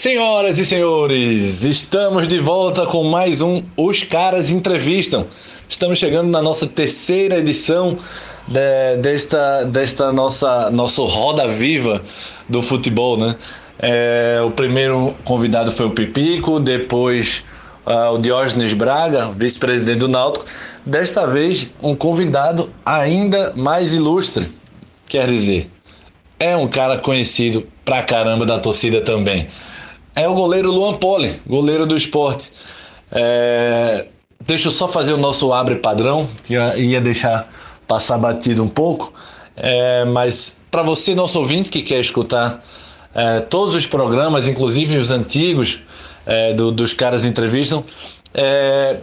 Senhoras 0.00 0.56
e 0.56 0.64
senhores, 0.64 1.62
estamos 1.62 2.26
de 2.26 2.38
volta 2.38 2.86
com 2.86 3.04
mais 3.04 3.42
um 3.42 3.62
Os 3.76 4.02
Caras 4.02 4.48
Entrevistam. 4.48 5.26
Estamos 5.68 5.98
chegando 5.98 6.30
na 6.30 6.40
nossa 6.40 6.66
terceira 6.66 7.36
edição 7.36 7.98
de, 8.48 8.96
desta, 8.96 9.62
desta 9.64 10.10
nossa 10.10 10.70
nosso 10.70 11.04
Roda 11.04 11.46
Viva 11.46 12.00
do 12.48 12.62
futebol, 12.62 13.18
né? 13.18 13.36
É, 13.78 14.40
o 14.42 14.50
primeiro 14.50 15.14
convidado 15.22 15.70
foi 15.70 15.84
o 15.84 15.90
Pipico, 15.90 16.58
depois 16.58 17.44
uh, 17.84 18.14
o 18.14 18.18
Diógenes 18.18 18.72
Braga, 18.72 19.30
vice-presidente 19.36 19.98
do 19.98 20.08
Náutico. 20.08 20.46
Desta 20.86 21.26
vez, 21.26 21.70
um 21.82 21.94
convidado 21.94 22.70
ainda 22.86 23.52
mais 23.54 23.92
ilustre, 23.92 24.48
quer 25.06 25.26
dizer, 25.26 25.70
é 26.38 26.56
um 26.56 26.68
cara 26.68 26.98
conhecido 26.98 27.68
pra 27.84 28.02
caramba 28.02 28.46
da 28.46 28.58
torcida 28.58 29.02
também. 29.02 29.46
É 30.20 30.28
o 30.28 30.34
goleiro 30.34 30.70
Luan 30.70 30.94
Poli, 30.98 31.40
goleiro 31.46 31.86
do 31.86 31.96
esporte. 31.96 32.52
É... 33.10 34.04
Deixa 34.46 34.68
eu 34.68 34.72
só 34.72 34.86
fazer 34.86 35.14
o 35.14 35.16
nosso 35.16 35.50
abre 35.50 35.76
padrão, 35.76 36.28
que 36.44 36.52
ia 36.52 37.00
deixar 37.00 37.48
passar 37.88 38.18
batido 38.18 38.62
um 38.62 38.68
pouco. 38.68 39.14
É... 39.56 40.04
Mas 40.04 40.58
para 40.70 40.82
você, 40.82 41.14
nosso 41.14 41.38
ouvinte, 41.38 41.70
que 41.70 41.80
quer 41.80 42.00
escutar 42.00 42.62
é, 43.14 43.40
todos 43.40 43.74
os 43.74 43.86
programas, 43.86 44.46
inclusive 44.46 44.98
os 44.98 45.10
antigos 45.10 45.80
é, 46.26 46.52
do, 46.52 46.70
dos 46.70 46.92
caras 46.92 47.24
entrevistam, 47.24 47.82
é, 48.34 49.00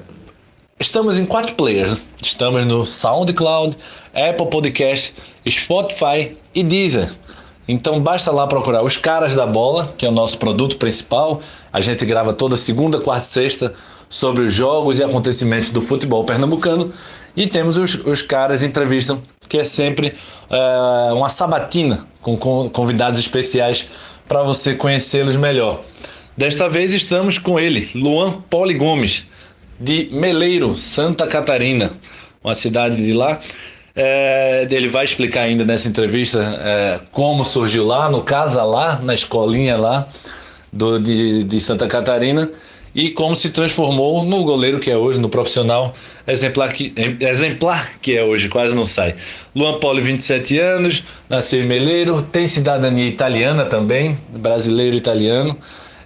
Estamos 0.80 1.18
em 1.18 1.26
quatro 1.26 1.56
players. 1.56 2.04
Estamos 2.22 2.64
no 2.68 2.86
SoundCloud, 2.86 3.76
Apple 4.14 4.48
Podcast, 4.48 5.16
Spotify 5.50 6.38
e 6.54 6.62
Deezer. 6.62 7.10
Então 7.68 8.00
basta 8.00 8.32
lá 8.32 8.48
procurar 8.48 8.84
os 8.84 8.96
Caras 8.96 9.36
da 9.36 9.46
Bola, 9.46 9.94
que 9.98 10.06
é 10.06 10.10
o 10.10 10.12
nosso 10.12 10.38
produto 10.38 10.78
principal. 10.78 11.42
A 11.72 11.82
gente 11.82 12.06
grava 12.06 12.32
toda 12.34 12.56
segunda, 12.56 13.00
quarta 13.00 13.26
e 13.26 13.30
sexta 13.30 13.74
sobre 14.10 14.44
os 14.44 14.54
jogos 14.54 15.00
e 15.00 15.04
acontecimentos 15.04 15.70
do 15.70 15.82
futebol 15.82 16.24
pernambucano. 16.24 16.92
E 17.36 17.46
temos 17.46 17.78
os, 17.78 17.94
os 17.94 18.22
Caras 18.22 18.64
Entrevistam, 18.64 19.22
que 19.50 19.58
é 19.58 19.64
sempre 19.64 20.14
uh, 20.50 21.14
uma 21.14 21.30
sabatina 21.30 22.08
com 22.22 22.38
convidados 22.70 23.20
especiais 23.20 23.86
para 24.28 24.44
você 24.44 24.74
conhecê-los 24.74 25.36
melhor. 25.36 25.82
Desta 26.36 26.70
vez 26.70 26.94
estamos 26.94 27.38
com 27.38 27.60
ele, 27.60 27.90
Luan 27.96 28.42
Poli 28.50 28.76
Gomes, 28.76 29.26
de 29.80 30.10
Meleiro, 30.12 30.78
Santa 30.78 31.26
Catarina, 31.28 31.92
uma 32.44 32.56
cidade 32.56 32.98
de 32.98 33.14
lá. 33.14 33.40
É, 34.00 34.68
ele 34.70 34.88
vai 34.88 35.04
explicar 35.04 35.42
ainda 35.42 35.66
nessa 35.66 35.88
entrevista 35.88 36.40
é, 36.62 37.00
como 37.12 37.44
surgiu 37.44 37.84
lá, 37.84 38.08
no 38.12 38.22
Casa 38.22 38.64
Lá, 38.64 39.00
na 39.02 39.16
escolinha 39.16 39.76
lá 39.76 40.08
do, 40.72 41.00
de, 41.00 41.44
de 41.44 41.60
Santa 41.60 41.88
Catarina, 41.88 42.48
e 42.94 43.10
como 43.10 43.36
se 43.36 43.50
transformou 43.50 44.24
no 44.24 44.44
goleiro 44.44 44.80
que 44.80 44.92
é 44.92 44.96
hoje, 44.96 45.20
no 45.20 45.30
profissional 45.30 45.96
exemplar 46.28 46.74
que, 46.74 46.94
exemplar 47.20 47.94
que 48.00 48.16
é 48.16 48.24
hoje, 48.24 48.50
quase 48.50 48.76
não 48.76 48.86
sai. 48.86 49.16
Luan 49.56 49.80
Poli, 49.80 50.02
27 50.02 50.60
anos, 50.60 51.04
nasceu 51.28 51.64
em 51.64 51.66
Meleiro, 51.66 52.22
tem 52.22 52.48
cidadania 52.48 53.08
italiana 53.08 53.66
também, 53.66 54.16
brasileiro 54.30 54.96
italiano. 54.96 55.58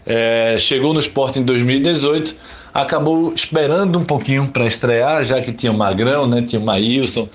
É, 0.06 0.56
chegou 0.58 0.94
no 0.94 1.00
esporte 1.00 1.40
em 1.40 1.44
2018, 1.44 2.36
acabou 2.74 3.34
esperando 3.34 4.00
um 4.00 4.04
pouquinho 4.06 4.48
para 4.48 4.66
estrear, 4.66 5.26
já 5.26 5.42
que 5.42 5.52
tinha 5.52 5.74
o 5.74 5.78
Magrão, 5.78 6.26
né, 6.26 6.42
tinha 6.42 6.62
o 6.62 6.66
Maílson, 6.66 7.28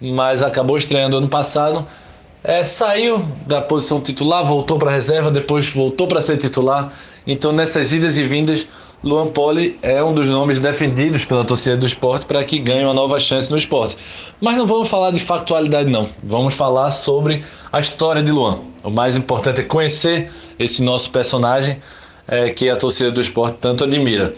mas 0.00 0.42
acabou 0.42 0.78
estreando 0.78 1.16
ano 1.16 1.28
passado. 1.28 1.86
É, 2.42 2.64
saiu 2.64 3.22
da 3.46 3.60
posição 3.60 4.00
titular, 4.00 4.44
voltou 4.44 4.78
para 4.78 4.90
a 4.90 4.94
reserva, 4.94 5.30
depois 5.30 5.68
voltou 5.68 6.06
para 6.06 6.22
ser 6.22 6.38
titular. 6.38 6.92
Então, 7.26 7.52
nessas 7.52 7.92
idas 7.92 8.16
e 8.16 8.22
vindas, 8.22 8.66
Luan 9.02 9.28
Poli 9.28 9.78
é 9.82 10.02
um 10.02 10.12
dos 10.14 10.28
nomes 10.28 10.58
defendidos 10.58 11.24
pela 11.24 11.44
torcida 11.44 11.76
do 11.76 11.86
esporte 11.86 12.26
para 12.26 12.42
que 12.44 12.58
ganhe 12.58 12.84
uma 12.84 12.94
nova 12.94 13.18
chance 13.20 13.50
no 13.50 13.56
esporte. 13.56 13.96
Mas 14.40 14.56
não 14.56 14.66
vamos 14.66 14.88
falar 14.88 15.10
de 15.10 15.20
factualidade, 15.20 15.90
não. 15.90 16.08
Vamos 16.22 16.54
falar 16.54 16.90
sobre 16.90 17.44
a 17.72 17.80
história 17.80 18.22
de 18.22 18.30
Luan. 18.30 18.60
O 18.82 18.90
mais 18.90 19.16
importante 19.16 19.60
é 19.60 19.64
conhecer 19.64 20.30
esse 20.58 20.82
nosso 20.82 21.10
personagem 21.10 21.78
é, 22.26 22.50
que 22.50 22.68
a 22.70 22.76
torcida 22.76 23.10
do 23.10 23.20
esporte 23.20 23.56
tanto 23.58 23.84
admira. 23.84 24.34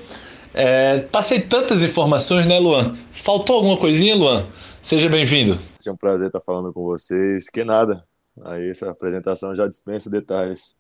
É, 0.55 0.99
passei 1.11 1.41
tantas 1.41 1.83
informações, 1.83 2.47
né, 2.47 2.59
Luan? 2.59 2.95
Faltou 3.13 3.57
alguma 3.57 3.77
coisinha, 3.77 4.15
Luan? 4.15 4.45
Seja 4.83 5.09
bem-vindo. 5.09 5.61
É 5.87 5.93
um 5.93 5.97
prazer 5.97 6.27
estar 6.27 6.41
falando 6.41 6.73
com 6.73 6.83
vocês. 6.83 7.49
Que 7.49 7.63
nada. 7.63 8.05
Aí 8.45 8.69
essa 8.69 8.91
apresentação 8.91 9.55
já 9.55 9.69
dispensa 9.69 10.11
detalhes. 10.11 10.77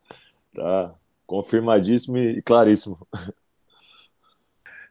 Tá 0.53 0.93
confirmadíssimo 1.25 2.19
e 2.19 2.43
claríssimo. 2.43 3.07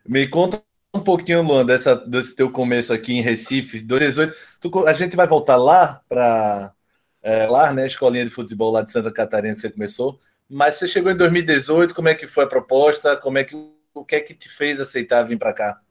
Me 0.07 0.25
conta 0.29 0.63
um 0.93 1.01
pouquinho, 1.01 1.43
Luan, 1.43 1.65
dessa, 1.65 1.93
desse 1.93 2.33
teu 2.33 2.49
começo 2.49 2.93
aqui 2.93 3.13
em 3.13 3.21
Recife, 3.21 3.81
2018. 3.81 4.33
Tu, 4.61 4.87
a 4.87 4.93
gente 4.93 5.17
vai 5.17 5.27
voltar 5.27 5.57
lá 5.57 6.01
para 6.07 6.73
é, 7.21 7.45
lá, 7.47 7.73
né, 7.73 7.85
escolinha 7.85 8.23
de 8.23 8.31
futebol 8.31 8.71
lá 8.71 8.81
de 8.81 8.91
Santa 8.91 9.11
Catarina 9.11 9.53
que 9.53 9.59
você 9.59 9.69
começou. 9.69 10.21
Mas 10.49 10.75
você 10.75 10.87
chegou 10.87 11.11
em 11.11 11.17
2018, 11.17 11.93
como 11.93 12.07
é 12.07 12.15
que 12.15 12.27
foi 12.27 12.45
a 12.45 12.47
proposta? 12.47 13.17
Como 13.17 13.37
é 13.37 13.43
que 13.43 13.55
o 13.93 14.05
que 14.05 14.15
é 14.15 14.21
que 14.21 14.33
te 14.33 14.47
fez 14.47 14.79
aceitar 14.79 15.23
vir 15.23 15.37
para 15.37 15.53
cá? 15.53 15.81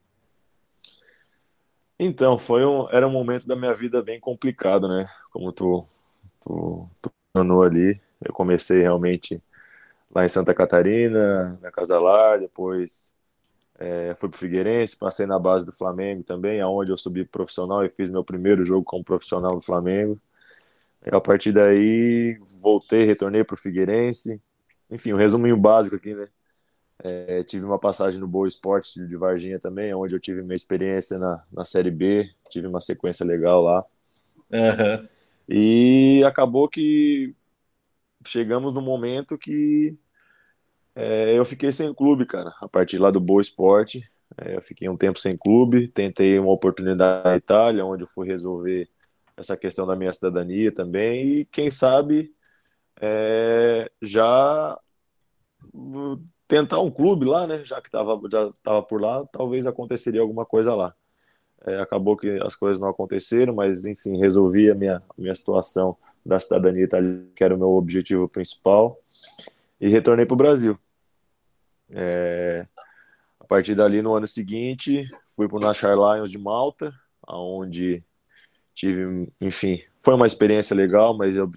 Então, 2.02 2.38
foi 2.38 2.64
um, 2.64 2.88
era 2.90 3.06
um 3.06 3.10
momento 3.12 3.46
da 3.46 3.54
minha 3.54 3.74
vida 3.74 4.02
bem 4.02 4.18
complicado, 4.18 4.88
né? 4.88 5.04
Como 5.30 5.52
tu, 5.52 5.86
tu, 6.42 6.88
tu 7.02 7.12
mencionou 7.34 7.62
ali, 7.62 8.00
eu 8.24 8.32
comecei 8.32 8.80
realmente 8.80 9.42
lá 10.14 10.24
em 10.24 10.28
Santa 10.28 10.54
Catarina, 10.54 11.58
na 11.62 11.70
Casalar, 11.72 12.40
depois 12.40 13.14
é, 13.78 14.14
fui 14.16 14.28
para 14.30 14.38
Figueirense, 14.38 14.96
passei 14.98 15.26
na 15.26 15.38
base 15.38 15.66
do 15.66 15.72
Flamengo 15.72 16.24
também, 16.24 16.60
aonde 16.60 16.92
eu 16.92 16.98
subi 16.98 17.24
profissional 17.24 17.84
e 17.84 17.90
fiz 17.90 18.10
meu 18.10 18.24
primeiro 18.24 18.64
jogo 18.64 18.84
como 18.84 19.04
profissional 19.04 19.52
do 19.54 19.60
Flamengo. 19.62 20.20
E 21.06 21.14
a 21.14 21.20
partir 21.20 21.52
daí, 21.52 22.38
voltei, 22.62 23.04
retornei 23.04 23.44
para 23.44 23.54
o 23.54 23.58
Figueirense. 23.58 24.40
Enfim, 24.90 25.12
um 25.14 25.18
resuminho 25.18 25.56
básico 25.56 25.96
aqui, 25.96 26.14
né? 26.14 26.28
É, 27.02 27.42
tive 27.44 27.64
uma 27.64 27.78
passagem 27.78 28.20
no 28.20 28.28
Boa 28.28 28.46
Esporte 28.46 29.06
de 29.06 29.16
Varginha 29.16 29.58
também, 29.58 29.94
onde 29.94 30.14
eu 30.14 30.20
tive 30.20 30.42
minha 30.42 30.54
experiência 30.54 31.18
na, 31.18 31.42
na 31.50 31.64
Série 31.64 31.90
B, 31.90 32.30
tive 32.50 32.66
uma 32.66 32.80
sequência 32.80 33.24
legal 33.24 33.62
lá. 33.62 33.84
Uhum. 34.52 35.08
E 35.48 36.22
acabou 36.24 36.68
que 36.68 37.34
chegamos 38.26 38.74
no 38.74 38.82
momento 38.82 39.38
que 39.38 39.96
é, 40.94 41.38
eu 41.38 41.44
fiquei 41.44 41.72
sem 41.72 41.92
clube, 41.94 42.26
cara. 42.26 42.52
A 42.60 42.68
partir 42.68 42.98
lá 42.98 43.10
do 43.10 43.20
Boa 43.20 43.40
Esporte, 43.40 44.08
é, 44.36 44.56
eu 44.56 44.62
fiquei 44.62 44.88
um 44.88 44.96
tempo 44.96 45.18
sem 45.18 45.36
clube, 45.36 45.88
tentei 45.88 46.38
uma 46.38 46.52
oportunidade 46.52 47.24
na 47.24 47.36
Itália, 47.36 47.84
onde 47.84 48.02
eu 48.02 48.08
fui 48.08 48.26
resolver 48.26 48.88
essa 49.36 49.56
questão 49.56 49.86
da 49.86 49.96
minha 49.96 50.12
cidadania 50.12 50.70
também, 50.70 51.36
e 51.36 51.44
quem 51.46 51.70
sabe 51.70 52.34
é, 53.00 53.90
já 54.02 54.78
tentar 56.50 56.80
um 56.80 56.90
clube 56.90 57.24
lá, 57.24 57.46
né? 57.46 57.64
Já 57.64 57.80
que 57.80 57.88
tava, 57.88 58.20
já 58.28 58.48
estava 58.48 58.82
por 58.82 59.00
lá, 59.00 59.24
talvez 59.26 59.68
aconteceria 59.68 60.20
alguma 60.20 60.44
coisa 60.44 60.74
lá. 60.74 60.92
É, 61.64 61.78
acabou 61.78 62.16
que 62.16 62.28
as 62.42 62.56
coisas 62.56 62.80
não 62.80 62.88
aconteceram, 62.88 63.54
mas 63.54 63.86
enfim, 63.86 64.18
resolvi 64.18 64.68
a 64.68 64.74
minha, 64.74 64.96
a 64.96 65.14
minha 65.16 65.34
situação 65.34 65.96
da 66.26 66.40
cidadania 66.40 66.82
italiana, 66.82 67.24
que 67.36 67.44
era 67.44 67.54
o 67.54 67.58
meu 67.58 67.70
objetivo 67.70 68.28
principal, 68.28 68.98
e 69.80 69.88
retornei 69.88 70.26
para 70.26 70.34
o 70.34 70.36
Brasil. 70.36 70.76
É, 71.88 72.66
a 73.38 73.44
partir 73.44 73.76
dali, 73.76 74.02
no 74.02 74.16
ano 74.16 74.26
seguinte, 74.26 75.08
fui 75.28 75.46
para 75.46 75.56
o 75.56 75.60
Nashar 75.60 75.94
Lions 75.94 76.32
de 76.32 76.38
Malta, 76.38 76.92
onde 77.28 78.02
tive, 78.74 79.30
enfim, 79.40 79.80
foi 80.00 80.14
uma 80.14 80.26
experiência 80.26 80.74
legal, 80.74 81.16
mas 81.16 81.36
eu 81.36 81.48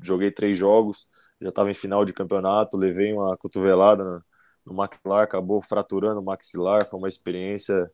joguei 0.00 0.32
três 0.32 0.58
jogos, 0.58 1.08
já 1.40 1.50
estava 1.50 1.70
em 1.70 1.74
final 1.74 2.04
de 2.04 2.12
campeonato, 2.12 2.76
levei 2.76 3.12
uma 3.12 3.36
cotovelada 3.36 4.24
no 4.64 4.74
maxilar, 4.74 5.24
acabou 5.24 5.60
fraturando 5.60 6.20
o 6.20 6.24
maxilar, 6.24 6.86
foi 6.88 6.98
uma 6.98 7.08
experiência, 7.08 7.90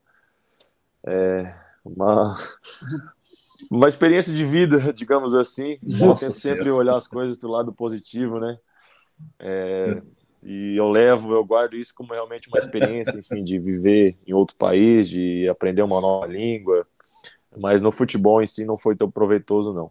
é, 1.07 1.55
uma, 1.85 2.37
uma 3.71 3.89
experiência 3.89 4.33
de 4.33 4.45
vida, 4.45 4.93
digamos 4.93 5.35
assim. 5.35 5.79
Eu 6.01 6.15
tento 6.15 6.35
sempre 6.35 6.71
olhar 6.71 6.97
as 6.97 7.07
coisas 7.09 7.37
pelo 7.37 7.53
lado 7.53 7.73
positivo, 7.73 8.39
né? 8.39 8.59
É, 9.39 10.01
e 10.43 10.77
eu 10.77 10.89
levo, 10.89 11.33
eu 11.33 11.45
guardo 11.45 11.77
isso 11.77 11.93
como 11.95 12.13
realmente 12.13 12.49
uma 12.49 12.59
experiência, 12.59 13.19
enfim, 13.19 13.43
de 13.43 13.59
viver 13.59 14.17
em 14.27 14.33
outro 14.33 14.57
país, 14.57 15.09
de 15.09 15.47
aprender 15.51 15.83
uma 15.83 16.01
nova 16.01 16.27
língua, 16.27 16.87
mas 17.57 17.81
no 17.81 17.91
futebol 17.91 18.41
em 18.41 18.47
si 18.47 18.65
não 18.65 18.77
foi 18.77 18.95
tão 18.95 19.11
proveitoso, 19.11 19.73
não. 19.73 19.91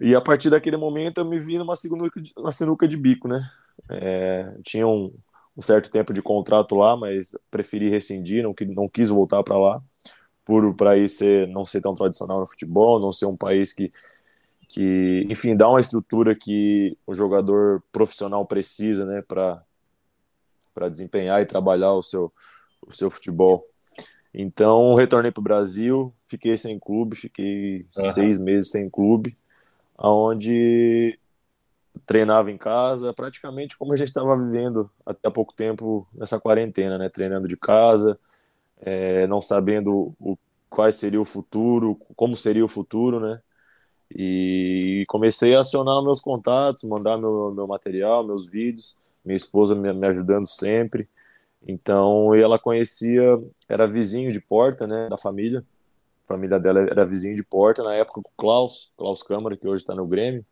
E 0.00 0.14
a 0.14 0.20
partir 0.20 0.50
daquele 0.50 0.76
momento 0.76 1.18
eu 1.18 1.24
me 1.24 1.38
vi 1.38 1.58
numa 1.58 1.76
sinuca 1.76 2.20
de, 2.20 2.32
uma 2.36 2.50
sinuca 2.50 2.88
de 2.88 2.96
bico, 2.96 3.28
né? 3.28 3.48
É, 3.88 4.52
tinha 4.64 4.86
um, 4.86 5.14
um 5.56 5.62
certo 5.62 5.90
tempo 5.90 6.12
de 6.12 6.22
contrato 6.22 6.74
lá, 6.74 6.96
mas 6.96 7.36
preferi 7.50 7.88
rescindir, 7.88 8.42
não, 8.42 8.54
não 8.74 8.88
quis 8.88 9.08
voltar 9.08 9.42
para 9.42 9.56
lá, 9.58 9.82
por 10.44 10.74
para 10.74 10.96
ir 10.96 11.08
ser, 11.08 11.46
não 11.48 11.64
ser 11.64 11.80
tão 11.80 11.94
tradicional 11.94 12.40
no 12.40 12.46
futebol, 12.46 12.98
não 12.98 13.12
ser 13.12 13.26
um 13.26 13.36
país 13.36 13.72
que, 13.72 13.92
que 14.68 15.26
enfim, 15.28 15.56
dá 15.56 15.68
uma 15.68 15.80
estrutura 15.80 16.34
que 16.34 16.96
o 17.06 17.14
jogador 17.14 17.82
profissional 17.92 18.44
precisa, 18.46 19.04
né, 19.04 19.22
para 19.22 19.62
para 20.74 20.88
desempenhar 20.88 21.42
e 21.42 21.46
trabalhar 21.46 21.92
o 21.92 22.02
seu, 22.02 22.32
o 22.86 22.94
seu 22.94 23.10
futebol. 23.10 23.66
Então, 24.34 24.94
retornei 24.94 25.30
para 25.30 25.40
o 25.40 25.44
Brasil, 25.44 26.12
fiquei 26.24 26.56
sem 26.56 26.78
clube, 26.78 27.14
fiquei 27.14 27.84
uhum. 27.96 28.12
seis 28.12 28.38
meses 28.38 28.70
sem 28.70 28.88
clube, 28.88 29.36
aonde 29.96 31.18
treinava 32.06 32.50
em 32.50 32.58
casa, 32.58 33.12
praticamente 33.12 33.76
como 33.76 33.92
a 33.92 33.96
gente 33.96 34.08
estava 34.08 34.36
vivendo 34.36 34.90
até 35.04 35.30
pouco 35.30 35.52
tempo 35.52 36.06
nessa 36.14 36.40
quarentena, 36.40 36.98
né? 36.98 37.08
Treinando 37.08 37.48
de 37.48 37.56
casa, 37.56 38.18
é, 38.80 39.26
não 39.26 39.40
sabendo 39.40 40.14
o, 40.20 40.36
qual 40.68 40.90
seria 40.92 41.20
o 41.20 41.24
futuro, 41.24 41.98
como 42.16 42.36
seria 42.36 42.64
o 42.64 42.68
futuro, 42.68 43.20
né? 43.20 43.40
E 44.14 45.04
comecei 45.08 45.54
a 45.54 45.60
acionar 45.60 46.02
meus 46.02 46.20
contatos, 46.20 46.84
mandar 46.84 47.16
meu, 47.18 47.52
meu 47.54 47.66
material, 47.66 48.24
meus 48.24 48.46
vídeos, 48.46 48.98
minha 49.24 49.36
esposa 49.36 49.74
me, 49.74 49.92
me 49.92 50.06
ajudando 50.06 50.46
sempre. 50.46 51.08
Então, 51.66 52.34
ela 52.34 52.58
conhecia, 52.58 53.22
era 53.68 53.86
vizinho 53.86 54.32
de 54.32 54.40
porta, 54.40 54.86
né, 54.86 55.08
da 55.08 55.16
família. 55.16 55.64
A 56.24 56.28
família 56.28 56.58
dela 56.58 56.80
era 56.80 57.04
vizinho 57.04 57.36
de 57.36 57.44
porta, 57.44 57.82
na 57.82 57.94
época 57.94 58.20
com 58.22 58.30
o 58.30 58.32
Klaus, 58.36 58.92
Klaus 58.96 59.22
Câmara, 59.22 59.56
que 59.56 59.66
hoje 59.66 59.82
está 59.82 59.94
no 59.94 60.06
Grêmio. 60.06 60.44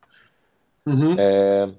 Uhum. 0.86 1.14
É, 1.18 1.72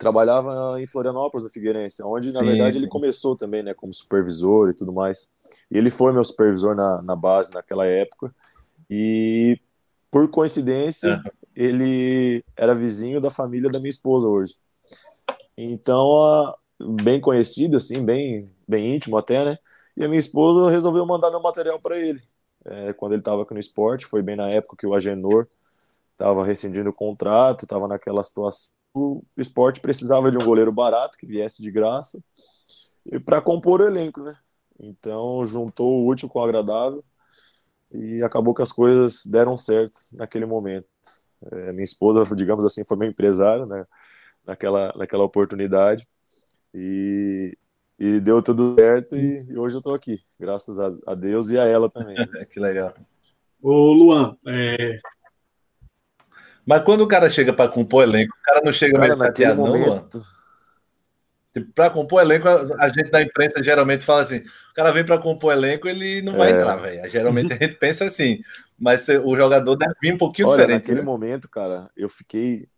trabalhava 0.00 0.80
em 0.80 0.86
Florianópolis, 0.86 1.44
no 1.44 1.50
Figueirense, 1.50 2.02
onde, 2.02 2.32
na 2.32 2.40
sim, 2.40 2.46
verdade, 2.46 2.72
sim. 2.72 2.78
ele 2.80 2.88
começou 2.88 3.36
também, 3.36 3.62
né, 3.62 3.74
como 3.74 3.92
supervisor 3.92 4.70
e 4.70 4.74
tudo 4.74 4.92
mais. 4.92 5.30
E 5.70 5.76
ele 5.76 5.90
foi 5.90 6.12
meu 6.12 6.24
supervisor 6.24 6.74
na, 6.74 7.02
na 7.02 7.14
base 7.14 7.52
naquela 7.52 7.84
época. 7.84 8.34
E, 8.88 9.58
por 10.10 10.28
coincidência, 10.28 11.22
ele 11.54 12.42
era 12.56 12.74
vizinho 12.74 13.20
da 13.20 13.30
família 13.30 13.70
da 13.70 13.78
minha 13.78 13.90
esposa 13.90 14.26
hoje. 14.26 14.56
Então, 15.56 16.24
a, 16.24 16.56
bem 17.02 17.20
conhecido, 17.20 17.76
assim, 17.76 18.02
bem, 18.02 18.50
bem 18.66 18.96
íntimo 18.96 19.18
até, 19.18 19.44
né? 19.44 19.58
E 19.94 20.02
a 20.02 20.08
minha 20.08 20.20
esposa 20.20 20.70
resolveu 20.70 21.04
mandar 21.04 21.30
meu 21.30 21.42
material 21.42 21.78
para 21.78 21.98
ele. 21.98 22.22
É, 22.64 22.92
quando 22.94 23.12
ele 23.12 23.20
estava 23.20 23.42
aqui 23.42 23.52
no 23.52 23.60
esporte, 23.60 24.06
foi 24.06 24.22
bem 24.22 24.36
na 24.36 24.48
época 24.48 24.76
que 24.78 24.86
o 24.86 24.94
Agenor 24.94 25.46
estava 26.20 26.44
rescindindo 26.44 26.90
o 26.90 26.94
contrato, 26.94 27.64
estava 27.64 27.88
naquela 27.88 28.22
situação. 28.22 28.72
O 28.92 29.22
esporte 29.36 29.80
precisava 29.80 30.30
de 30.30 30.36
um 30.36 30.44
goleiro 30.44 30.70
barato 30.70 31.16
que 31.16 31.26
viesse 31.26 31.62
de 31.62 31.70
graça 31.70 32.22
e 33.06 33.18
para 33.18 33.40
compor 33.40 33.80
o 33.80 33.86
elenco, 33.86 34.22
né? 34.22 34.36
Então 34.78 35.44
juntou 35.46 35.90
o 35.90 36.06
útil 36.06 36.28
com 36.28 36.38
o 36.38 36.42
agradável 36.42 37.02
e 37.92 38.22
acabou 38.22 38.54
que 38.54 38.62
as 38.62 38.72
coisas 38.72 39.24
deram 39.24 39.56
certo 39.56 39.96
naquele 40.12 40.44
momento. 40.44 40.86
É, 41.50 41.72
minha 41.72 41.84
esposa, 41.84 42.34
digamos 42.36 42.64
assim, 42.66 42.84
foi 42.84 42.98
meu 42.98 43.08
empresário, 43.08 43.64
né? 43.64 43.86
Naquela, 44.44 44.92
naquela 44.96 45.24
oportunidade 45.24 46.06
e, 46.74 47.56
e 47.98 48.20
deu 48.20 48.42
tudo 48.42 48.74
certo 48.74 49.16
e, 49.16 49.46
e 49.48 49.56
hoje 49.56 49.76
eu 49.76 49.80
estou 49.80 49.94
aqui, 49.94 50.20
graças 50.38 50.78
a, 50.78 50.92
a, 51.06 51.14
Deus 51.14 51.48
e 51.50 51.58
a 51.58 51.64
ela 51.64 51.88
também. 51.88 52.16
Né? 52.16 52.44
que 52.50 52.58
legal. 52.58 52.92
Ô, 53.62 53.92
Luan, 53.92 54.36
é... 54.46 54.98
Mas 56.70 56.84
quando 56.84 57.00
o 57.00 57.08
cara 57.08 57.28
chega 57.28 57.52
para 57.52 57.68
compor 57.68 58.04
elenco, 58.04 58.32
o 58.32 58.44
cara 58.44 58.60
não 58.64 58.70
chega 58.70 58.92
cara, 58.92 59.08
meio 59.08 59.18
chateado, 59.18 59.60
não? 59.60 60.08
Tipo, 61.52 61.72
para 61.74 61.90
compor 61.90 62.22
elenco, 62.22 62.46
a 62.46 62.88
gente 62.88 63.10
da 63.10 63.20
imprensa 63.20 63.60
geralmente 63.60 64.04
fala 64.04 64.22
assim: 64.22 64.36
o 64.36 64.74
cara 64.76 64.92
vem 64.92 65.04
para 65.04 65.18
compor 65.18 65.52
elenco, 65.52 65.88
ele 65.88 66.22
não 66.22 66.36
vai 66.36 66.52
é. 66.52 66.56
entrar, 66.56 66.76
velho. 66.76 67.10
Geralmente 67.10 67.52
a 67.52 67.56
gente 67.56 67.74
pensa 67.74 68.04
assim, 68.04 68.38
mas 68.78 69.08
o 69.08 69.34
jogador 69.34 69.74
deve 69.74 69.94
vir 70.00 70.14
um 70.14 70.16
pouquinho 70.16 70.46
Olha, 70.46 70.58
diferente. 70.58 70.82
Naquele 70.82 71.00
né? 71.00 71.04
momento, 71.04 71.48
cara, 71.48 71.90
eu 71.96 72.08
fiquei 72.08 72.68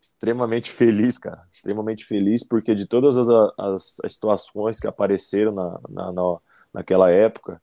extremamente 0.00 0.70
feliz, 0.70 1.18
cara. 1.18 1.42
Extremamente 1.52 2.06
feliz, 2.06 2.42
porque 2.42 2.74
de 2.74 2.86
todas 2.86 3.18
as, 3.18 3.28
as, 3.28 4.00
as 4.02 4.12
situações 4.14 4.80
que 4.80 4.86
apareceram 4.86 5.52
na, 5.52 5.78
na, 5.90 6.10
na 6.10 6.38
naquela 6.72 7.10
época, 7.10 7.60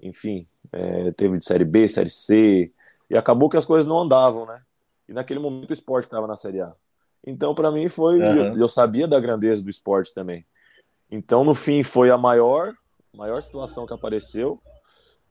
enfim, 0.00 0.48
é, 0.72 1.12
teve 1.12 1.36
de 1.36 1.44
Série 1.44 1.66
B, 1.66 1.86
Série 1.90 2.08
C, 2.08 2.72
e 3.10 3.14
acabou 3.18 3.50
que 3.50 3.58
as 3.58 3.66
coisas 3.66 3.86
não 3.86 3.98
andavam, 3.98 4.46
né? 4.46 4.62
E 5.08 5.12
naquele 5.12 5.40
momento 5.40 5.70
o 5.70 5.72
esporte 5.72 6.06
estava 6.06 6.26
na 6.26 6.36
Série 6.36 6.60
A. 6.60 6.72
Então, 7.26 7.54
para 7.54 7.70
mim, 7.70 7.88
foi. 7.88 8.20
Uhum. 8.20 8.56
Eu, 8.56 8.68
sabia 8.68 9.08
da 9.08 9.18
grandeza 9.18 9.62
do 9.62 9.70
esporte 9.70 10.14
também. 10.14 10.46
Então, 11.10 11.44
no 11.44 11.54
fim, 11.54 11.82
foi 11.82 12.10
a 12.10 12.18
maior, 12.18 12.74
maior 13.14 13.42
situação 13.42 13.86
que 13.86 13.94
apareceu. 13.94 14.60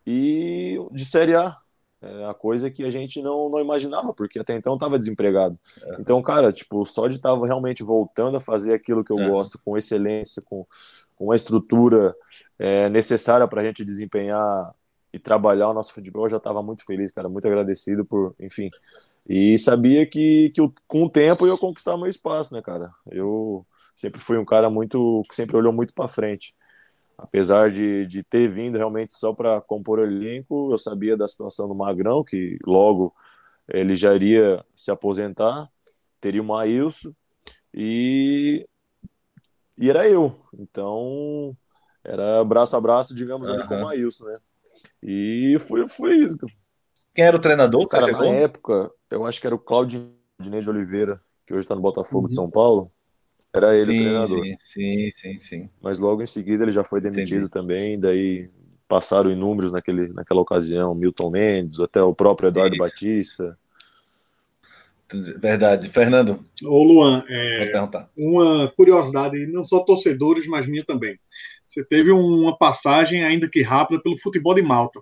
E 0.06 0.78
de 0.92 1.06
Série 1.06 1.36
A, 1.36 1.58
é 2.02 2.26
a 2.26 2.34
coisa 2.34 2.70
que 2.70 2.84
a 2.84 2.92
gente 2.92 3.22
não, 3.22 3.50
não 3.50 3.60
imaginava, 3.60 4.14
porque 4.14 4.38
até 4.38 4.56
então 4.56 4.76
estava 4.76 5.00
desempregado. 5.00 5.58
É. 5.82 5.96
Então, 6.00 6.22
cara, 6.22 6.52
tipo, 6.52 6.86
só 6.86 7.08
de 7.08 7.16
estar 7.16 7.34
realmente 7.42 7.82
voltando 7.82 8.38
a 8.38 8.42
fazer 8.42 8.74
aquilo 8.74 9.04
que 9.04 9.12
eu 9.12 9.20
é. 9.20 9.30
gosto, 9.30 9.60
com 9.64 9.78
excelência, 9.78 10.42
com, 10.46 10.68
com 11.16 11.32
a 11.32 11.36
estrutura 11.36 12.14
é, 12.60 12.90
necessária 12.90 13.48
para 13.48 13.62
a 13.62 13.66
gente 13.66 13.84
desempenhar 13.84 14.74
e 15.12 15.18
trabalhar 15.18 15.70
o 15.70 15.74
nosso 15.74 15.94
futebol, 15.94 16.26
eu 16.26 16.32
já 16.32 16.38
estava 16.38 16.62
muito 16.62 16.86
feliz, 16.86 17.12
cara, 17.12 17.30
muito 17.30 17.48
agradecido 17.48 18.04
por, 18.04 18.36
enfim. 18.38 18.70
E 19.28 19.58
sabia 19.58 20.06
que, 20.06 20.52
que 20.52 20.62
com 20.88 21.04
o 21.06 21.10
tempo 21.10 21.46
eu 21.46 21.54
ia 21.54 21.60
conquistar 21.60 21.98
meu 21.98 22.08
espaço, 22.08 22.54
né, 22.54 22.62
cara? 22.62 22.92
Eu 23.12 23.66
sempre 23.96 24.20
fui 24.20 24.38
um 24.38 24.46
cara 24.46 24.70
muito 24.70 25.24
que 25.28 25.36
sempre 25.36 25.58
olhou 25.58 25.74
muito 25.74 25.94
para 25.94 26.08
frente 26.08 26.54
apesar 27.18 27.72
de, 27.72 28.06
de 28.08 28.24
ter 28.24 28.52
vindo 28.52 28.78
realmente 28.78 29.14
só 29.14 29.34
para 29.34 29.62
compor 29.62 30.00
o 30.00 30.04
elenco, 30.04 30.72
eu 30.72 30.78
sabia 30.78 31.16
da 31.18 31.28
situação 31.28 31.68
do 31.68 31.76
Magrão, 31.76 32.24
que 32.24 32.58
logo 32.66 33.14
ele 33.68 33.96
já 33.96 34.14
iria 34.14 34.64
se 34.76 34.92
aposentar, 34.92 35.70
teria 36.20 36.42
o 36.42 36.46
Maílson, 36.46 37.14
e, 37.74 38.68
e 39.78 39.90
era 39.90 40.08
eu. 40.08 40.40
Então, 40.58 41.56
era 42.04 42.44
braço 42.44 42.76
a 42.76 42.82
braço, 42.82 43.16
digamos, 43.16 43.48
uhum. 43.48 43.56
ali 43.56 43.68
com 43.68 43.76
o 43.76 43.84
Maílson, 43.84 44.26
né? 44.26 44.34
E 45.02 45.58
foi, 45.60 45.88
foi 45.88 46.16
isso. 46.16 46.38
Quem 47.14 47.26
era 47.26 47.38
o 47.38 47.42
treinador? 47.42 47.88
Cara, 47.88 48.12
na 48.12 48.28
época, 48.28 48.92
eu 49.10 49.26
acho 49.26 49.40
que 49.40 49.48
era 49.48 49.56
o 49.56 49.60
Claudio 49.60 50.12
de 50.40 50.70
Oliveira, 50.70 51.22
que 51.46 51.54
hoje 51.54 51.62
está 51.62 51.76
no 51.76 51.82
Botafogo 51.82 52.24
uhum. 52.24 52.28
de 52.28 52.36
São 52.36 52.50
Paulo. 52.50 52.92
Era 53.54 53.76
ele 53.76 53.86
sim, 53.86 53.96
o 53.96 54.00
treinador. 54.00 54.46
Sim, 54.46 54.58
sim, 54.60 55.12
sim, 55.16 55.40
sim. 55.40 55.70
Mas 55.82 55.98
logo 55.98 56.22
em 56.22 56.26
seguida 56.26 56.64
ele 56.64 56.72
já 56.72 56.84
foi 56.84 57.00
demitido 57.00 57.46
Entendi. 57.46 57.52
também, 57.52 58.00
daí 58.00 58.50
passaram 58.88 59.32
inúmeros 59.32 59.72
naquele, 59.72 60.10
naquela 60.10 60.42
ocasião, 60.42 60.94
Milton 60.94 61.30
Mendes, 61.30 61.80
até 61.80 62.02
o 62.02 62.14
próprio 62.14 62.50
Eduardo 62.50 62.78
Batista. 62.78 63.58
Verdade. 65.40 65.88
Fernando. 65.90 66.44
Ô, 66.64 66.84
Luan, 66.84 67.24
é, 67.30 67.72
uma 68.18 68.72
curiosidade, 68.76 69.46
não 69.48 69.64
só 69.64 69.80
torcedores, 69.80 70.48
mas 70.48 70.68
minha 70.68 70.84
também. 70.84 71.18
Você 71.66 71.84
teve 71.84 72.12
uma 72.12 72.58
passagem, 72.58 73.24
ainda 73.24 73.50
que 73.50 73.62
rápida, 73.62 74.02
pelo 74.02 74.20
futebol 74.20 74.54
de 74.54 74.62
Malta. 74.62 75.00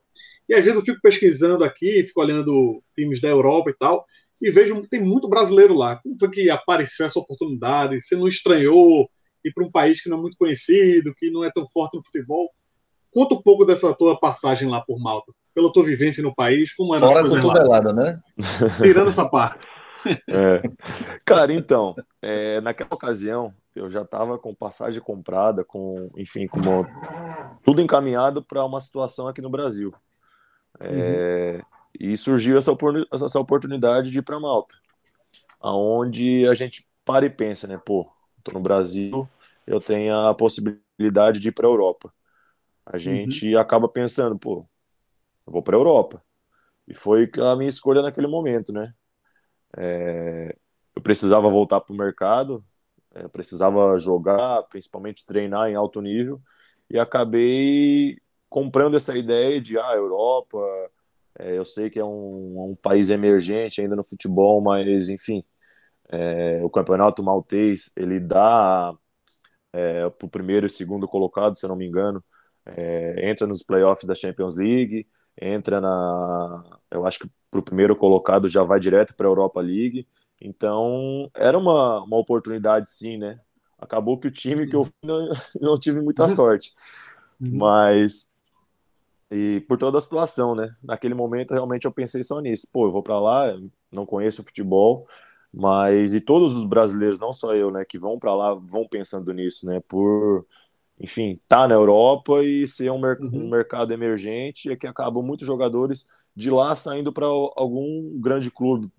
E 0.48 0.54
às 0.54 0.64
vezes 0.64 0.80
eu 0.80 0.86
fico 0.86 1.02
pesquisando 1.02 1.64
aqui, 1.64 2.04
fico 2.04 2.22
olhando 2.22 2.84
times 2.96 3.22
da 3.22 3.30
Europa 3.30 3.70
e 3.70 3.74
tal, 3.74 4.06
e 4.42 4.52
vejo 4.52 4.82
que 4.82 4.90
tem 4.90 5.02
muito 5.02 5.30
brasileiro 5.30 5.74
lá. 5.74 5.96
Como 5.98 6.18
foi 6.20 6.30
que 6.30 6.50
apareceu 6.50 7.06
essa 7.06 7.20
oportunidade? 7.20 8.02
Você 8.02 8.16
não 8.16 8.28
estranhou 8.28 9.10
ir 9.44 9.54
para 9.54 9.66
um 9.66 9.72
país 9.72 10.02
que 10.02 10.10
não 10.10 10.18
é 10.18 10.22
muito 10.22 10.38
conhecido, 10.38 11.14
que 11.16 11.32
não 11.32 11.44
é 11.44 11.52
tão 11.52 11.66
forte 11.68 11.96
no 11.96 12.04
futebol? 12.04 12.50
Conta 13.12 13.36
um 13.36 13.42
pouco 13.42 13.64
dessa 13.64 13.94
tua 13.94 14.20
passagem 14.20 14.68
lá 14.68 14.82
por 14.82 15.00
Malta, 15.00 15.32
pela 15.54 15.72
tua 15.72 15.84
vivência 15.84 16.24
no 16.24 16.34
país, 16.34 16.74
como 16.74 16.96
era 16.96 17.08
Fora 17.08 17.22
as 17.26 17.32
coisas 17.32 17.44
lá. 17.44 17.94
né? 17.94 18.22
Tirando 18.82 19.08
essa 19.10 19.28
parte. 19.30 19.66
É. 20.28 20.62
Cara, 21.24 21.54
então, 21.54 21.96
é, 22.22 22.60
naquela 22.60 22.94
ocasião 22.94 23.54
eu 23.74 23.90
já 23.90 24.02
estava 24.02 24.38
com 24.38 24.54
passagem 24.54 25.02
comprada, 25.02 25.64
com, 25.64 26.12
enfim, 26.18 26.46
com 26.46 26.60
uma, 26.60 27.56
tudo 27.64 27.82
encaminhado 27.82 28.44
para 28.44 28.66
uma 28.66 28.82
situação 28.82 29.30
aqui 29.30 29.42
no 29.42 29.50
Brasil. 29.50 29.94
É, 30.84 31.56
uhum. 31.56 31.62
E 32.00 32.18
surgiu 32.18 32.58
essa, 32.58 32.72
essa 33.12 33.40
oportunidade 33.40 34.12
de 34.12 34.20
ir 34.20 34.22
para 34.22 34.40
Malta, 34.40 34.75
aonde 35.60 36.48
a 36.48 36.54
gente 36.54 36.88
para 37.06 37.25
e 37.25 37.30
pensa, 37.30 37.68
né? 37.68 37.80
Pô, 37.84 38.10
tô 38.44 38.52
no 38.52 38.60
Brasil, 38.60 39.28
eu 39.66 39.80
tenho 39.80 40.16
a 40.16 40.34
possibilidade 40.34 41.40
de 41.40 41.50
ir 41.50 41.52
para 41.52 41.68
a 41.68 41.70
Europa. 41.70 42.13
A 42.86 42.98
gente 42.98 43.54
uhum. 43.54 43.62
acaba 43.62 43.88
pensando, 43.88 44.38
pô, 44.38 44.68
eu 45.46 45.54
vou 45.54 45.62
para 45.62 45.78
a 45.78 45.80
Europa. 45.80 46.22
E 46.88 46.94
foi 46.94 47.30
a 47.40 47.56
minha 47.56 47.70
escolha 47.70 48.02
naquele 48.02 48.28
momento, 48.28 48.74
né? 48.74 48.94
É, 49.78 50.56
eu 50.96 51.02
precisava 51.02 51.50
voltar 51.50 51.82
para 51.82 51.94
o 51.94 51.98
mercado, 51.98 52.63
é, 53.13 53.28
precisava 53.28 53.98
jogar, 53.98 54.63
principalmente 54.63 55.25
treinar 55.25 55.70
em 55.70 55.75
alto 55.75 56.02
nível, 56.02 56.42
e 56.90 57.00
acabei 57.00 58.18
comprando 58.54 58.96
essa 58.96 59.18
ideia 59.18 59.60
de 59.60 59.80
ah, 59.80 59.96
Europa, 59.96 60.60
é, 61.40 61.58
eu 61.58 61.66
sei 61.66 61.90
que 61.90 61.98
é 61.98 62.06
um, 62.06 62.70
um, 62.70 62.76
país 62.76 63.10
emergente 63.10 63.82
ainda 63.82 63.96
no 63.96 64.04
futebol, 64.04 64.62
mas 64.62 65.10
enfim, 65.10 65.44
é, 66.08 66.62
o 66.64 66.70
campeonato 66.70 67.24
maltês 67.24 67.92
ele 67.98 68.20
dá 68.20 68.94
é, 69.74 70.08
para 70.08 70.28
o 70.28 70.30
primeiro 70.30 70.68
e 70.68 70.70
segundo 70.70 71.08
colocado, 71.08 71.56
se 71.56 71.66
eu 71.66 71.70
não 71.70 71.76
me 71.76 71.88
engano, 71.88 72.24
é, 72.64 73.28
entra 73.28 73.48
nos 73.48 73.64
playoffs 73.64 74.06
da 74.06 74.14
Champions 74.14 74.56
League, 74.56 75.08
entra 75.42 75.82
na, 75.82 76.80
eu 76.92 77.08
acho 77.08 77.22
que 77.22 77.32
para 77.50 77.60
o 77.60 77.64
primeiro 77.64 77.96
colocado 77.96 78.48
já 78.48 78.62
vai 78.64 78.80
direto 78.80 79.16
para 79.16 79.26
a 79.26 79.32
Europa 79.32 79.62
League. 79.62 80.08
Então 80.40 81.28
era 81.36 81.58
uma, 81.58 82.04
uma 82.04 82.18
oportunidade 82.18 82.92
sim, 82.92 83.18
né? 83.18 83.40
Acabou 83.80 84.20
que 84.20 84.28
o 84.28 84.32
time 84.32 84.68
que 84.68 84.76
eu 84.76 84.86
fui 84.86 84.94
não, 85.04 85.30
não 85.60 85.80
tive 85.80 86.02
muita 86.02 86.30
sorte. 86.30 86.72
Uhum. 87.42 87.58
Mas 87.58 88.28
e 89.34 89.62
por 89.68 89.78
toda 89.78 89.98
a 89.98 90.02
situação, 90.02 90.56
né? 90.56 90.75
Naquele 90.84 91.13
momento 91.13 91.54
realmente 91.54 91.86
eu 91.86 91.92
pensei 91.92 92.24
só 92.24 92.40
nisso. 92.40 92.68
Pô, 92.72 92.86
eu 92.86 92.92
vou 92.92 93.04
para 93.04 93.20
lá, 93.20 93.58
não 93.92 94.06
conheço 94.06 94.42
o 94.42 94.46
futebol, 94.46 95.08
mas 95.54 96.13
e 96.13 96.22
todos 96.22 96.54
os 96.56 96.63
brasileiros, 96.66 97.20
não 97.20 97.34
só 97.34 97.56
eu, 97.56 97.72
né, 97.72 97.86
que 97.86 98.00
vão 98.00 98.18
para 98.20 98.34
lá, 98.36 98.54
vão 98.54 98.88
pensando 98.88 99.34
nisso, 99.34 99.66
né? 99.66 99.82
Por 99.88 100.46
enfim, 101.00 101.38
tá 101.48 101.68
na 101.68 101.74
Europa 101.75 102.44
e 102.44 102.68
ser 102.68 102.92
um, 102.92 103.00
mer 103.00 103.20
uhum. 103.20 103.46
um 103.46 103.50
mercado 103.50 103.92
emergente 103.92 104.72
é 104.72 104.75
que 104.75 104.88
acabam 104.88 105.24
muitos 105.24 105.46
jogadores 105.46 106.06
de 106.36 106.50
lá 106.50 106.75
saindo 106.75 107.12
para 107.12 107.25
algum 107.25 108.20
grande 108.20 108.50
clube 108.52 108.90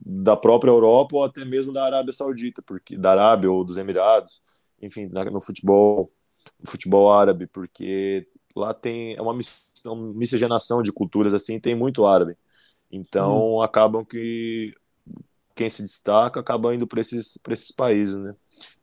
da 0.00 0.36
própria 0.36 0.70
Europa 0.70 1.16
ou 1.16 1.24
até 1.24 1.44
mesmo 1.44 1.72
da 1.72 1.84
Arábia 1.84 2.12
Saudita, 2.12 2.62
porque 2.62 2.96
da 2.96 3.12
Arábia 3.12 3.50
ou 3.50 3.64
dos 3.64 3.76
Emirados, 3.76 4.42
enfim, 4.80 5.06
no 5.06 5.40
futebol, 5.40 6.10
no 6.58 6.70
futebol 6.70 7.12
árabe, 7.12 7.46
porque 7.46 8.26
lá 8.54 8.74
tem 8.74 9.14
é 9.14 9.22
uma 9.22 9.34
miscigenação 10.14 10.82
de 10.82 10.92
culturas 10.92 11.34
assim, 11.34 11.60
tem 11.60 11.74
muito 11.74 12.06
árabe. 12.06 12.36
Então 12.90 13.56
hum. 13.56 13.62
acabam 13.62 14.04
que 14.04 14.74
quem 15.54 15.68
se 15.68 15.82
destaca 15.82 16.40
acaba 16.40 16.74
indo 16.74 16.86
para 16.86 17.00
esses 17.00 17.38
para 17.42 17.52
esses 17.52 17.70
países, 17.70 18.16
né? 18.16 18.34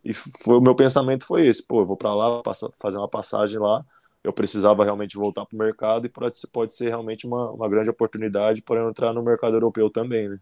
E 0.03 0.13
foi 0.13 0.57
o 0.57 0.61
meu 0.61 0.75
pensamento 0.75 1.25
foi 1.25 1.47
esse, 1.47 1.65
pô, 1.65 1.81
eu 1.81 1.85
vou 1.85 1.97
para 1.97 2.13
lá, 2.13 2.41
passar, 2.41 2.69
fazer 2.79 2.97
uma 2.97 3.09
passagem 3.09 3.59
lá. 3.59 3.85
Eu 4.23 4.33
precisava 4.33 4.83
realmente 4.83 5.15
voltar 5.15 5.45
para 5.45 5.55
o 5.55 5.59
mercado 5.59 6.05
e 6.05 6.09
pode, 6.09 6.39
pode 6.51 6.73
ser 6.75 6.89
realmente 6.89 7.25
uma, 7.25 7.51
uma 7.51 7.69
grande 7.69 7.89
oportunidade 7.89 8.61
para 8.61 8.81
eu 8.81 8.89
entrar 8.89 9.13
no 9.13 9.23
mercado 9.23 9.55
europeu 9.55 9.89
também, 9.89 10.27
né? 10.27 10.39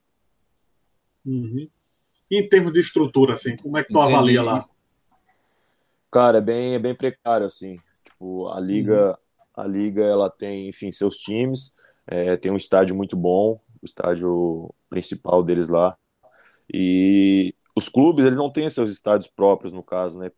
Uhum. 1.25 1.69
Em 2.31 2.49
termos 2.49 2.71
de 2.71 2.79
estrutura, 2.79 3.33
assim, 3.33 3.55
como 3.57 3.77
é 3.77 3.83
que 3.83 3.93
tu 3.93 3.99
Entendi. 3.99 4.15
avalia 4.15 4.41
lá? 4.41 4.67
Cara, 6.11 6.37
é 6.37 6.41
bem, 6.41 6.75
é 6.75 6.79
bem 6.79 6.95
precário, 6.95 7.45
assim. 7.45 7.77
Tipo, 8.15 8.47
a 8.47 8.59
liga, 8.61 9.09
uhum. 9.09 9.63
a 9.63 9.67
liga, 9.67 10.03
ela 10.03 10.29
tem, 10.29 10.69
enfim, 10.69 10.89
seus 10.89 11.17
times, 11.17 11.73
é, 12.07 12.37
tem 12.37 12.51
um 12.51 12.55
estádio 12.55 12.95
muito 12.95 13.17
bom, 13.17 13.59
o 13.81 13.85
estádio 13.85 14.73
principal 14.89 15.43
deles 15.43 15.67
lá. 15.67 15.97
E 16.73 17.53
os 17.75 17.89
clubes, 17.89 18.23
eles 18.23 18.37
não 18.37 18.49
têm 18.49 18.69
seus 18.69 18.89
estádios 18.89 19.29
próprios, 19.29 19.73
no 19.73 19.83
caso, 19.83 20.17
né? 20.17 20.31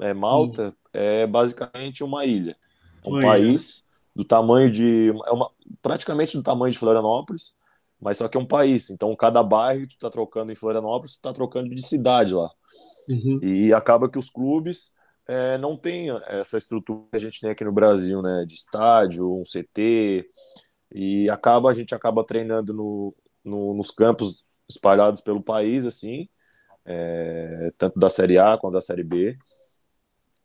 É, 0.00 0.14
Malta 0.14 0.66
uhum. 0.66 0.72
é 0.92 1.26
basicamente 1.26 2.04
uma 2.04 2.24
ilha. 2.24 2.56
Um 3.06 3.20
país 3.20 3.84
do 4.14 4.24
tamanho 4.24 4.70
de. 4.70 5.10
É 5.26 5.32
uma, 5.32 5.50
praticamente 5.82 6.36
do 6.36 6.42
tamanho 6.42 6.72
de 6.72 6.78
Florianópolis, 6.78 7.54
mas 8.00 8.16
só 8.16 8.28
que 8.28 8.36
é 8.36 8.40
um 8.40 8.46
país. 8.46 8.88
Então, 8.90 9.14
cada 9.14 9.42
bairro 9.42 9.86
que 9.86 9.96
tu 9.96 10.00
tá 10.00 10.10
trocando 10.10 10.52
em 10.52 10.56
Florianópolis, 10.56 11.16
tu 11.16 11.20
tá 11.20 11.32
trocando 11.32 11.74
de 11.74 11.82
cidade 11.82 12.32
lá. 12.32 12.50
Uhum. 13.10 13.40
E 13.42 13.74
acaba 13.74 14.08
que 14.08 14.18
os 14.18 14.30
clubes 14.30 14.94
é, 15.26 15.56
não 15.58 15.76
têm 15.76 16.08
essa 16.26 16.58
estrutura 16.58 17.06
que 17.10 17.16
a 17.16 17.20
gente 17.20 17.40
tem 17.40 17.50
aqui 17.50 17.64
no 17.64 17.72
Brasil, 17.72 18.20
né? 18.22 18.44
De 18.46 18.54
estádio, 18.54 19.40
um 19.40 19.42
CT. 19.42 20.28
E 20.92 21.30
acaba, 21.30 21.70
a 21.70 21.74
gente 21.74 21.94
acaba 21.94 22.24
treinando 22.24 22.72
no, 22.72 23.14
no 23.44 23.74
nos 23.74 23.90
campos 23.90 24.44
espalhados 24.68 25.20
pelo 25.20 25.42
país, 25.42 25.86
assim, 25.86 26.28
é, 26.84 27.72
tanto 27.78 27.98
da 27.98 28.08
Série 28.08 28.38
A 28.38 28.56
quanto 28.58 28.74
da 28.74 28.80
Série 28.80 29.04
B. 29.04 29.36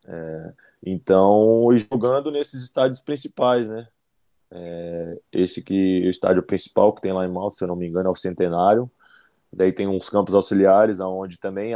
É, 0.07 0.53
então, 0.85 1.71
e 1.73 1.77
jogando 1.77 2.31
nesses 2.31 2.63
estádios 2.63 2.99
principais, 2.99 3.67
né? 3.69 3.87
É, 4.51 5.19
esse 5.31 5.63
que 5.63 6.07
o 6.07 6.09
estádio 6.09 6.41
principal 6.43 6.93
que 6.93 7.01
tem 7.01 7.13
lá 7.13 7.25
em 7.25 7.31
Malta, 7.31 7.55
se 7.57 7.63
eu 7.63 7.67
não 7.67 7.75
me 7.75 7.87
engano, 7.87 8.09
é 8.09 8.11
o 8.11 8.15
Centenário. 8.15 8.89
Daí 9.51 9.73
tem 9.73 9.87
uns 9.87 10.09
campos 10.09 10.33
auxiliares, 10.33 10.99
onde 10.99 11.37
também 11.39 11.73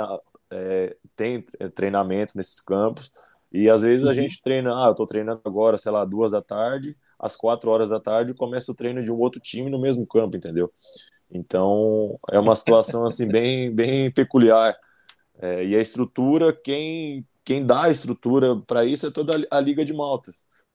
é, 0.49 0.95
tem 1.15 1.45
treinamento 1.75 2.33
nesses 2.35 2.59
campos. 2.59 3.11
E 3.51 3.69
às 3.69 3.81
vezes 3.81 4.03
uhum. 4.03 4.09
a 4.09 4.13
gente 4.13 4.41
treina, 4.41 4.73
ah, 4.73 4.89
eu 4.89 4.95
tô 4.95 5.05
treinando 5.05 5.41
agora, 5.45 5.77
sei 5.77 5.91
lá, 5.91 6.03
duas 6.05 6.31
da 6.31 6.41
tarde, 6.41 6.97
às 7.19 7.35
quatro 7.35 7.69
horas 7.69 7.89
da 7.89 7.99
tarde 7.99 8.33
começa 8.33 8.71
o 8.71 8.75
treino 8.75 9.01
de 9.01 9.11
um 9.11 9.19
outro 9.19 9.39
time 9.39 9.69
no 9.69 9.79
mesmo 9.79 10.07
campo, 10.07 10.35
entendeu? 10.35 10.71
Então 11.29 12.19
é 12.31 12.39
uma 12.39 12.55
situação 12.55 13.05
assim 13.07 13.27
bem, 13.27 13.73
bem 13.73 14.11
peculiar. 14.11 14.75
É, 15.39 15.63
e 15.63 15.75
a 15.75 15.81
estrutura, 15.81 16.53
quem, 16.53 17.25
quem 17.43 17.65
dá 17.65 17.83
a 17.83 17.91
estrutura 17.91 18.55
para 18.67 18.85
isso 18.85 19.07
é 19.07 19.11
toda 19.11 19.45
a 19.49 19.59
Liga 19.59 19.83
de 19.83 19.93
Malta 19.93 20.31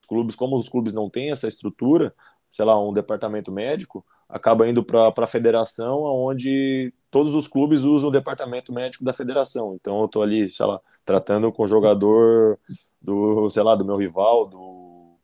clubes, 0.09 0.35
como 0.35 0.57
os 0.57 0.69
clubes 0.69 0.93
não 0.93 1.11
têm 1.11 1.31
essa 1.31 1.47
estrutura, 1.47 2.15
sei 2.51 2.65
lá, 2.65 2.81
um 2.83 2.93
departamento 2.93 3.53
médico, 3.53 4.05
acaba 4.29 4.69
indo 4.69 4.85
para 4.85 5.13
a 5.17 5.27
federação, 5.27 6.03
onde 6.03 6.93
todos 7.11 7.35
os 7.35 7.49
clubes 7.49 7.85
usam 7.85 8.11
o 8.11 8.13
departamento 8.13 8.73
médico 8.73 9.05
da 9.05 9.13
federação. 9.13 9.75
Então 9.75 10.01
eu 10.01 10.07
estou 10.07 10.23
ali, 10.23 10.51
sei 10.51 10.67
lá, 10.67 10.81
tratando 11.05 11.51
com 11.51 11.63
o 11.63 11.67
jogador 11.67 12.59
do, 13.01 13.49
sei 13.49 13.63
lá, 13.63 13.75
do 13.75 13.85
meu 13.85 13.97
rival, 13.97 14.47
do 14.47 15.17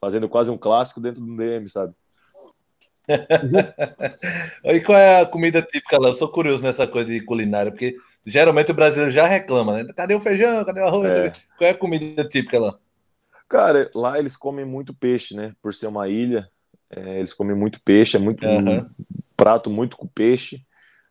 fazendo 0.00 0.28
quase 0.28 0.50
um 0.50 0.58
clássico 0.58 1.00
dentro 1.00 1.20
do 1.20 1.36
DM, 1.36 1.68
sabe? 1.68 1.94
e 4.64 4.80
qual 4.80 4.98
é 4.98 5.20
a 5.20 5.26
comida 5.26 5.60
típica 5.60 5.98
lá? 5.98 6.08
Eu 6.08 6.14
sou 6.14 6.28
curioso 6.28 6.62
nessa 6.62 6.86
coisa 6.86 7.10
de 7.10 7.20
culinária, 7.20 7.70
porque 7.70 7.96
geralmente 8.24 8.70
o 8.70 8.74
brasileiro 8.74 9.10
já 9.10 9.26
reclama, 9.26 9.82
né? 9.82 9.92
Cadê 9.96 10.14
o 10.14 10.20
feijão? 10.20 10.64
Cadê 10.64 10.80
o 10.80 10.86
arroz? 10.86 11.10
É. 11.10 11.32
Qual 11.58 11.68
é 11.68 11.70
a 11.70 11.78
comida 11.78 12.24
típica 12.28 12.60
lá? 12.60 12.78
Cara, 13.48 13.90
lá 13.94 14.18
eles 14.18 14.36
comem 14.36 14.64
muito 14.64 14.94
peixe, 14.94 15.36
né? 15.36 15.54
Por 15.60 15.74
ser 15.74 15.86
uma 15.88 16.08
ilha, 16.08 16.48
é, 16.94 17.18
eles 17.18 17.32
comem 17.32 17.56
muito 17.56 17.80
peixe, 17.82 18.16
é 18.16 18.20
muito 18.20 18.44
uhum. 18.46 18.80
um 18.80 18.86
prato 19.36 19.70
muito 19.70 19.96
com 19.96 20.06
peixe, 20.06 20.64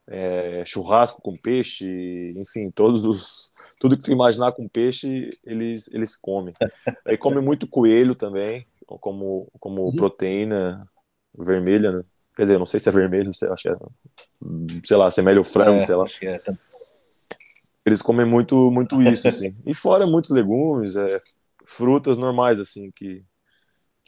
é, 0.07 0.63
churrasco 0.65 1.21
com 1.21 1.38
peixe, 1.38 2.33
enfim, 2.38 2.69
todos 2.69 3.05
os 3.05 3.51
tudo 3.79 3.97
que 3.97 4.03
tu 4.03 4.11
imaginar 4.11 4.51
com 4.51 4.67
peixe 4.67 5.29
eles 5.43 5.91
eles 5.93 6.15
comem. 6.15 6.53
Aí 7.05 7.17
comem 7.17 7.43
muito 7.43 7.67
coelho 7.67 8.13
também, 8.13 8.65
como 8.85 9.47
como 9.59 9.85
uhum. 9.85 9.95
proteína 9.95 10.88
vermelha, 11.38 11.91
né? 11.91 12.03
Quer 12.35 12.43
dizer, 12.43 12.59
não 12.59 12.65
sei 12.65 12.79
se 12.79 12.88
é 12.88 12.91
vermelho, 12.91 13.33
sei, 13.33 13.50
acho 13.50 13.63
que 13.63 13.69
é, 13.69 13.75
sei 14.83 14.97
lá, 14.97 15.11
semelha 15.11 15.41
o 15.41 15.43
frango, 15.45 15.79
é, 15.79 15.81
sei 15.81 15.95
lá. 15.95 16.05
É, 16.23 16.39
eles 17.85 18.01
comem 18.01 18.25
muito 18.25 18.69
muito 18.71 19.01
isso, 19.01 19.27
assim. 19.29 19.55
E 19.65 19.73
fora 19.73 20.05
muitos 20.05 20.31
legumes, 20.31 20.95
é, 20.95 21.19
frutas 21.65 22.17
normais, 22.17 22.59
assim, 22.59 22.91
que, 22.91 23.23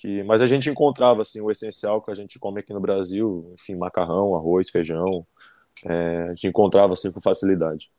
que. 0.04 0.22
Mas 0.24 0.42
a 0.42 0.48
gente 0.48 0.70
encontrava, 0.70 1.22
assim, 1.22 1.40
o 1.40 1.50
essencial 1.50 2.02
que 2.02 2.12
a 2.12 2.14
gente 2.14 2.38
come 2.38 2.60
aqui 2.60 2.74
no 2.74 2.82
Brasil, 2.82 3.54
enfim, 3.58 3.76
macarrão, 3.76 4.36
arroz, 4.36 4.70
feijão. 4.70 5.26
É, 5.86 6.24
a 6.24 6.30
gente 6.36 6.48
encontrava, 6.48 6.92
assim, 6.92 7.10
com 7.10 7.22
facilidade. 7.22 7.90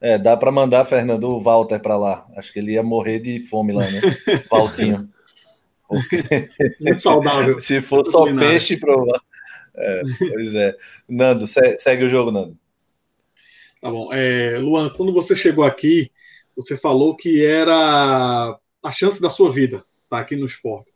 É, 0.00 0.16
dá 0.16 0.36
para 0.36 0.52
mandar, 0.52 0.84
Fernando, 0.84 1.24
o 1.24 1.40
Walter 1.40 1.80
para 1.80 1.98
lá. 1.98 2.26
Acho 2.36 2.52
que 2.52 2.60
ele 2.60 2.72
ia 2.72 2.82
morrer 2.82 3.18
de 3.18 3.40
fome 3.40 3.72
lá, 3.72 3.84
né? 3.90 4.00
Valtinho. 4.48 5.10
Muito 6.80 7.02
saudável. 7.02 7.58
Se 7.60 7.82
for 7.82 8.06
só 8.06 8.24
peixe, 8.32 8.76
provar. 8.76 9.20
É, 9.74 10.02
pois 10.18 10.54
é. 10.54 10.76
Nando, 11.08 11.44
segue 11.46 12.04
o 12.04 12.08
jogo, 12.08 12.30
Nando. 12.30 12.56
Tá 13.82 13.90
bom. 13.90 14.12
É, 14.12 14.58
Luan, 14.58 14.90
quando 14.90 15.12
você 15.12 15.34
chegou 15.34 15.64
aqui, 15.64 16.10
você 16.54 16.76
falou 16.76 17.16
que 17.16 17.44
era 17.44 18.56
a 18.82 18.92
chance 18.92 19.20
da 19.20 19.28
sua 19.28 19.50
vida 19.50 19.78
estar 20.04 20.16
tá, 20.16 20.20
aqui 20.20 20.36
no 20.36 20.46
esporte. 20.46 20.90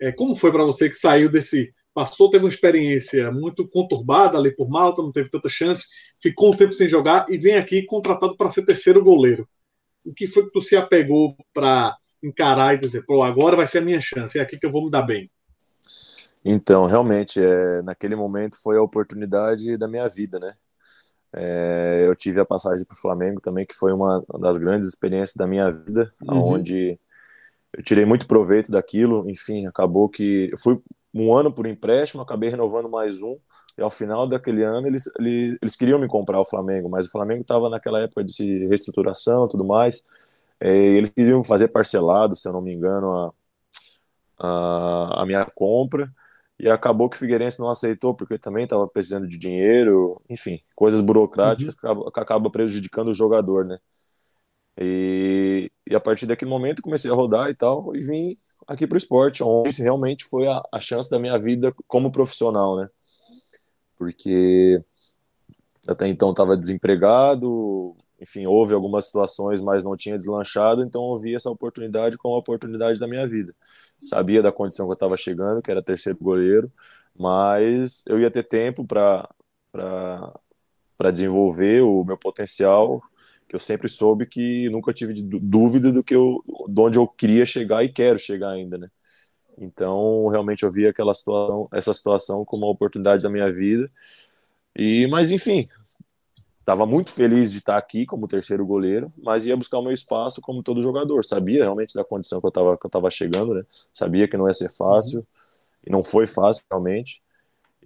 É, 0.00 0.12
como 0.12 0.36
foi 0.36 0.52
para 0.52 0.64
você 0.64 0.88
que 0.88 0.96
saiu 0.96 1.30
desse. 1.30 1.72
Passou, 1.94 2.30
teve 2.30 2.44
uma 2.44 2.50
experiência 2.50 3.32
muito 3.32 3.66
conturbada 3.68 4.38
ali 4.38 4.54
por 4.54 4.68
Malta, 4.68 5.02
não 5.02 5.10
teve 5.10 5.28
tanta 5.28 5.48
chance, 5.48 5.84
ficou 6.22 6.52
um 6.52 6.56
tempo 6.56 6.72
sem 6.72 6.86
jogar 6.86 7.26
e 7.28 7.36
vem 7.36 7.56
aqui 7.56 7.82
contratado 7.82 8.36
para 8.36 8.50
ser 8.50 8.64
terceiro 8.64 9.02
goleiro. 9.02 9.48
O 10.04 10.14
que 10.14 10.28
foi 10.28 10.44
que 10.44 10.52
tu 10.52 10.62
se 10.62 10.76
apegou 10.76 11.34
para 11.52 11.96
encarar 12.22 12.74
e 12.74 12.78
dizer, 12.78 13.04
pô, 13.04 13.22
agora 13.22 13.56
vai 13.56 13.66
ser 13.66 13.78
a 13.78 13.80
minha 13.80 14.00
chance, 14.00 14.38
é 14.38 14.42
aqui 14.42 14.56
que 14.56 14.64
eu 14.64 14.70
vou 14.70 14.84
me 14.84 14.90
dar 14.92 15.02
bem? 15.02 15.28
Então, 16.44 16.86
realmente, 16.86 17.40
é, 17.42 17.82
naquele 17.82 18.14
momento 18.14 18.62
foi 18.62 18.76
a 18.76 18.82
oportunidade 18.82 19.76
da 19.76 19.88
minha 19.88 20.08
vida, 20.08 20.38
né? 20.38 20.54
É, 21.34 22.04
eu 22.06 22.14
tive 22.16 22.40
a 22.40 22.44
passagem 22.44 22.86
para 22.86 22.94
o 22.94 22.98
Flamengo 22.98 23.40
também, 23.40 23.66
que 23.66 23.74
foi 23.74 23.92
uma 23.92 24.24
das 24.40 24.56
grandes 24.56 24.88
experiências 24.88 25.36
da 25.36 25.46
minha 25.46 25.70
vida, 25.70 26.12
uhum. 26.22 26.54
onde 26.54 26.98
eu 27.76 27.82
tirei 27.82 28.04
muito 28.04 28.26
proveito 28.26 28.70
daquilo. 28.70 29.28
Enfim, 29.28 29.66
acabou 29.66 30.08
que 30.08 30.50
eu 30.52 30.58
fui 30.58 30.80
um 31.14 31.34
ano 31.34 31.52
por 31.52 31.66
empréstimo, 31.66 32.22
acabei 32.22 32.50
renovando 32.50 32.88
mais 32.88 33.20
um. 33.22 33.36
E 33.76 33.82
ao 33.82 33.90
final 33.90 34.28
daquele 34.28 34.62
ano 34.64 34.86
eles, 34.88 35.08
eles, 35.18 35.58
eles 35.62 35.76
queriam 35.76 35.98
me 35.98 36.08
comprar 36.08 36.40
o 36.40 36.44
Flamengo, 36.44 36.88
mas 36.88 37.06
o 37.06 37.10
Flamengo 37.10 37.42
estava 37.42 37.70
naquela 37.70 38.00
época 38.00 38.24
de 38.24 38.66
reestruturação 38.66 39.46
e 39.46 39.48
tudo 39.50 39.64
mais. 39.64 40.04
É, 40.60 40.76
eles 40.76 41.10
queriam 41.10 41.44
fazer 41.44 41.68
parcelado, 41.68 42.34
se 42.36 42.48
eu 42.48 42.52
não 42.52 42.60
me 42.60 42.74
engano, 42.74 43.14
a, 43.14 43.32
a, 44.38 45.22
a 45.22 45.26
minha 45.26 45.44
compra 45.54 46.12
e 46.58 46.68
acabou 46.68 47.08
que 47.08 47.16
o 47.16 47.18
Figueirense 47.18 47.60
não 47.60 47.70
aceitou 47.70 48.14
porque 48.14 48.36
também 48.38 48.64
estava 48.64 48.86
precisando 48.88 49.28
de 49.28 49.38
dinheiro, 49.38 50.20
enfim, 50.28 50.60
coisas 50.74 51.00
burocráticas 51.00 51.76
uhum. 51.82 52.10
que 52.10 52.20
acaba 52.20 52.50
prejudicando 52.50 53.08
o 53.08 53.14
jogador, 53.14 53.64
né? 53.64 53.78
E, 54.80 55.70
e, 55.88 55.94
a 55.94 56.00
partir 56.00 56.26
daquele 56.26 56.50
momento 56.50 56.82
comecei 56.82 57.10
a 57.10 57.14
rodar 57.14 57.50
e 57.50 57.54
tal 57.54 57.94
e 57.96 58.00
vim 58.00 58.38
aqui 58.66 58.86
para 58.86 58.94
o 58.94 58.98
esporte, 58.98 59.42
onde 59.42 59.82
realmente 59.82 60.24
foi 60.24 60.46
a, 60.46 60.62
a 60.72 60.78
chance 60.78 61.10
da 61.10 61.18
minha 61.18 61.38
vida 61.38 61.74
como 61.86 62.12
profissional, 62.12 62.76
né? 62.76 62.88
Porque 63.96 64.82
até 65.86 66.06
então 66.06 66.30
estava 66.30 66.56
desempregado, 66.56 67.96
enfim, 68.20 68.46
houve 68.46 68.74
algumas 68.74 69.06
situações, 69.06 69.60
mas 69.60 69.82
não 69.82 69.96
tinha 69.96 70.16
deslanchado, 70.16 70.82
então 70.82 71.12
eu 71.12 71.18
vi 71.18 71.34
essa 71.34 71.50
oportunidade 71.50 72.16
como 72.18 72.34
a 72.34 72.38
oportunidade 72.38 72.98
da 72.98 73.08
minha 73.08 73.26
vida. 73.26 73.54
Sabia 74.04 74.42
da 74.42 74.52
condição 74.52 74.86
que 74.86 74.90
eu 74.92 74.94
estava 74.94 75.16
chegando, 75.16 75.62
que 75.62 75.70
era 75.70 75.82
terceiro 75.82 76.18
goleiro, 76.20 76.70
mas 77.16 78.02
eu 78.06 78.20
ia 78.20 78.30
ter 78.30 78.44
tempo 78.44 78.84
para 78.84 79.28
desenvolver 81.12 81.82
o 81.82 82.04
meu 82.04 82.18
potencial, 82.18 83.00
que 83.48 83.56
eu 83.56 83.60
sempre 83.60 83.88
soube 83.88 84.26
que 84.26 84.68
nunca 84.68 84.92
tive 84.92 85.14
dúvida 85.22 85.90
do 85.90 86.04
que 86.04 86.14
eu, 86.14 86.44
de 86.68 86.80
onde 86.80 86.98
eu 86.98 87.08
queria 87.08 87.46
chegar 87.46 87.82
e 87.82 87.88
quero 87.88 88.18
chegar 88.18 88.50
ainda, 88.50 88.76
né? 88.76 88.90
Então, 89.56 90.28
realmente 90.28 90.64
eu 90.64 90.70
vi 90.70 90.86
aquela 90.86 91.14
situação, 91.14 91.68
essa 91.72 91.92
situação 91.94 92.44
como 92.44 92.66
uma 92.66 92.72
oportunidade 92.72 93.22
da 93.22 93.30
minha 93.30 93.50
vida. 93.50 93.90
E, 94.76 95.06
mas 95.08 95.30
enfim, 95.30 95.66
estava 96.60 96.86
muito 96.86 97.10
feliz 97.10 97.50
de 97.50 97.58
estar 97.58 97.78
aqui 97.78 98.06
como 98.06 98.28
terceiro 98.28 98.64
goleiro, 98.66 99.12
mas 99.16 99.46
ia 99.46 99.56
buscar 99.56 99.78
o 99.78 99.82
meu 99.82 99.92
espaço 99.92 100.40
como 100.42 100.62
todo 100.62 100.82
jogador. 100.82 101.24
Sabia 101.24 101.64
realmente 101.64 101.94
da 101.94 102.04
condição 102.04 102.40
que 102.40 102.46
eu 102.46 102.50
estava 102.50 102.76
que 102.78 102.86
eu 102.86 102.90
tava 102.90 103.10
chegando, 103.10 103.54
né? 103.54 103.64
Sabia 103.92 104.28
que 104.28 104.36
não 104.36 104.46
ia 104.46 104.54
ser 104.54 104.70
fácil 104.76 105.26
e 105.86 105.90
não 105.90 106.02
foi 106.02 106.26
fácil 106.26 106.62
realmente. 106.70 107.22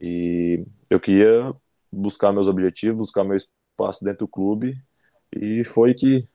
E 0.00 0.64
eu 0.90 1.00
queria 1.00 1.54
buscar 1.90 2.32
meus 2.32 2.48
objetivos, 2.48 3.06
buscar 3.06 3.24
meu 3.24 3.36
espaço 3.36 4.04
dentro 4.04 4.26
do 4.26 4.28
clube 4.28 4.76
e 5.36 5.64
foi 5.64 5.94
que 5.94 6.26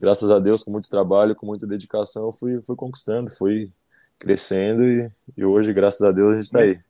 graças 0.00 0.30
a 0.30 0.38
Deus 0.38 0.62
com 0.62 0.70
muito 0.70 0.88
trabalho, 0.88 1.34
com 1.34 1.46
muita 1.46 1.66
dedicação, 1.66 2.30
fui 2.32 2.60
fui 2.60 2.76
conquistando, 2.76 3.30
fui 3.30 3.72
crescendo 4.18 4.84
e, 4.84 5.10
e 5.36 5.44
hoje, 5.44 5.72
graças 5.72 6.02
a 6.02 6.12
Deus, 6.12 6.30
a 6.30 6.34
gente 6.34 6.44
está 6.44 6.60
aí. 6.60 6.80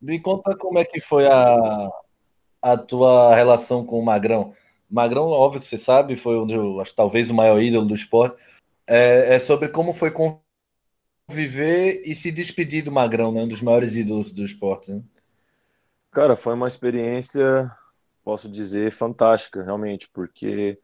Me 0.00 0.20
conta 0.20 0.56
como 0.56 0.78
é 0.78 0.84
que 0.84 1.00
foi 1.00 1.26
a, 1.26 1.90
a 2.62 2.76
tua 2.76 3.34
relação 3.34 3.84
com 3.84 3.98
o 3.98 4.04
Magrão. 4.04 4.52
Magrão, 4.88 5.24
óbvio 5.24 5.60
que 5.60 5.66
você 5.66 5.78
sabe, 5.78 6.16
foi 6.16 6.38
um, 6.38 6.80
acho, 6.80 6.94
talvez 6.94 7.30
o 7.30 7.34
maior 7.34 7.60
ídolo 7.60 7.86
do 7.86 7.94
esporte. 7.94 8.40
É, 8.86 9.36
é, 9.36 9.38
sobre 9.38 9.68
como 9.68 9.94
foi 9.94 10.12
conviver 11.26 12.02
e 12.04 12.14
se 12.14 12.30
despedir 12.30 12.84
do 12.84 12.92
Magrão, 12.92 13.32
né? 13.32 13.42
um 13.42 13.48
dos 13.48 13.62
maiores 13.62 13.94
ídolos 13.94 14.30
do 14.30 14.44
esporte. 14.44 14.92
Né? 14.92 15.02
Cara, 16.12 16.36
foi 16.36 16.54
uma 16.54 16.68
experiência, 16.68 17.70
posso 18.24 18.48
dizer, 18.48 18.90
fantástica, 18.92 19.62
realmente, 19.62 20.08
porque 20.12 20.78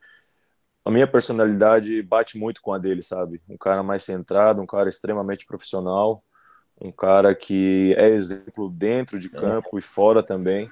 a 0.84 0.90
minha 0.90 1.06
personalidade 1.06 2.02
bate 2.02 2.38
muito 2.38 2.60
com 2.60 2.72
a 2.72 2.78
dele, 2.78 3.02
sabe? 3.02 3.40
Um 3.48 3.56
cara 3.56 3.82
mais 3.82 4.02
centrado, 4.02 4.60
um 4.60 4.66
cara 4.66 4.88
extremamente 4.88 5.46
profissional, 5.46 6.22
um 6.80 6.92
cara 6.92 7.34
que 7.34 7.94
é 7.96 8.08
exemplo 8.10 8.70
dentro 8.70 9.18
de 9.18 9.28
campo 9.28 9.78
e 9.78 9.82
fora 9.82 10.22
também. 10.22 10.70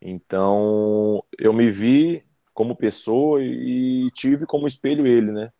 Então, 0.00 1.22
eu 1.38 1.52
me 1.52 1.70
vi 1.70 2.24
como 2.54 2.76
pessoa 2.76 3.42
e 3.42 4.10
tive 4.12 4.46
como 4.46 4.66
espelho 4.66 5.06
ele, 5.06 5.32
né? 5.32 5.52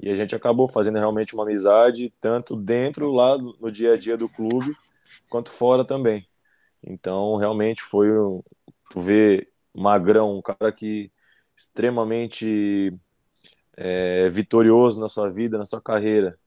E 0.00 0.10
a 0.10 0.16
gente 0.16 0.34
acabou 0.34 0.66
fazendo 0.66 0.98
realmente 0.98 1.34
uma 1.34 1.44
amizade, 1.44 2.12
tanto 2.20 2.56
dentro 2.56 3.12
lá 3.12 3.38
no 3.38 3.70
dia 3.70 3.94
a 3.94 3.96
dia 3.96 4.16
do 4.16 4.28
clube, 4.28 4.74
quanto 5.28 5.50
fora 5.50 5.84
também. 5.84 6.26
Então, 6.82 7.36
realmente 7.36 7.82
foi 7.82 8.08
tu 8.90 9.00
vê 9.00 9.48
Magrão, 9.74 10.38
um 10.38 10.42
cara 10.42 10.72
que 10.72 11.10
extremamente 11.56 12.92
é, 13.76 14.28
vitorioso 14.30 15.00
na 15.00 15.08
sua 15.08 15.30
vida, 15.30 15.58
na 15.58 15.66
sua 15.66 15.80
carreira. 15.80 16.38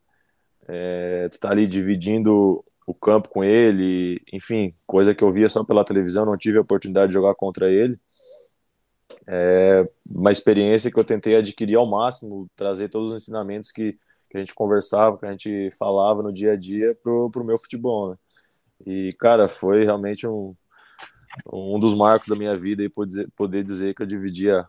É, 0.67 1.29
tu 1.29 1.39
tá 1.39 1.51
ali 1.51 1.67
dividindo 1.67 2.63
o 2.85 2.93
campo 2.93 3.29
com 3.29 3.43
ele, 3.43 4.21
enfim, 4.31 4.73
coisa 4.85 5.13
que 5.13 5.23
eu 5.23 5.31
via 5.31 5.49
só 5.49 5.63
pela 5.63 5.83
televisão, 5.83 6.25
não 6.25 6.37
tive 6.37 6.57
a 6.57 6.61
oportunidade 6.61 7.09
de 7.09 7.13
jogar 7.13 7.35
contra 7.35 7.69
ele. 7.69 7.99
É 9.27 9.85
uma 10.09 10.31
experiência 10.31 10.89
que 10.89 10.97
eu 10.97 11.03
tentei 11.03 11.35
adquirir 11.35 11.75
ao 11.75 11.85
máximo, 11.85 12.49
trazer 12.55 12.89
todos 12.89 13.11
os 13.11 13.21
ensinamentos 13.21 13.71
que, 13.71 13.93
que 14.29 14.37
a 14.37 14.39
gente 14.39 14.55
conversava, 14.55 15.17
que 15.17 15.25
a 15.25 15.31
gente 15.31 15.69
falava 15.77 16.23
no 16.23 16.31
dia 16.31 16.53
a 16.53 16.55
dia 16.55 16.95
pro, 17.03 17.29
pro 17.29 17.43
meu 17.43 17.57
futebol, 17.57 18.11
né? 18.11 18.15
E, 18.85 19.13
cara, 19.19 19.49
foi 19.49 19.83
realmente 19.83 20.27
um, 20.27 20.55
um 21.45 21.79
dos 21.79 21.93
marcos 21.93 22.27
da 22.27 22.35
minha 22.35 22.55
vida 22.55 22.83
e 22.83 22.89
poder 23.35 23.63
dizer, 23.63 23.93
que 23.93 24.01
eu 24.01 24.07
dividia 24.07 24.67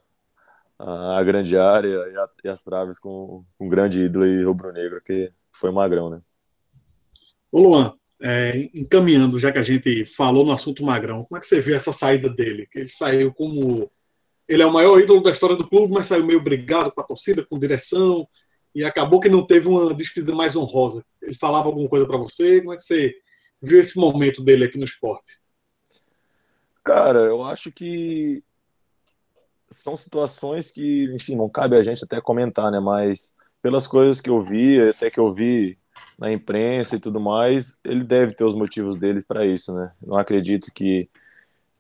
a, 0.79 1.23
grande 1.23 1.57
área 1.57 1.89
e, 1.89 2.17
a, 2.17 2.27
e, 2.45 2.49
as 2.49 2.63
traves 2.63 2.99
com 2.99 3.45
um 3.59 3.69
grande 3.69 4.03
ídolo 4.03 4.27
e 4.27 4.45
rubro-negro, 4.45 5.01
que 5.05 5.33
foi 5.53 5.71
Magrão, 5.71 6.11
né? 6.11 6.21
Ô 7.51 7.61
Luan, 7.61 7.95
é, 8.23 8.69
encaminhando, 8.75 9.39
já 9.39 9.51
que 9.51 9.59
a 9.59 9.63
gente 9.63 10.05
falou 10.05 10.45
no 10.45 10.53
assunto 10.53 10.85
Magrão, 10.85 11.25
como 11.25 11.37
é 11.37 11.41
que 11.41 11.47
você 11.47 11.61
vê 11.61 11.75
essa 11.75 11.93
saída 11.93 12.29
dele? 12.29 12.67
Que 12.71 12.81
ele 12.81 12.89
saiu 12.89 13.33
como. 13.33 13.91
Ele 14.47 14.63
é 14.63 14.67
o 14.67 14.73
maior 14.73 14.99
ídolo 14.99 15.23
da 15.23 15.31
história 15.31 15.57
do 15.57 15.69
clube, 15.69 15.93
mas 15.93 16.07
saiu 16.07 16.25
meio 16.25 16.43
brigado 16.43 16.91
com 16.91 17.01
a 17.01 17.05
torcida, 17.05 17.45
com 17.45 17.59
direção, 17.59 18.27
e 18.75 18.83
acabou 18.83 19.21
que 19.21 19.29
não 19.29 19.47
teve 19.47 19.69
uma 19.69 19.93
despedida 19.93 20.35
mais 20.35 20.57
honrosa. 20.57 21.05
Ele 21.21 21.35
falava 21.35 21.69
alguma 21.69 21.89
coisa 21.89 22.07
para 22.07 22.17
você? 22.17 22.61
Como 22.61 22.73
é 22.73 22.77
que 22.77 22.83
você 22.83 23.15
viu 23.61 23.79
esse 23.79 23.99
momento 23.99 24.43
dele 24.43 24.65
aqui 24.65 24.79
no 24.79 24.85
esporte? 24.85 25.39
Cara, 26.89 27.19
eu 27.19 27.45
acho 27.45 27.71
que 27.71 28.43
são 29.69 29.95
situações 29.95 30.71
que, 30.71 31.05
enfim, 31.15 31.37
não 31.37 31.47
cabe 31.47 31.77
a 31.77 31.83
gente 31.83 32.03
até 32.03 32.19
comentar, 32.19 32.73
né? 32.73 32.81
Mas 32.81 33.37
pelas 33.61 33.87
coisas 33.87 34.23
que 34.23 34.31
eu 34.31 34.41
vi, 34.41 34.81
até 34.81 35.11
que 35.11 35.21
eu 35.21 35.31
vi 35.31 35.79
na 36.19 36.33
imprensa 36.33 36.97
e 36.97 36.99
tudo 36.99 37.21
mais, 37.21 37.77
ele 37.85 38.03
deve 38.03 38.33
ter 38.33 38.45
os 38.45 38.55
motivos 38.55 38.97
dele 38.97 39.23
para 39.23 39.45
isso, 39.45 39.75
né? 39.75 39.93
Não 40.01 40.17
acredito 40.17 40.73
que 40.73 41.11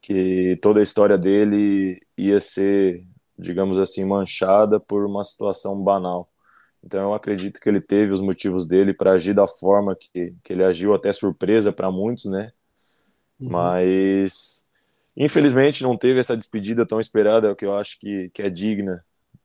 que 0.03 0.59
toda 0.61 0.79
a 0.79 0.83
história 0.83 1.17
dele 1.17 2.01
ia 2.17 2.39
ser, 2.39 3.05
digamos 3.37 3.79
assim, 3.79 4.05
manchada 4.05 4.79
por 4.79 5.07
uma 5.07 5.25
situação 5.25 5.75
banal. 5.83 6.31
Então 6.85 7.01
eu 7.01 7.15
acredito 7.15 7.59
que 7.59 7.69
ele 7.69 7.81
teve 7.81 8.13
os 8.13 8.21
motivos 8.21 8.67
dele 8.67 8.93
para 8.93 9.13
agir 9.13 9.35
da 9.35 9.47
forma 9.47 9.97
que, 9.97 10.35
que 10.45 10.53
ele 10.53 10.63
agiu, 10.65 10.95
até 10.95 11.15
surpresa 11.15 11.73
para 11.73 11.91
muitos, 11.91 12.27
né? 12.27 12.53
Uhum. 13.41 13.51
Mas 13.51 14.68
infelizmente 15.19 15.83
não 15.83 15.97
teve 15.97 16.21
essa 16.21 16.37
despedida 16.37 16.87
tão 16.87 17.01
esperada, 17.01 17.55
que 17.55 17.67
eu 17.67 17.77
acho 17.77 17.99
que, 17.99 18.31
que 18.31 18.43
é 18.43 18.49
digna 18.49 19.05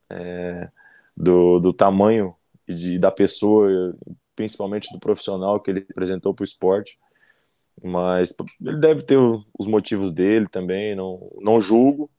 é, 0.10 0.70
do, 1.18 1.60
do 1.60 1.74
tamanho 1.74 2.36
e 2.68 2.74
de, 2.74 3.00
da 3.00 3.12
pessoa, 3.12 3.96
principalmente 4.36 4.92
do 4.94 5.00
profissional 5.00 5.60
que 5.60 5.72
ele 5.72 5.86
apresentou 5.90 6.34
para 6.34 6.44
o 6.44 6.46
esporte. 6.46 7.00
Mas 7.82 8.36
ele 8.62 8.78
deve 8.78 9.02
ter 9.02 9.18
os 9.18 9.68
motivos 9.68 10.14
dele 10.14 10.48
também, 10.48 10.96
não, 10.96 11.32
não 11.42 11.60
julgo, 11.60 12.10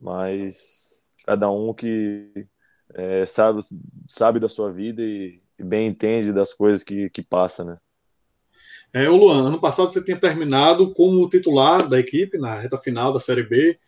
mas 0.00 1.04
cada 1.24 1.48
um 1.50 1.72
que 1.72 2.46
é, 2.94 3.24
sabe, 3.24 3.60
sabe 4.08 4.40
da 4.40 4.48
sua 4.48 4.70
vida 4.70 5.00
e, 5.02 5.40
e, 5.58 5.64
bem 5.64 5.86
entende 5.88 6.32
das 6.32 6.52
coisas 6.52 6.82
que, 6.82 7.08
que 7.10 7.22
passa, 7.22 7.64
né? 7.64 7.78
É, 8.94 9.08
o 9.08 9.16
Luan, 9.16 9.46
ano 9.48 9.60
passado 9.60 9.90
você 9.90 10.04
tinha 10.04 10.20
terminado 10.20 10.92
como 10.92 11.28
titular 11.28 11.88
da 11.88 11.98
equipe 11.98 12.36
na 12.36 12.60
reta 12.60 12.76
final 12.76 13.12
da 13.12 13.18
Série 13.18 13.42
B, 13.42 13.78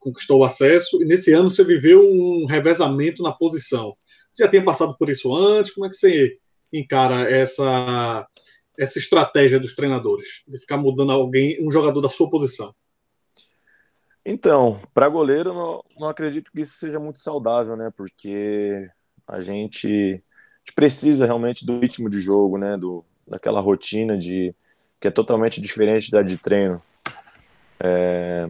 conquistou 0.00 0.40
o 0.40 0.44
acesso, 0.44 1.00
e 1.02 1.04
nesse 1.04 1.32
ano 1.32 1.48
você 1.48 1.62
viveu 1.62 2.02
um 2.02 2.44
revezamento 2.46 3.22
na 3.22 3.32
posição. 3.32 3.96
Você 4.32 4.44
já 4.44 4.50
tinha 4.50 4.64
passado 4.64 4.96
por 4.98 5.08
isso 5.08 5.34
antes? 5.34 5.72
Como 5.72 5.86
é 5.86 5.88
que 5.88 5.96
você 5.96 6.38
encara 6.72 7.30
essa, 7.30 8.28
essa 8.76 8.98
estratégia 8.98 9.60
dos 9.60 9.74
treinadores, 9.74 10.42
de 10.46 10.58
ficar 10.58 10.76
mudando 10.76 11.12
alguém, 11.12 11.64
um 11.64 11.70
jogador 11.70 12.00
da 12.00 12.08
sua 12.08 12.28
posição? 12.28 12.74
Então, 14.26 14.80
para 14.92 15.08
goleiro, 15.08 15.54
não, 15.54 15.82
não 15.98 16.08
acredito 16.08 16.50
que 16.52 16.60
isso 16.60 16.76
seja 16.78 16.98
muito 16.98 17.20
saudável, 17.20 17.76
né? 17.76 17.90
Porque 17.96 18.88
a 19.26 19.40
gente, 19.40 19.86
a 19.86 20.58
gente 20.58 20.74
precisa 20.74 21.24
realmente 21.24 21.64
do 21.64 21.78
ritmo 21.78 22.10
de 22.10 22.20
jogo, 22.20 22.58
né? 22.58 22.76
Do, 22.76 23.04
daquela 23.28 23.60
rotina 23.60 24.16
de 24.16 24.54
que 25.00 25.08
é 25.08 25.10
totalmente 25.10 25.60
diferente 25.60 26.10
da 26.10 26.22
de 26.22 26.36
treino. 26.36 26.82
É, 27.80 28.46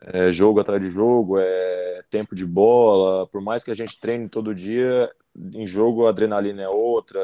é 0.00 0.32
jogo 0.32 0.60
atrás 0.60 0.82
de 0.82 0.90
jogo, 0.90 1.38
é 1.38 2.02
tempo 2.10 2.34
de 2.34 2.44
bola. 2.44 3.26
Por 3.26 3.40
mais 3.40 3.64
que 3.64 3.70
a 3.70 3.74
gente 3.74 3.98
treine 3.98 4.28
todo 4.28 4.54
dia, 4.54 5.10
em 5.54 5.66
jogo 5.66 6.06
a 6.06 6.10
adrenalina 6.10 6.62
é 6.62 6.68
outra, 6.68 7.20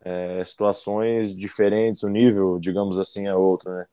é, 0.00 0.44
situações 0.44 1.34
diferentes, 1.34 2.02
o 2.02 2.08
nível, 2.08 2.58
digamos 2.58 2.98
assim, 2.98 3.26
é 3.26 3.34
outro, 3.34 3.70
né? 3.72 3.86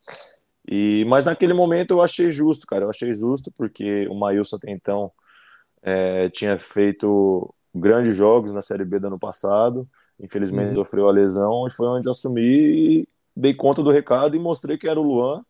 E, 0.68 1.04
mas 1.06 1.26
naquele 1.26 1.54
momento 1.54 1.92
eu 1.92 2.02
achei 2.02 2.32
justo, 2.32 2.66
cara. 2.68 2.86
Eu 2.86 2.90
achei 2.90 3.14
justo 3.14 3.52
porque 3.52 4.08
o 4.08 4.16
Maílson 4.16 4.56
até 4.56 4.72
então 4.72 5.12
é, 5.82 6.30
tinha 6.30 6.58
feito 6.60 7.54
grandes 7.74 8.16
jogos 8.16 8.54
na 8.54 8.62
Série 8.62 8.86
B 8.86 9.00
do 9.00 9.08
ano 9.08 9.20
passado. 9.20 9.88
Infelizmente 10.20 10.70
uhum. 10.70 10.76
sofreu 10.76 11.08
a 11.08 11.12
lesão 11.12 11.68
e 11.68 11.72
foi 11.72 11.88
onde 11.88 12.08
eu 12.08 12.12
assumi 12.12 12.42
e 12.42 13.08
dei 13.36 13.54
conta 13.54 13.82
do 13.82 13.92
recado 13.92 14.36
e 14.36 14.40
mostrei 14.40 14.78
que 14.78 14.88
era 14.88 15.00
o 15.00 15.04
Luan. 15.04 15.44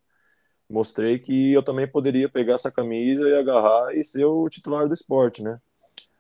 Mostrei 0.70 1.20
que 1.20 1.54
eu 1.54 1.62
também 1.62 1.88
poderia 1.88 2.30
pegar 2.30 2.56
essa 2.56 2.72
camisa 2.72 3.28
e 3.28 3.36
agarrar 3.36 3.96
e 3.96 4.04
ser 4.04 4.26
o 4.26 4.50
titular 4.50 4.88
do 4.88 4.94
esporte, 4.94 5.44
né? 5.44 5.60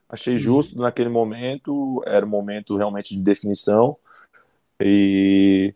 Achei 0.08 0.34
uhum. 0.34 0.40
justo 0.40 0.78
naquele 0.78 1.10
momento, 1.10 2.04
era 2.06 2.26
um 2.26 2.30
momento 2.30 2.78
realmente 2.78 3.16
de 3.16 3.22
definição. 3.22 3.98
E 4.80 5.74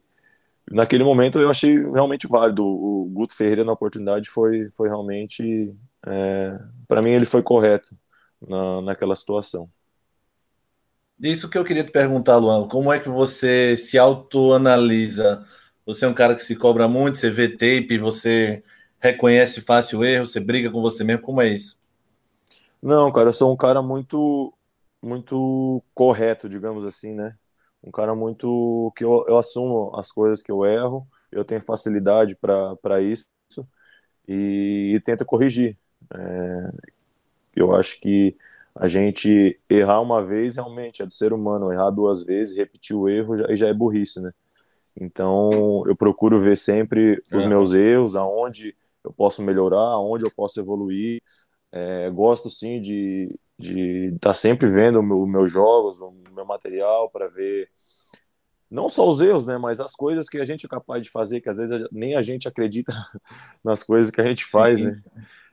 naquele 0.71 1.03
momento 1.03 1.39
eu 1.39 1.49
achei 1.49 1.79
realmente 1.89 2.27
válido. 2.27 2.63
O 2.65 3.09
Guto 3.11 3.33
Ferreira 3.35 3.63
na 3.63 3.71
oportunidade 3.71 4.29
foi, 4.29 4.69
foi 4.71 4.89
realmente, 4.89 5.73
é, 6.05 6.59
para 6.87 7.01
mim 7.01 7.11
ele 7.11 7.25
foi 7.25 7.41
correto 7.41 7.95
na, 8.47 8.81
naquela 8.81 9.15
situação. 9.15 9.69
Isso 11.21 11.49
que 11.49 11.57
eu 11.57 11.65
queria 11.65 11.83
te 11.83 11.91
perguntar, 11.91 12.37
Luan, 12.37 12.67
como 12.67 12.93
é 12.93 12.99
que 12.99 13.09
você 13.09 13.75
se 13.75 13.97
autoanalisa? 13.97 15.43
Você 15.85 16.05
é 16.05 16.07
um 16.07 16.13
cara 16.13 16.35
que 16.35 16.41
se 16.41 16.55
cobra 16.55 16.87
muito, 16.87 17.17
você 17.17 17.31
vê 17.31 17.49
tape, 17.49 17.97
você 17.97 18.63
reconhece 18.99 19.61
fácil 19.61 19.99
o 19.99 20.05
erro, 20.05 20.27
você 20.27 20.39
briga 20.39 20.69
com 20.71 20.81
você 20.81 21.03
mesmo, 21.03 21.21
como 21.23 21.41
é 21.41 21.49
isso? 21.49 21.79
Não, 22.81 23.11
cara, 23.11 23.29
eu 23.29 23.33
sou 23.33 23.51
um 23.53 23.57
cara 23.57 23.81
muito 23.81 24.53
muito 25.01 25.83
correto, 25.93 26.49
digamos 26.49 26.83
assim, 26.85 27.13
né? 27.13 27.35
Um 27.83 27.91
cara 27.91 28.15
muito 28.15 28.91
que 28.95 29.03
eu, 29.03 29.25
eu 29.27 29.37
assumo 29.37 29.95
as 29.95 30.11
coisas 30.11 30.41
que 30.43 30.51
eu 30.51 30.65
erro, 30.65 31.07
eu 31.31 31.45
tenho 31.45 31.61
facilidade 31.61 32.35
para 32.35 33.01
isso 33.01 33.27
e, 34.27 34.93
e 34.95 34.99
tento 35.01 35.25
corrigir. 35.25 35.77
É, 36.13 36.71
eu 37.55 37.75
acho 37.75 37.99
que 37.99 38.37
a 38.79 38.87
gente 38.87 39.59
errar 39.69 40.01
uma 40.01 40.23
vez 40.23 40.55
realmente 40.55 41.01
é 41.01 41.05
do 41.05 41.13
ser 41.13 41.33
humano, 41.33 41.71
errar 41.71 41.89
duas 41.89 42.23
vezes, 42.23 42.55
repetir 42.55 42.95
o 42.95 43.09
erro 43.09 43.37
já, 43.37 43.55
já 43.55 43.67
é 43.67 43.73
burrice, 43.73 44.21
né? 44.21 44.31
Então 44.99 45.83
eu 45.85 45.95
procuro 45.95 46.39
ver 46.39 46.57
sempre 46.57 47.21
os 47.33 47.43
é. 47.43 47.47
meus 47.47 47.73
erros, 47.73 48.15
aonde 48.15 48.75
eu 49.03 49.11
posso 49.11 49.41
melhorar, 49.43 49.93
aonde 49.93 50.25
eu 50.25 50.31
posso 50.31 50.59
evoluir. 50.59 51.21
É, 51.71 52.09
gosto 52.09 52.49
sim 52.49 52.81
de 52.81 53.35
estar 53.59 54.29
tá 54.29 54.33
sempre 54.33 54.69
vendo 54.69 54.99
os 54.99 55.29
meus 55.29 55.51
jogos, 55.51 55.99
o 55.99 56.13
meu 56.33 56.45
material 56.45 57.09
para 57.09 57.27
ver 57.27 57.69
não 58.69 58.89
só 58.89 59.07
os 59.07 59.21
erros, 59.21 59.47
né, 59.47 59.57
mas 59.57 59.79
as 59.79 59.93
coisas 59.93 60.27
que 60.27 60.37
a 60.37 60.45
gente 60.45 60.65
é 60.65 60.69
capaz 60.69 61.01
de 61.01 61.09
fazer, 61.09 61.39
que 61.39 61.49
às 61.49 61.57
vezes 61.57 61.87
nem 61.91 62.15
a 62.15 62.21
gente 62.21 62.47
acredita 62.47 62.91
nas 63.63 63.83
coisas 63.83 64.11
que 64.11 64.19
a 64.19 64.25
gente 64.25 64.45
faz, 64.45 64.79
né? 64.79 65.01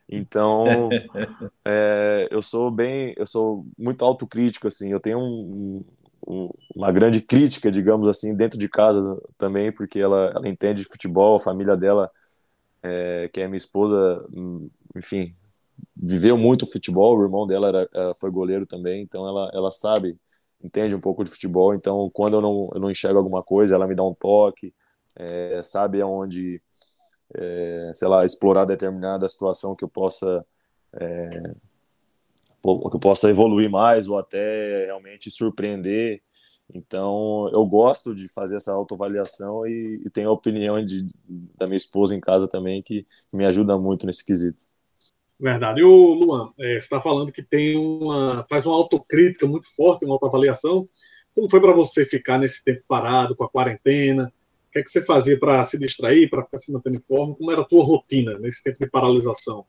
Então, 0.08 0.98
é, 1.64 2.28
eu 2.30 2.42
sou 2.42 2.70
bem, 2.70 3.14
eu 3.16 3.26
sou 3.26 3.66
muito 3.78 4.04
autocrítico, 4.04 4.68
assim, 4.68 4.90
eu 4.90 5.00
tenho 5.00 5.18
um, 5.18 5.84
um, 6.26 6.50
uma 6.76 6.92
grande 6.92 7.20
crítica, 7.20 7.70
digamos 7.70 8.08
assim, 8.08 8.34
dentro 8.34 8.58
de 8.58 8.68
casa 8.68 9.20
também, 9.38 9.72
porque 9.72 9.98
ela, 9.98 10.32
ela 10.34 10.48
entende 10.48 10.82
de 10.82 10.88
futebol, 10.88 11.36
a 11.36 11.40
família 11.40 11.76
dela, 11.76 12.10
é, 12.82 13.28
que 13.32 13.40
é 13.40 13.46
minha 13.48 13.56
esposa, 13.56 14.24
enfim, 14.96 15.34
viveu 15.96 16.36
muito 16.38 16.66
futebol, 16.70 17.16
o 17.18 17.22
irmão 17.22 17.46
dela 17.46 17.68
era, 17.68 18.14
foi 18.16 18.30
goleiro 18.30 18.66
também, 18.66 19.02
então 19.02 19.26
ela, 19.26 19.50
ela 19.54 19.72
sabe, 19.72 20.16
entende 20.62 20.94
um 20.94 21.00
pouco 21.00 21.24
de 21.24 21.30
futebol, 21.30 21.74
então 21.74 22.10
quando 22.12 22.34
eu 22.36 22.40
não, 22.40 22.70
eu 22.74 22.80
não 22.80 22.90
enxergo 22.90 23.18
alguma 23.18 23.42
coisa, 23.42 23.74
ela 23.74 23.86
me 23.86 23.94
dá 23.94 24.04
um 24.04 24.14
toque, 24.14 24.72
é, 25.16 25.60
sabe 25.62 26.00
aonde 26.00 26.60
é, 27.36 27.90
sei 27.94 28.08
lá, 28.08 28.24
explorar 28.24 28.64
determinada 28.64 29.28
situação 29.28 29.74
que 29.74 29.84
eu 29.84 29.88
possa 29.88 30.44
é, 30.92 31.54
que 32.90 32.96
eu 32.96 33.00
possa 33.00 33.28
evoluir 33.28 33.70
mais 33.70 34.08
ou 34.08 34.18
até 34.18 34.86
realmente 34.86 35.30
surpreender. 35.30 36.22
Então, 36.72 37.48
eu 37.52 37.64
gosto 37.66 38.14
de 38.14 38.26
fazer 38.26 38.56
essa 38.56 38.72
autoavaliação 38.72 39.66
e, 39.66 40.00
e 40.04 40.10
tenho 40.10 40.30
a 40.30 40.32
opinião 40.32 40.82
de, 40.82 41.06
da 41.58 41.66
minha 41.66 41.76
esposa 41.76 42.14
em 42.14 42.20
casa 42.20 42.48
também 42.48 42.82
que, 42.82 43.06
me 43.30 43.44
ajuda 43.44 43.76
muito 43.76 44.06
nesse 44.06 44.24
quesito. 44.24 44.56
Verdade. 45.38 45.80
E 45.80 45.84
o 45.84 46.14
Luan, 46.14 46.52
é, 46.58 46.76
está 46.76 47.00
falando 47.00 47.32
que 47.32 47.42
tem 47.42 47.76
uma 47.76 48.46
faz 48.48 48.64
uma 48.64 48.76
autocrítica 48.76 49.46
muito 49.46 49.66
forte, 49.74 50.04
uma 50.04 50.14
autoavaliação. 50.14 50.88
Como 51.34 51.50
foi 51.50 51.60
para 51.60 51.72
você 51.72 52.06
ficar 52.06 52.38
nesse 52.38 52.64
tempo 52.64 52.82
parado 52.88 53.36
com 53.36 53.44
a 53.44 53.50
quarentena? 53.50 54.32
Que 54.74 54.80
é 54.80 54.82
que 54.82 54.90
você 54.90 55.04
fazia 55.04 55.38
para 55.38 55.62
se 55.64 55.78
distrair, 55.78 56.28
para 56.28 56.42
ficar 56.42 56.58
se 56.58 56.72
mantendo 56.72 56.96
em 56.96 57.00
forma? 57.00 57.34
Como 57.36 57.50
era 57.52 57.60
a 57.60 57.64
tua 57.64 57.84
rotina 57.84 58.36
nesse 58.40 58.64
tempo 58.64 58.78
de 58.80 58.90
paralisação? 58.90 59.64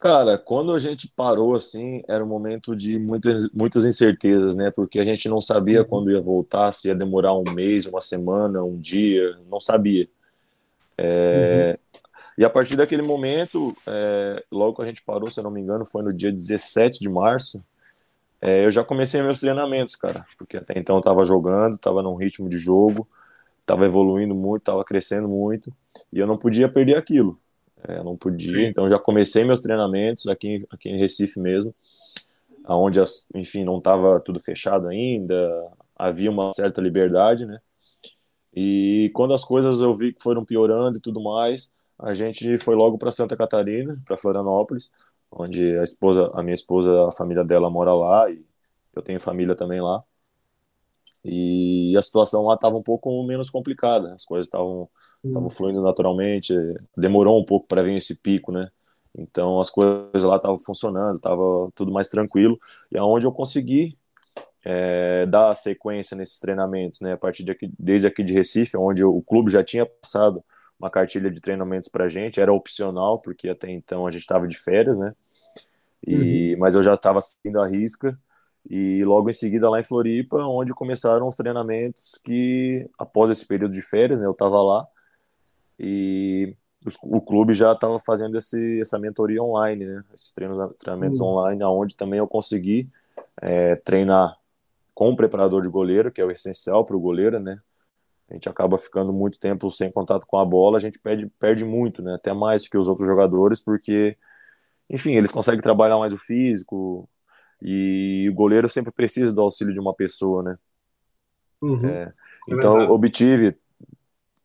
Cara, 0.00 0.36
quando 0.36 0.74
a 0.74 0.78
gente 0.78 1.06
parou 1.08 1.54
assim, 1.54 2.02
era 2.08 2.22
um 2.22 2.26
momento 2.26 2.74
de 2.74 2.98
muitas, 2.98 3.50
muitas 3.52 3.84
incertezas, 3.84 4.56
né? 4.56 4.72
Porque 4.72 4.98
a 4.98 5.04
gente 5.04 5.28
não 5.28 5.40
sabia 5.40 5.82
uhum. 5.82 5.86
quando 5.86 6.10
ia 6.10 6.20
voltar, 6.20 6.72
se 6.72 6.88
ia 6.88 6.96
demorar 6.96 7.32
um 7.32 7.44
mês, 7.44 7.86
uma 7.86 8.00
semana, 8.00 8.62
um 8.64 8.76
dia, 8.76 9.38
não 9.48 9.60
sabia. 9.60 10.08
É... 10.98 11.78
Uhum. 11.78 12.00
E 12.36 12.44
a 12.44 12.50
partir 12.50 12.74
daquele 12.74 13.02
momento, 13.02 13.74
é... 13.86 14.44
logo 14.50 14.74
que 14.74 14.82
a 14.82 14.86
gente 14.86 15.00
parou, 15.00 15.30
se 15.30 15.38
eu 15.38 15.44
não 15.44 15.50
me 15.52 15.60
engano, 15.60 15.86
foi 15.86 16.02
no 16.02 16.12
dia 16.12 16.32
17 16.32 16.98
de 16.98 17.08
março, 17.08 17.64
é... 18.42 18.66
eu 18.66 18.70
já 18.72 18.82
comecei 18.82 19.22
meus 19.22 19.38
treinamentos, 19.38 19.94
cara, 19.94 20.26
porque 20.36 20.56
até 20.56 20.76
então 20.76 20.96
eu 20.96 21.02
tava 21.02 21.24
jogando, 21.24 21.78
tava 21.78 22.02
num 22.02 22.16
ritmo 22.16 22.48
de 22.48 22.58
jogo, 22.58 23.08
estava 23.64 23.86
evoluindo 23.86 24.34
muito, 24.34 24.62
estava 24.62 24.84
crescendo 24.84 25.26
muito, 25.26 25.74
e 26.12 26.18
eu 26.18 26.26
não 26.26 26.36
podia 26.36 26.68
perder 26.68 26.96
aquilo. 26.96 27.38
É, 27.86 28.02
não 28.02 28.16
podia, 28.16 28.48
Sim. 28.48 28.66
então 28.66 28.88
já 28.88 28.98
comecei 28.98 29.44
meus 29.44 29.60
treinamentos 29.60 30.26
aqui, 30.26 30.64
aqui 30.70 30.88
em 30.88 30.98
Recife 30.98 31.38
mesmo, 31.38 31.74
aonde 32.64 32.98
enfim 33.34 33.62
não 33.62 33.78
estava 33.78 34.18
tudo 34.20 34.40
fechado 34.40 34.88
ainda, 34.88 35.70
havia 35.94 36.30
uma 36.30 36.50
certa 36.52 36.80
liberdade, 36.80 37.44
né? 37.44 37.60
E 38.54 39.10
quando 39.14 39.34
as 39.34 39.44
coisas 39.44 39.80
eu 39.80 39.94
vi 39.94 40.12
que 40.12 40.22
foram 40.22 40.44
piorando 40.44 40.96
e 40.96 41.00
tudo 41.00 41.20
mais, 41.22 41.72
a 41.98 42.14
gente 42.14 42.56
foi 42.58 42.74
logo 42.74 42.96
para 42.96 43.10
Santa 43.10 43.36
Catarina, 43.36 44.00
para 44.06 44.16
Florianópolis, 44.16 44.90
onde 45.30 45.76
a 45.78 45.82
esposa, 45.82 46.30
a 46.34 46.42
minha 46.42 46.54
esposa, 46.54 47.08
a 47.08 47.12
família 47.12 47.44
dela 47.44 47.68
mora 47.68 47.92
lá 47.92 48.30
e 48.30 48.44
eu 48.94 49.02
tenho 49.02 49.20
família 49.20 49.54
também 49.54 49.80
lá. 49.80 50.02
E 51.24 51.96
a 51.96 52.02
situação 52.02 52.44
lá 52.44 52.54
estava 52.54 52.76
um 52.76 52.82
pouco 52.82 53.22
menos 53.24 53.48
complicada, 53.48 54.12
as 54.14 54.24
coisas 54.24 54.46
estavam 54.46 54.88
estavam 55.24 55.46
hum. 55.46 55.50
fluindo 55.50 55.80
naturalmente, 55.80 56.52
demorou 56.94 57.40
um 57.40 57.44
pouco 57.44 57.66
para 57.66 57.82
vir 57.82 57.96
esse 57.96 58.14
pico, 58.14 58.52
né? 58.52 58.70
Então 59.16 59.58
as 59.58 59.70
coisas 59.70 60.22
lá 60.22 60.36
estavam 60.36 60.58
funcionando, 60.58 61.16
estava 61.16 61.70
tudo 61.74 61.90
mais 61.90 62.10
tranquilo, 62.10 62.58
e 62.92 62.98
aonde 62.98 63.24
eu 63.24 63.32
consegui 63.32 63.96
é, 64.62 65.24
dar 65.26 65.54
sequência 65.54 66.16
nesses 66.16 66.38
treinamentos, 66.38 67.00
né? 67.00 67.12
A 67.14 67.16
partir 67.16 67.42
de 67.42 67.52
aqui, 67.52 67.72
desde 67.78 68.06
aqui 68.06 68.22
de 68.22 68.34
Recife, 68.34 68.76
onde 68.76 69.02
o 69.02 69.22
clube 69.22 69.50
já 69.50 69.64
tinha 69.64 69.86
passado 69.86 70.44
uma 70.78 70.90
cartilha 70.90 71.30
de 71.30 71.40
treinamentos 71.40 71.88
para 71.88 72.08
gente, 72.08 72.40
era 72.40 72.52
opcional 72.52 73.18
porque 73.18 73.48
até 73.48 73.70
então 73.70 74.06
a 74.06 74.10
gente 74.10 74.22
estava 74.22 74.46
de 74.46 74.58
férias, 74.58 74.98
né? 74.98 75.14
E, 76.06 76.52
uhum. 76.52 76.60
mas 76.60 76.74
eu 76.74 76.82
já 76.82 76.94
estava 76.94 77.20
seguindo 77.22 77.58
a 77.60 77.66
risca 77.66 78.18
e 78.68 79.04
logo 79.04 79.28
em 79.28 79.32
seguida 79.34 79.68
lá 79.68 79.78
em 79.78 79.84
Floripa, 79.84 80.38
onde 80.38 80.72
começaram 80.72 81.28
os 81.28 81.34
treinamentos 81.34 82.18
que 82.24 82.88
após 82.98 83.30
esse 83.30 83.46
período 83.46 83.72
de 83.72 83.82
férias, 83.82 84.18
né, 84.18 84.26
eu 84.26 84.32
estava 84.32 84.62
lá. 84.62 84.86
E 85.78 86.56
os, 86.86 86.96
o 87.02 87.20
clube 87.20 87.52
já 87.52 87.72
estava 87.72 87.98
fazendo 87.98 88.38
esse, 88.38 88.80
essa 88.80 88.98
mentoria 88.98 89.42
online, 89.42 89.84
né, 89.84 90.04
esses 90.14 90.32
treinos, 90.32 90.74
treinamentos 90.78 91.20
uhum. 91.20 91.26
online, 91.26 91.62
onde 91.64 91.96
também 91.96 92.18
eu 92.18 92.26
consegui 92.26 92.88
é, 93.42 93.76
treinar 93.76 94.34
com 94.94 95.10
o 95.10 95.16
preparador 95.16 95.60
de 95.60 95.68
goleiro, 95.68 96.10
que 96.10 96.20
é 96.20 96.24
o 96.24 96.30
essencial 96.30 96.84
para 96.84 96.96
o 96.96 97.00
goleiro, 97.00 97.38
né, 97.38 97.60
a 98.30 98.34
gente 98.34 98.48
acaba 98.48 98.78
ficando 98.78 99.12
muito 99.12 99.38
tempo 99.38 99.70
sem 99.70 99.92
contato 99.92 100.26
com 100.26 100.38
a 100.38 100.44
bola, 100.44 100.78
a 100.78 100.80
gente 100.80 100.98
perde, 100.98 101.30
perde 101.38 101.64
muito, 101.64 102.00
né, 102.00 102.14
até 102.14 102.32
mais 102.32 102.66
que 102.66 102.78
os 102.78 102.88
outros 102.88 103.06
jogadores, 103.06 103.60
porque 103.60 104.16
enfim, 104.88 105.14
eles 105.14 105.30
conseguem 105.30 105.60
trabalhar 105.60 105.98
mais 105.98 106.12
o 106.12 106.18
físico, 106.18 107.08
e 107.64 108.28
o 108.30 108.34
goleiro 108.34 108.68
sempre 108.68 108.92
precisa 108.92 109.32
do 109.32 109.40
auxílio 109.40 109.72
de 109.72 109.80
uma 109.80 109.94
pessoa, 109.94 110.42
né? 110.42 110.58
Uhum. 111.62 111.88
É, 111.88 112.02
é 112.02 112.12
então, 112.48 112.78
é 112.78 112.88
obtive 112.90 113.56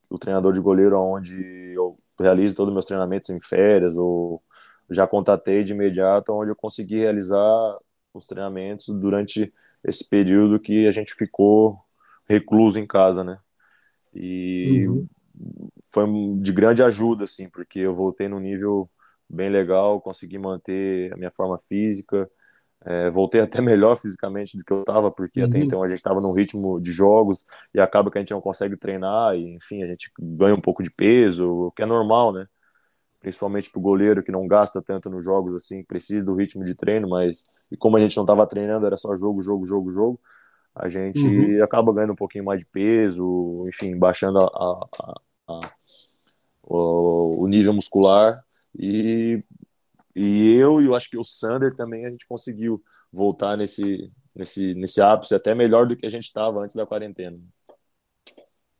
o 0.10 0.18
treinador 0.18 0.54
de 0.54 0.62
goleiro 0.62 0.98
onde 0.98 1.36
eu 1.76 2.00
realizo 2.18 2.56
todos 2.56 2.70
os 2.70 2.74
meus 2.74 2.86
treinamentos 2.86 3.30
em 3.30 3.40
férias, 3.42 3.96
ou 3.98 4.42
já 4.90 5.06
contatei 5.06 5.66
de 5.66 5.74
imediato, 5.74 6.32
onde 6.32 6.50
eu 6.50 6.56
consegui 6.56 7.00
realizar 7.00 7.78
os 8.14 8.26
treinamentos 8.26 8.88
durante 8.88 9.54
esse 9.84 10.08
período 10.08 10.60
que 10.60 10.88
a 10.88 10.92
gente 10.92 11.14
ficou 11.14 11.78
recluso 12.28 12.80
em 12.80 12.88
casa, 12.88 13.22
né? 13.22 13.38
E 14.16 14.88
uhum. 14.88 15.08
foi 15.84 16.06
de 16.42 16.54
grande 16.54 16.82
ajuda, 16.82 17.26
assim, 17.26 17.50
porque 17.50 17.80
eu 17.80 17.94
voltei 17.94 18.30
num 18.30 18.40
nível 18.40 18.90
bem 19.30 19.50
legal, 19.50 20.02
consegui 20.02 20.38
manter 20.38 21.14
a 21.14 21.18
minha 21.18 21.32
forma 21.32 21.60
física, 21.60 22.30
é, 22.86 23.10
voltei 23.10 23.42
até 23.42 23.62
melhor 23.62 23.98
fisicamente 23.98 24.58
do 24.58 24.64
que 24.64 24.72
eu 24.72 24.82
estava, 24.82 25.12
porque 25.12 25.42
uhum. 25.42 25.48
até 25.48 25.60
então 25.60 25.84
a 25.84 25.90
gente 25.90 25.98
estava 25.98 26.22
num 26.22 26.32
ritmo 26.32 26.80
de 26.80 26.92
jogos 26.92 27.46
e 27.74 27.80
acaba 27.80 28.10
que 28.10 28.18
a 28.18 28.22
gente 28.22 28.32
não 28.32 28.42
consegue 28.42 28.78
treinar, 28.78 29.36
e 29.36 29.56
enfim, 29.56 29.84
a 29.84 29.88
gente 29.88 30.12
ganha 30.20 30.56
um 30.56 30.62
pouco 30.62 30.84
de 30.84 30.92
peso, 30.92 31.48
o 31.48 31.72
que 31.72 31.84
é 31.84 31.86
normal, 31.86 32.34
né? 32.34 32.48
Principalmente 33.20 33.70
para 33.70 33.80
o 33.80 33.82
goleiro 33.82 34.24
que 34.24 34.32
não 34.32 34.48
gasta 34.48 34.82
tanto 34.82 35.10
nos 35.10 35.24
jogos 35.24 35.54
assim, 35.54 35.84
precisa 35.84 36.24
do 36.24 36.36
ritmo 36.36 36.64
de 36.64 36.74
treino, 36.74 37.10
mas 37.10 37.44
e 37.72 37.78
como 37.78 37.98
a 37.98 38.00
gente 38.00 38.16
não 38.16 38.24
estava 38.24 38.48
treinando, 38.48 38.86
era 38.86 38.98
só 38.98 39.16
jogo, 39.16 39.42
jogo, 39.42 39.66
jogo, 39.66 39.92
jogo, 39.92 40.20
a 40.74 40.88
gente 40.88 41.20
uhum. 41.26 41.64
acaba 41.64 41.94
ganhando 41.94 42.14
um 42.14 42.16
pouquinho 42.16 42.46
mais 42.46 42.62
de 42.62 42.68
peso, 42.68 43.66
enfim, 43.68 43.98
baixando 43.98 44.40
a, 44.40 44.46
a, 44.46 45.22
a, 45.50 45.60
o, 46.64 47.44
o 47.44 47.48
nível 47.48 47.74
muscular 47.74 48.44
e 48.78 49.44
e 50.20 50.54
eu 50.56 50.82
e 50.82 50.86
eu 50.86 50.96
acho 50.96 51.10
que 51.10 51.18
o 51.18 51.24
Sander 51.24 51.74
também 51.74 52.06
a 52.06 52.10
gente 52.10 52.28
conseguiu 52.28 52.84
voltar 53.12 53.56
nesse, 53.56 54.12
nesse, 54.36 54.74
nesse 54.74 55.02
ápice 55.02 55.34
até 55.34 55.56
melhor 55.56 55.88
do 55.88 55.96
que 55.96 56.06
a 56.06 56.10
gente 56.10 56.26
estava 56.26 56.60
antes 56.60 56.76
da 56.76 56.86
quarentena. 56.86 57.40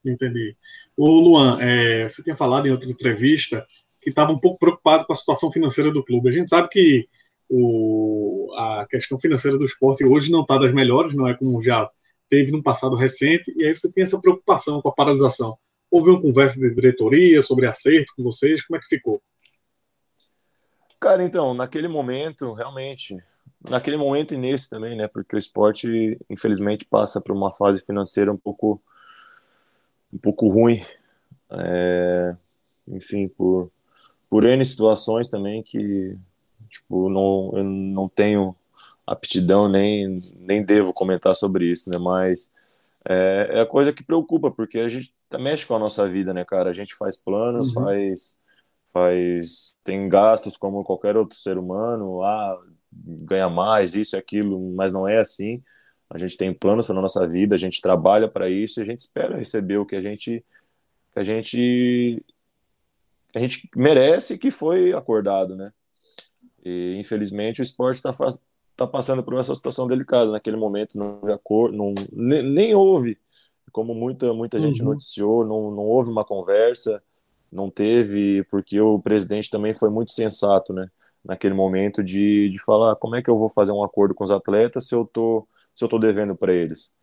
Entendi. 0.06 0.56
O 0.98 1.08
Luan, 1.08 1.58
é, 1.62 2.08
você 2.08 2.22
tinha 2.24 2.36
falado 2.36 2.68
em 2.68 2.72
outra 2.72 2.90
entrevista 2.90 3.66
que 4.02 4.10
estava 4.10 4.34
um 4.34 4.40
pouco 4.40 4.60
preocupado 4.60 5.06
com 5.06 5.14
a 5.14 5.16
situação 5.16 5.50
financeira 5.52 5.92
do 5.92 6.04
clube. 6.04 6.28
A 6.28 6.32
gente 6.32 6.50
sabe 6.50 6.68
que 6.68 7.08
o, 7.50 8.54
a 8.58 8.86
questão 8.90 9.18
financeira 9.18 9.58
do 9.58 9.66
esporte 9.66 10.06
hoje 10.06 10.32
não 10.32 10.42
está 10.42 10.58
das 10.58 10.74
melhores, 10.74 11.14
não 11.14 11.28
é 11.28 11.34
como 11.34 11.62
já 11.62 11.90
teve 12.28 12.52
no 12.52 12.62
passado 12.62 12.96
recente, 12.96 13.54
e 13.58 13.66
aí 13.66 13.76
você 13.76 13.92
tem 13.92 14.04
essa 14.04 14.20
preocupação 14.22 14.82
com 14.82 14.90
a 14.90 14.94
paralisação. 14.94 15.58
Houve 15.90 16.12
uma 16.12 16.22
conversa 16.22 16.60
de 16.60 16.74
diretoria 16.76 17.42
sobre 17.42 17.66
acerto 17.66 18.14
com 18.16 18.24
vocês, 18.24 18.66
como 18.66 18.78
é 18.78 18.82
que 18.82 18.88
ficou? 18.88 19.22
Cara, 21.00 21.24
então, 21.24 21.54
naquele 21.54 21.88
momento, 21.88 22.54
realmente, 22.54 23.18
naquele 23.70 23.98
momento 23.98 24.34
e 24.34 24.38
nesse 24.38 24.70
também, 24.70 24.98
né? 24.98 25.08
Porque 25.08 25.36
o 25.36 25.40
esporte, 25.40 26.20
infelizmente, 26.30 26.86
passa 26.86 27.22
por 27.22 27.36
uma 27.36 27.54
fase 27.54 27.84
financeira 27.86 28.32
um 28.32 28.38
pouco, 28.38 28.82
um 30.12 30.18
pouco 30.18 30.50
ruim. 30.50 30.82
É, 31.52 32.36
enfim, 32.88 33.28
por, 33.28 33.72
por 34.30 34.46
N 34.46 34.64
situações 34.66 35.28
também 35.28 35.64
que, 35.64 36.18
tipo, 36.70 37.10
não, 37.10 37.52
eu 37.56 37.64
não 37.64 38.10
tenho 38.10 38.56
aptidão 39.06 39.68
nem, 39.68 40.22
nem 40.36 40.64
devo 40.64 40.94
comentar 40.94 41.36
sobre 41.36 41.66
isso, 41.66 41.90
né? 41.90 41.98
Mas 41.98 42.52
é, 43.08 43.50
é 43.54 43.62
a 43.62 43.66
coisa 43.66 43.94
que 43.94 44.04
preocupa, 44.04 44.52
porque 44.52 44.80
a 44.80 44.90
gente 44.90 45.14
mexe 45.40 45.66
com 45.66 45.76
a 45.76 45.80
nossa 45.80 46.08
vida, 46.08 46.34
né, 46.34 46.46
cara? 46.46 46.70
A 46.70 46.74
gente 46.74 46.94
faz 46.96 47.18
planos, 47.18 47.76
uhum. 47.76 47.84
faz, 47.86 48.38
faz. 49.00 49.78
tem 49.84 50.08
gastos 50.10 50.58
como 50.58 50.84
qualquer 50.84 51.18
outro 51.18 51.38
ser 51.38 51.58
humano, 51.58 52.24
ah, 52.24 52.60
ganha 52.92 53.50
mais, 53.50 53.96
isso 53.96 54.16
e 54.16 54.20
aquilo, 54.20 54.74
mas 54.76 54.92
não 54.92 55.08
é 55.08 55.20
assim. 55.20 55.64
A 56.10 56.18
gente 56.18 56.38
tem 56.38 56.54
planos 56.54 56.88
para 56.88 56.98
a 56.98 57.02
nossa 57.02 57.28
vida, 57.28 57.56
a 57.56 57.58
gente 57.58 57.82
trabalha 57.82 58.28
para 58.28 58.50
isso 58.50 58.80
e 58.80 58.84
a 58.84 58.86
gente 58.86 59.00
espera 59.00 59.38
receber 59.38 59.78
o 59.78 59.86
que 59.86 59.96
a 59.96 60.02
gente 60.02 60.44
que 61.14 61.20
a 61.20 61.24
gente 61.24 62.24
que 63.32 63.38
a 63.38 63.40
gente 63.40 63.70
merece 63.76 64.38
que 64.38 64.50
foi 64.50 64.92
acordado, 64.94 65.56
né? 65.56 65.72
E 66.66 66.96
infelizmente 67.00 67.62
o 67.62 67.64
esporte 67.64 67.98
está 67.98 68.12
tá 68.76 68.88
passando 68.88 69.24
por 69.24 69.36
essa 69.36 69.54
situação 69.54 69.88
delicada. 69.88 70.32
Naquele 70.32 70.58
momento 70.58 70.98
não 70.98 71.20
houve 71.20 71.32
acordo, 71.32 71.78
não, 71.78 71.94
nem, 72.12 72.44
nem 72.44 72.76
houve, 72.76 73.20
como 73.72 73.94
muita, 73.94 74.34
muita 74.34 74.58
uhum. 74.58 74.64
gente 74.64 74.84
noticiou, 74.84 75.46
não, 75.46 75.72
não 75.72 75.84
houve 75.84 76.10
uma 76.10 76.26
conversa, 76.26 77.04
não 77.52 77.70
teve, 77.70 78.44
porque 78.46 78.80
o 78.80 79.00
presidente 79.00 79.50
também 79.50 79.74
foi 79.74 79.90
muito 79.90 80.12
sensato, 80.12 80.74
né? 80.74 80.90
Naquele 81.24 81.54
momento 81.54 82.04
de, 82.04 82.50
de 82.50 82.60
falar 82.64 82.96
como 82.96 83.16
é 83.16 83.22
que 83.22 83.30
eu 83.30 83.38
vou 83.38 83.50
fazer 83.50 83.72
um 83.72 83.84
acordo 83.84 84.14
com 84.16 84.24
os 84.24 84.32
atletas 84.32 84.88
se 84.88 84.96
eu 84.96 85.06
tô, 85.06 85.48
se 85.76 85.84
eu 85.84 85.90
tô 85.90 86.00
devendo 86.00 86.36
para 86.36 86.54
eles. 86.54 86.94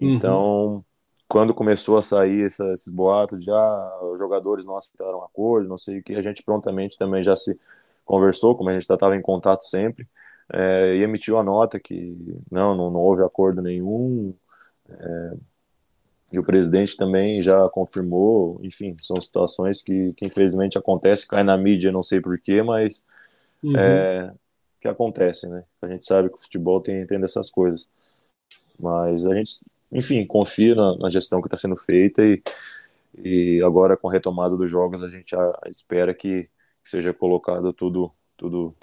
Uhum. 0.00 0.14
Então, 0.14 0.84
quando 1.28 1.54
começou 1.54 1.98
a 1.98 2.02
sair 2.02 2.44
essa, 2.44 2.72
esses 2.72 2.92
boatos 2.92 3.42
de 3.42 3.50
ah, 3.50 3.98
os 4.12 4.18
jogadores 4.18 4.64
não 4.64 4.76
aceitaram 4.76 5.18
um 5.18 5.24
acordo, 5.24 5.68
não 5.68 5.78
sei 5.78 5.98
o 5.98 6.02
que, 6.02 6.14
a 6.14 6.22
gente 6.22 6.42
prontamente 6.42 6.98
também 6.98 7.24
já 7.24 7.34
se 7.34 7.58
conversou, 8.04 8.54
como 8.56 8.70
a 8.70 8.74
gente 8.74 8.86
já 8.86 8.94
estava 8.94 9.16
em 9.16 9.22
contato 9.22 9.62
sempre, 9.64 10.06
é, 10.52 10.96
e 10.96 11.02
emitiu 11.02 11.38
a 11.38 11.42
nota 11.42 11.80
que 11.80 12.16
não, 12.50 12.74
não, 12.74 12.90
não 12.90 13.00
houve 13.00 13.22
acordo 13.22 13.62
nenhum. 13.62 14.34
É, 14.88 15.34
e 16.34 16.38
o 16.38 16.44
presidente 16.44 16.96
também 16.96 17.40
já 17.40 17.68
confirmou, 17.68 18.58
enfim, 18.60 18.96
são 18.98 19.14
situações 19.22 19.80
que, 19.80 20.12
que 20.14 20.26
infelizmente 20.26 20.76
acontecem, 20.76 21.28
cai 21.28 21.44
na 21.44 21.56
mídia, 21.56 21.92
não 21.92 22.02
sei 22.02 22.20
porquê, 22.20 22.60
mas 22.60 23.00
uhum. 23.62 23.76
é, 23.76 24.34
que 24.80 24.88
acontecem, 24.88 25.48
né? 25.48 25.64
A 25.80 25.86
gente 25.86 26.04
sabe 26.04 26.28
que 26.28 26.34
o 26.34 26.40
futebol 26.40 26.80
tem, 26.80 27.06
tem 27.06 27.20
dessas 27.20 27.52
coisas. 27.52 27.88
Mas 28.80 29.24
a 29.24 29.32
gente, 29.32 29.60
enfim, 29.92 30.26
confia 30.26 30.74
na, 30.74 30.96
na 30.98 31.08
gestão 31.08 31.40
que 31.40 31.46
está 31.46 31.56
sendo 31.56 31.76
feita 31.76 32.20
e, 32.24 32.42
e 33.16 33.62
agora 33.62 33.96
com 33.96 34.08
a 34.08 34.12
retomada 34.12 34.56
dos 34.56 34.68
jogos 34.68 35.04
a 35.04 35.08
gente 35.08 35.36
a, 35.36 35.58
a 35.64 35.68
espera 35.68 36.12
que, 36.12 36.50
que 36.82 36.90
seja 36.90 37.14
colocado 37.14 37.72
tudo, 37.72 38.12
tudo 38.36 38.74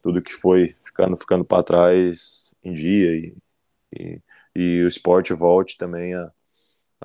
tudo 0.00 0.22
que 0.22 0.32
foi 0.32 0.76
ficando 0.84 1.16
ficando 1.16 1.44
para 1.44 1.64
trás 1.64 2.54
em 2.62 2.72
dia 2.72 3.16
e, 3.16 3.36
e, 3.92 4.20
e, 4.54 4.84
o 4.84 4.88
esporte 4.88 5.32
volte 5.34 5.76
também 5.76 6.14
a, 6.14 6.30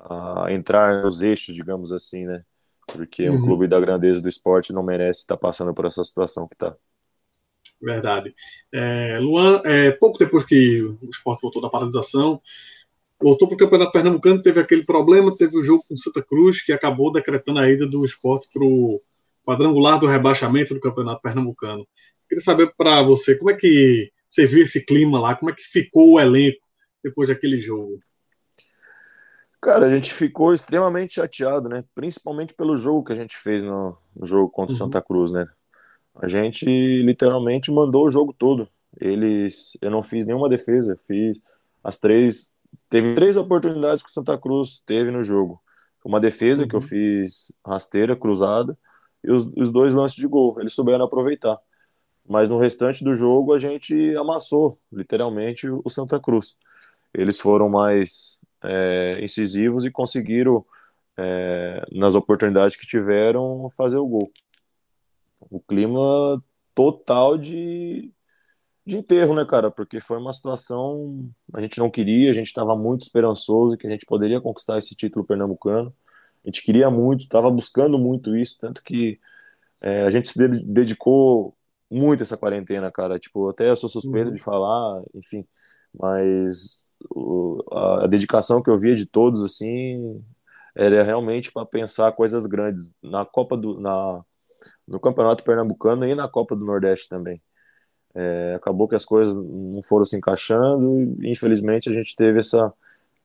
a 0.04 0.46
entrar 0.50 1.02
nos 1.02 1.22
eixos, 1.22 1.54
digamos 1.54 1.92
assim, 1.92 2.26
né? 2.26 2.42
Porque 2.86 3.28
uhum. 3.28 3.36
um 3.36 3.42
clube 3.42 3.66
da 3.66 3.78
grandeza 3.78 4.20
do 4.20 4.28
esporte 4.28 4.72
não 4.72 4.82
merece 4.82 5.20
estar 5.20 5.36
passando 5.36 5.74
por 5.74 5.84
essa 5.84 6.02
situação 6.02 6.48
que 6.48 6.54
está. 6.54 6.74
Verdade. 7.80 8.34
É, 8.72 9.18
Luan, 9.20 9.62
é, 9.64 9.90
pouco 9.92 10.18
depois 10.18 10.44
que 10.44 10.82
o 10.82 10.98
esporte 11.10 11.42
voltou 11.42 11.62
da 11.62 11.68
paralisação, 11.68 12.40
voltou 13.20 13.46
para 13.46 13.54
o 13.54 13.58
Campeonato 13.58 13.92
Pernambucano, 13.92 14.42
teve 14.42 14.60
aquele 14.60 14.84
problema, 14.84 15.36
teve 15.36 15.56
o 15.56 15.62
jogo 15.62 15.84
com 15.88 15.96
Santa 15.96 16.22
Cruz, 16.22 16.62
que 16.62 16.72
acabou 16.72 17.12
decretando 17.12 17.58
a 17.58 17.70
ida 17.70 17.86
do 17.86 18.04
esporte 18.04 18.48
para 18.52 18.64
o 18.64 19.00
quadrangular 19.44 19.98
do 19.98 20.06
rebaixamento 20.06 20.74
do 20.74 20.80
Campeonato 20.80 21.22
Pernambucano. 21.22 21.86
Queria 22.28 22.42
saber 22.42 22.72
para 22.76 23.02
você 23.02 23.36
como 23.36 23.50
é 23.50 23.54
que 23.54 24.10
você 24.28 24.44
viu 24.44 24.62
esse 24.62 24.84
clima 24.84 25.18
lá, 25.18 25.34
como 25.34 25.50
é 25.50 25.54
que 25.54 25.62
ficou 25.62 26.12
o 26.12 26.20
elenco 26.20 26.60
depois 27.02 27.28
daquele 27.28 27.60
jogo? 27.60 27.98
Cara, 29.60 29.86
a 29.86 29.90
gente 29.90 30.12
ficou 30.12 30.54
extremamente 30.54 31.14
chateado, 31.14 31.68
né? 31.68 31.84
Principalmente 31.94 32.54
pelo 32.54 32.76
jogo 32.76 33.04
que 33.04 33.12
a 33.12 33.16
gente 33.16 33.36
fez 33.36 33.62
no, 33.62 33.96
no 34.14 34.26
jogo 34.26 34.48
contra 34.50 34.72
o 34.72 34.74
uhum. 34.74 34.78
Santa 34.78 35.02
Cruz, 35.02 35.32
né? 35.32 35.46
A 36.14 36.28
gente 36.28 36.64
literalmente 36.64 37.70
mandou 37.70 38.06
o 38.06 38.10
jogo 38.10 38.32
todo. 38.32 38.68
Eles, 39.00 39.76
eu 39.80 39.90
não 39.90 40.02
fiz 40.02 40.24
nenhuma 40.26 40.48
defesa, 40.48 40.98
fiz 41.06 41.38
as 41.82 41.98
três, 41.98 42.52
teve 42.88 43.14
três 43.14 43.36
oportunidades 43.36 44.02
que 44.02 44.10
o 44.10 44.12
Santa 44.12 44.36
Cruz 44.38 44.82
teve 44.86 45.10
no 45.10 45.22
jogo. 45.22 45.60
Uma 46.04 46.20
defesa 46.20 46.62
uhum. 46.62 46.68
que 46.68 46.76
eu 46.76 46.80
uhum. 46.80 46.86
fiz 46.86 47.52
rasteira, 47.66 48.16
cruzada, 48.16 48.76
e 49.22 49.30
os, 49.30 49.46
os 49.56 49.70
dois 49.72 49.92
lances 49.92 50.16
de 50.16 50.26
gol. 50.26 50.60
Eles 50.60 50.72
souberam 50.72 51.04
aproveitar 51.04 51.58
mas 52.28 52.48
no 52.48 52.58
restante 52.58 53.02
do 53.02 53.14
jogo 53.14 53.54
a 53.54 53.58
gente 53.58 54.14
amassou, 54.16 54.78
literalmente, 54.92 55.66
o 55.68 55.88
Santa 55.88 56.20
Cruz. 56.20 56.56
Eles 57.14 57.40
foram 57.40 57.70
mais 57.70 58.37
é, 58.62 59.18
incisivos 59.22 59.84
e 59.84 59.90
conseguiram, 59.90 60.64
é, 61.16 61.84
nas 61.92 62.14
oportunidades 62.14 62.76
que 62.76 62.86
tiveram, 62.86 63.70
fazer 63.76 63.98
o 63.98 64.06
gol. 64.06 64.30
O 65.50 65.60
clima 65.60 66.42
total 66.74 67.38
de, 67.38 68.12
de 68.86 68.98
enterro, 68.98 69.34
né, 69.34 69.44
cara? 69.44 69.70
Porque 69.70 70.00
foi 70.00 70.18
uma 70.18 70.32
situação 70.32 71.30
a 71.52 71.60
gente 71.60 71.78
não 71.78 71.90
queria, 71.90 72.30
a 72.30 72.34
gente 72.34 72.46
estava 72.46 72.76
muito 72.76 73.02
esperançoso 73.02 73.76
que 73.76 73.86
a 73.86 73.90
gente 73.90 74.06
poderia 74.06 74.40
conquistar 74.40 74.78
esse 74.78 74.94
título 74.94 75.24
pernambucano. 75.24 75.94
A 76.44 76.48
gente 76.48 76.62
queria 76.62 76.90
muito, 76.90 77.22
estava 77.22 77.50
buscando 77.50 77.98
muito 77.98 78.36
isso, 78.36 78.56
tanto 78.60 78.82
que 78.82 79.18
é, 79.80 80.02
a 80.02 80.10
gente 80.10 80.28
se 80.28 80.48
dedicou 80.48 81.56
muito 81.90 82.22
essa 82.22 82.36
quarentena, 82.36 82.90
cara. 82.90 83.18
Tipo, 83.18 83.48
até 83.48 83.70
eu 83.70 83.76
sou 83.76 83.88
suspeito 83.88 84.28
uhum. 84.30 84.34
de 84.34 84.42
falar, 84.42 85.02
enfim, 85.14 85.46
mas 85.92 86.87
a, 87.70 88.06
dedicação 88.06 88.62
que 88.62 88.70
eu 88.70 88.78
via 88.78 88.94
de 88.94 89.06
todos, 89.06 89.42
assim, 89.42 90.22
era 90.74 91.02
realmente 91.02 91.52
para 91.52 91.66
pensar 91.66 92.12
coisas 92.12 92.46
grandes 92.46 92.94
na 93.02 93.24
Copa 93.24 93.56
do. 93.56 93.80
Na, 93.80 94.24
no 94.86 94.98
Campeonato 95.00 95.44
Pernambucano 95.44 96.04
e 96.06 96.14
na 96.14 96.28
Copa 96.28 96.56
do 96.56 96.64
Nordeste 96.64 97.08
também. 97.08 97.40
É, 98.14 98.52
acabou 98.56 98.88
que 98.88 98.96
as 98.96 99.04
coisas 99.04 99.34
não 99.34 99.82
foram 99.82 100.04
se 100.04 100.16
encaixando 100.16 101.16
e 101.22 101.30
infelizmente 101.30 101.88
a 101.88 101.92
gente 101.92 102.16
teve 102.16 102.40
essa, 102.40 102.72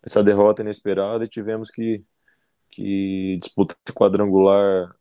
essa 0.03 0.23
derrota 0.23 0.61
inesperada 0.61 1.23
e 1.23 1.27
tivemos 1.27 1.71
que, 1.71 2.03
que 2.69 3.37
disputar 3.41 3.77
quadrangular 3.95 4.93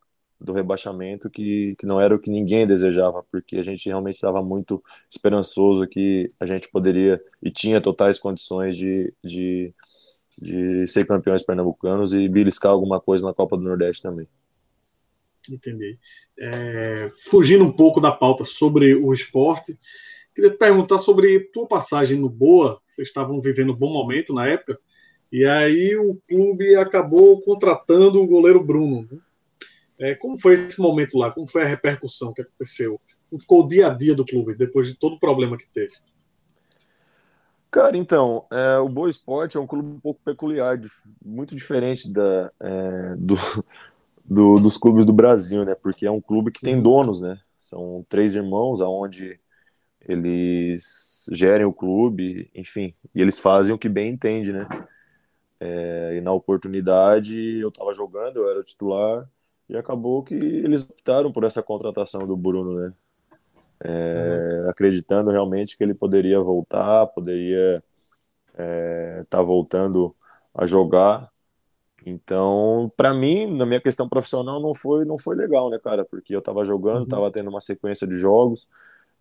do 0.43 0.51
rebaixamento 0.51 1.29
que, 1.29 1.73
que 1.79 1.85
não 1.85 2.01
era 2.01 2.13
o 2.13 2.19
que 2.19 2.29
ninguém 2.29 2.67
desejava, 2.67 3.23
porque 3.31 3.55
a 3.55 3.63
gente 3.63 3.87
realmente 3.87 4.15
estava 4.15 4.43
muito 4.43 4.83
esperançoso 5.09 5.87
que 5.87 6.31
a 6.37 6.45
gente 6.45 6.69
poderia 6.69 7.23
e 7.41 7.49
tinha 7.49 7.79
totais 7.79 8.19
condições 8.19 8.75
de, 8.75 9.13
de, 9.23 9.73
de 10.37 10.85
ser 10.85 11.07
campeões 11.07 11.41
pernambucanos 11.41 12.13
e 12.13 12.27
beliscar 12.27 12.73
alguma 12.73 12.99
coisa 12.99 13.25
na 13.25 13.33
Copa 13.33 13.55
do 13.55 13.63
Nordeste 13.63 14.03
também. 14.03 14.27
Entendi. 15.49 15.97
É, 16.37 17.09
fugindo 17.29 17.63
um 17.63 17.71
pouco 17.71 18.01
da 18.01 18.11
pauta 18.11 18.43
sobre 18.43 18.95
o 18.95 19.13
esporte, 19.13 19.77
queria 20.35 20.51
te 20.51 20.57
perguntar 20.57 20.99
sobre 20.99 21.39
tua 21.53 21.67
passagem 21.67 22.19
no 22.19 22.29
Boa. 22.29 22.81
Vocês 22.85 23.07
estavam 23.07 23.39
vivendo 23.39 23.71
um 23.71 23.77
bom 23.77 23.91
momento 23.93 24.33
na 24.33 24.45
época, 24.47 24.77
e 25.31 25.45
aí 25.45 25.95
o 25.95 26.19
clube 26.27 26.75
acabou 26.75 27.41
contratando 27.41 28.21
o 28.21 28.27
goleiro 28.27 28.61
Bruno. 28.61 29.07
É, 30.03 30.15
como 30.15 30.37
foi 30.37 30.55
esse 30.55 30.81
momento 30.81 31.17
lá? 31.17 31.31
Como 31.31 31.47
foi 31.47 31.63
a 31.63 31.65
repercussão 31.65 32.33
que 32.33 32.41
aconteceu? 32.41 32.99
Como 33.29 33.39
ficou 33.39 33.63
o 33.63 33.67
dia 33.69 33.87
a 33.87 33.93
dia 33.93 34.13
do 34.13 34.25
clube 34.25 34.53
depois 34.53 34.85
de 34.85 34.95
todo 34.95 35.15
o 35.15 35.19
problema 35.19 35.57
que 35.57 35.65
teve? 35.65 35.93
Cara, 37.71 37.95
então, 37.95 38.45
é, 38.51 38.77
o 38.79 38.89
Boa 38.89 39.09
Esporte 39.09 39.55
é 39.55 39.59
um 39.61 39.65
clube 39.65 39.87
um 39.87 39.99
pouco 40.01 40.19
peculiar, 40.21 40.77
muito 41.23 41.55
diferente 41.55 42.11
da, 42.11 42.51
é, 42.59 43.15
do, 43.15 43.35
do, 44.25 44.55
dos 44.55 44.77
clubes 44.77 45.05
do 45.05 45.13
Brasil, 45.13 45.63
né? 45.63 45.73
Porque 45.73 46.05
é 46.05 46.11
um 46.11 46.19
clube 46.19 46.51
que 46.51 46.59
tem 46.59 46.81
donos, 46.81 47.21
né? 47.21 47.39
São 47.57 48.05
três 48.09 48.35
irmãos, 48.35 48.81
aonde 48.81 49.39
eles 50.01 51.29
gerem 51.31 51.65
o 51.65 51.71
clube, 51.71 52.51
enfim, 52.53 52.93
e 53.15 53.21
eles 53.21 53.39
fazem 53.39 53.73
o 53.73 53.79
que 53.79 53.87
bem 53.87 54.11
entende, 54.11 54.51
né? 54.51 54.67
É, 55.61 56.17
e 56.17 56.21
na 56.21 56.33
oportunidade 56.33 57.37
eu 57.61 57.69
estava 57.69 57.93
jogando, 57.93 58.35
eu 58.35 58.49
era 58.49 58.59
o 58.59 58.63
titular, 58.63 59.25
e 59.73 59.77
acabou 59.77 60.23
que 60.23 60.35
eles 60.35 60.83
optaram 60.83 61.31
por 61.31 61.43
essa 61.43 61.61
contratação 61.61 62.25
do 62.25 62.37
Bruno, 62.37 62.79
né? 62.79 62.93
é, 63.83 64.61
uhum. 64.63 64.69
acreditando 64.69 65.29
realmente 65.29 65.77
que 65.77 65.83
ele 65.83 65.93
poderia 65.93 66.39
voltar, 66.39 67.07
poderia 67.07 67.83
estar 68.51 68.63
é, 68.63 69.25
tá 69.29 69.41
voltando 69.41 70.15
a 70.53 70.65
jogar. 70.65 71.29
Então, 72.05 72.91
para 72.97 73.13
mim, 73.13 73.45
na 73.57 73.65
minha 73.65 73.81
questão 73.81 74.07
profissional, 74.07 74.61
não 74.61 74.73
foi, 74.73 75.05
não 75.05 75.17
foi 75.17 75.35
legal, 75.35 75.69
né, 75.69 75.79
cara? 75.79 76.05
Porque 76.05 76.35
eu 76.35 76.39
estava 76.39 76.63
jogando, 76.65 77.03
estava 77.03 77.25
uhum. 77.25 77.31
tendo 77.31 77.49
uma 77.49 77.61
sequência 77.61 78.07
de 78.07 78.17
jogos 78.17 78.69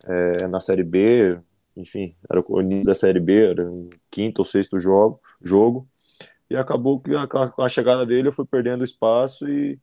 é, 0.05 0.47
na 0.49 0.61
Série 0.61 0.85
B, 0.85 1.37
enfim, 1.77 2.15
era 2.29 2.43
o 2.47 2.61
início 2.61 2.85
da 2.85 2.95
Série 2.95 3.21
B, 3.21 3.51
era 3.51 3.71
o 3.71 3.89
quinto 4.11 4.43
ou 4.43 4.45
sexto 4.45 4.79
jogo, 4.79 5.21
jogo 5.41 5.89
e 6.51 6.57
acabou 6.57 7.01
que 7.01 7.15
a, 7.15 7.27
com 7.27 7.63
a 7.63 7.69
chegada 7.69 8.05
dele 8.05 8.29
eu 8.29 8.33
fui 8.33 8.45
perdendo 8.45 8.85
espaço 8.85 9.49
e, 9.49 9.79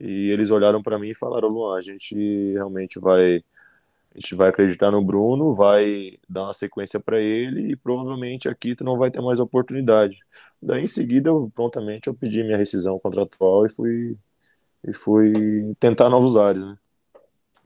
e 0.00 0.30
eles 0.30 0.50
olharam 0.50 0.82
para 0.82 0.98
mim 0.98 1.10
e 1.10 1.14
falaram, 1.14 1.48
Luan, 1.48 1.76
a 1.78 1.80
gente 1.82 2.14
realmente 2.52 2.98
vai 2.98 3.42
a 4.16 4.18
gente 4.18 4.34
vai 4.34 4.48
acreditar 4.48 4.90
no 4.90 5.04
Bruno, 5.04 5.52
vai 5.52 6.18
dar 6.26 6.44
uma 6.44 6.54
sequência 6.54 6.98
para 6.98 7.20
ele 7.20 7.72
e 7.72 7.76
provavelmente 7.76 8.48
aqui 8.48 8.74
tu 8.74 8.82
não 8.82 8.96
vai 8.96 9.10
ter 9.10 9.20
mais 9.20 9.38
oportunidade. 9.38 10.16
Daí 10.62 10.84
em 10.84 10.86
seguida, 10.86 11.28
eu, 11.28 11.52
prontamente, 11.54 12.06
eu 12.06 12.14
pedi 12.14 12.42
minha 12.42 12.56
rescisão 12.56 12.98
contratual 12.98 13.66
e 13.66 13.68
fui, 13.68 14.16
e 14.88 14.94
fui 14.94 15.74
tentar 15.78 16.08
novos 16.08 16.34
ares, 16.34 16.62
né? 16.62 16.78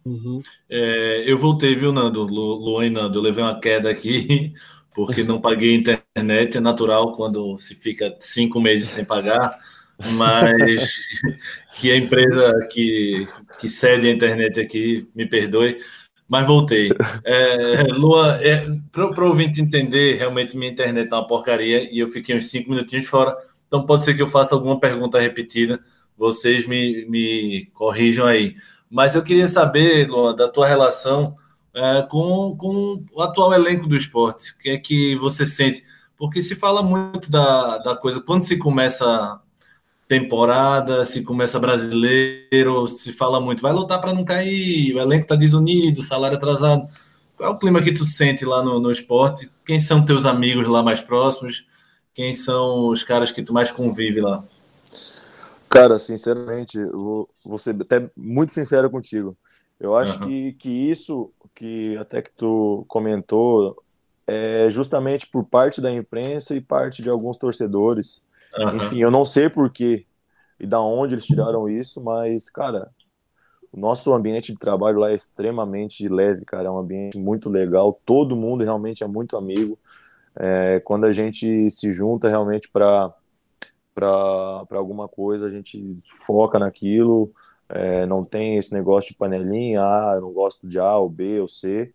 Uhum. 0.04 0.42
É, 0.68 1.30
eu 1.30 1.38
voltei, 1.38 1.76
viu, 1.76 1.92
Nando? 1.92 2.24
Lu, 2.24 2.54
Luan 2.54 2.86
e 2.86 2.90
Nando, 2.90 3.18
eu 3.18 3.22
levei 3.22 3.44
uma 3.44 3.60
queda 3.60 3.88
aqui 3.88 4.52
porque 4.92 5.22
não 5.22 5.40
paguei 5.40 5.76
internet. 5.76 6.56
É 6.56 6.60
natural 6.60 7.12
quando 7.12 7.56
se 7.58 7.76
fica 7.76 8.16
cinco 8.18 8.60
meses 8.60 8.88
sem 8.88 9.04
pagar, 9.04 9.56
mas 10.12 10.92
que 11.78 11.90
a 11.90 11.96
empresa 11.96 12.68
que, 12.70 13.26
que 13.58 13.68
cede 13.68 14.08
a 14.08 14.12
internet 14.12 14.60
aqui 14.60 15.08
me 15.14 15.26
perdoe 15.26 15.76
mas 16.30 16.46
voltei. 16.46 16.90
É, 17.24 17.82
Lua, 17.92 18.38
é, 18.40 18.64
para 18.92 19.24
o 19.24 19.28
ouvinte 19.28 19.60
entender, 19.60 20.16
realmente 20.16 20.56
minha 20.56 20.70
internet 20.70 21.10
é 21.10 21.14
uma 21.16 21.26
porcaria 21.26 21.92
e 21.92 21.98
eu 21.98 22.06
fiquei 22.06 22.38
uns 22.38 22.46
cinco 22.46 22.70
minutinhos 22.70 23.08
fora, 23.08 23.36
então 23.66 23.84
pode 23.84 24.04
ser 24.04 24.14
que 24.14 24.22
eu 24.22 24.28
faça 24.28 24.54
alguma 24.54 24.78
pergunta 24.78 25.18
repetida, 25.18 25.80
vocês 26.16 26.68
me, 26.68 27.04
me 27.06 27.68
corrijam 27.74 28.26
aí. 28.26 28.54
Mas 28.88 29.16
eu 29.16 29.24
queria 29.24 29.48
saber, 29.48 30.08
Lua, 30.08 30.32
da 30.32 30.48
tua 30.48 30.68
relação 30.68 31.34
é, 31.74 32.02
com, 32.08 32.56
com 32.56 33.04
o 33.12 33.22
atual 33.22 33.52
elenco 33.52 33.88
do 33.88 33.96
esporte. 33.96 34.52
O 34.52 34.58
que 34.58 34.70
é 34.70 34.78
que 34.78 35.16
você 35.16 35.44
sente? 35.44 35.82
Porque 36.16 36.40
se 36.42 36.54
fala 36.54 36.80
muito 36.80 37.28
da, 37.28 37.78
da 37.78 37.96
coisa, 37.96 38.20
quando 38.20 38.42
se 38.42 38.56
começa 38.56 39.40
temporada, 40.10 41.04
se 41.04 41.22
começa 41.22 41.56
brasileiro, 41.60 42.88
se 42.88 43.12
fala 43.12 43.40
muito, 43.40 43.62
vai 43.62 43.72
lutar 43.72 44.00
para 44.00 44.12
não 44.12 44.24
cair, 44.24 44.92
o 44.92 44.98
elenco 44.98 45.22
está 45.22 45.36
desunido, 45.36 46.02
salário 46.02 46.36
atrasado. 46.36 46.84
Qual 47.36 47.48
é 47.48 47.54
o 47.54 47.56
clima 47.56 47.80
que 47.80 47.92
tu 47.92 48.04
sente 48.04 48.44
lá 48.44 48.60
no, 48.60 48.80
no 48.80 48.90
esporte? 48.90 49.48
Quem 49.64 49.78
são 49.78 50.04
teus 50.04 50.26
amigos 50.26 50.66
lá 50.66 50.82
mais 50.82 51.00
próximos? 51.00 51.64
Quem 52.12 52.34
são 52.34 52.88
os 52.88 53.04
caras 53.04 53.30
que 53.30 53.40
tu 53.40 53.52
mais 53.54 53.70
convive 53.70 54.20
lá? 54.20 54.42
Cara, 55.68 55.96
sinceramente, 55.96 56.84
vou, 56.86 57.28
vou 57.44 57.56
ser 57.56 57.76
até 57.80 58.10
muito 58.16 58.52
sincero 58.52 58.90
contigo. 58.90 59.36
Eu 59.78 59.96
acho 59.96 60.20
uhum. 60.20 60.26
que, 60.26 60.52
que 60.54 60.90
isso 60.90 61.30
que 61.54 61.96
até 61.98 62.20
que 62.20 62.32
tu 62.36 62.84
comentou 62.88 63.80
é 64.26 64.68
justamente 64.70 65.28
por 65.28 65.44
parte 65.44 65.80
da 65.80 65.92
imprensa 65.92 66.56
e 66.56 66.60
parte 66.60 67.00
de 67.00 67.08
alguns 67.08 67.36
torcedores 67.36 68.24
Uhum. 68.58 68.76
Enfim, 68.76 68.98
eu 68.98 69.10
não 69.10 69.24
sei 69.24 69.48
porquê 69.48 70.06
e 70.60 70.66
da 70.66 70.80
onde 70.80 71.14
eles 71.14 71.24
tiraram 71.24 71.68
isso, 71.68 72.02
mas, 72.02 72.50
cara, 72.50 72.90
o 73.72 73.80
nosso 73.80 74.12
ambiente 74.12 74.52
de 74.52 74.58
trabalho 74.58 74.98
lá 74.98 75.10
é 75.10 75.14
extremamente 75.14 76.06
leve, 76.06 76.44
cara. 76.44 76.68
É 76.68 76.70
um 76.70 76.78
ambiente 76.78 77.18
muito 77.18 77.48
legal. 77.48 77.98
Todo 78.04 78.36
mundo 78.36 78.62
realmente 78.62 79.02
é 79.02 79.06
muito 79.06 79.38
amigo. 79.38 79.78
É, 80.36 80.80
quando 80.80 81.06
a 81.06 81.12
gente 81.12 81.70
se 81.70 81.92
junta 81.94 82.28
realmente 82.28 82.68
para 82.70 83.14
alguma 84.70 85.08
coisa, 85.08 85.46
a 85.46 85.50
gente 85.50 85.98
foca 86.26 86.58
naquilo. 86.58 87.32
É, 87.68 88.04
não 88.04 88.22
tem 88.22 88.58
esse 88.58 88.74
negócio 88.74 89.12
de 89.12 89.16
panelinha, 89.16 89.80
ah, 89.80 90.12
eu 90.16 90.20
não 90.20 90.32
gosto 90.32 90.68
de 90.68 90.78
A 90.78 90.98
ou 90.98 91.08
B 91.08 91.40
ou 91.40 91.48
C. 91.48 91.90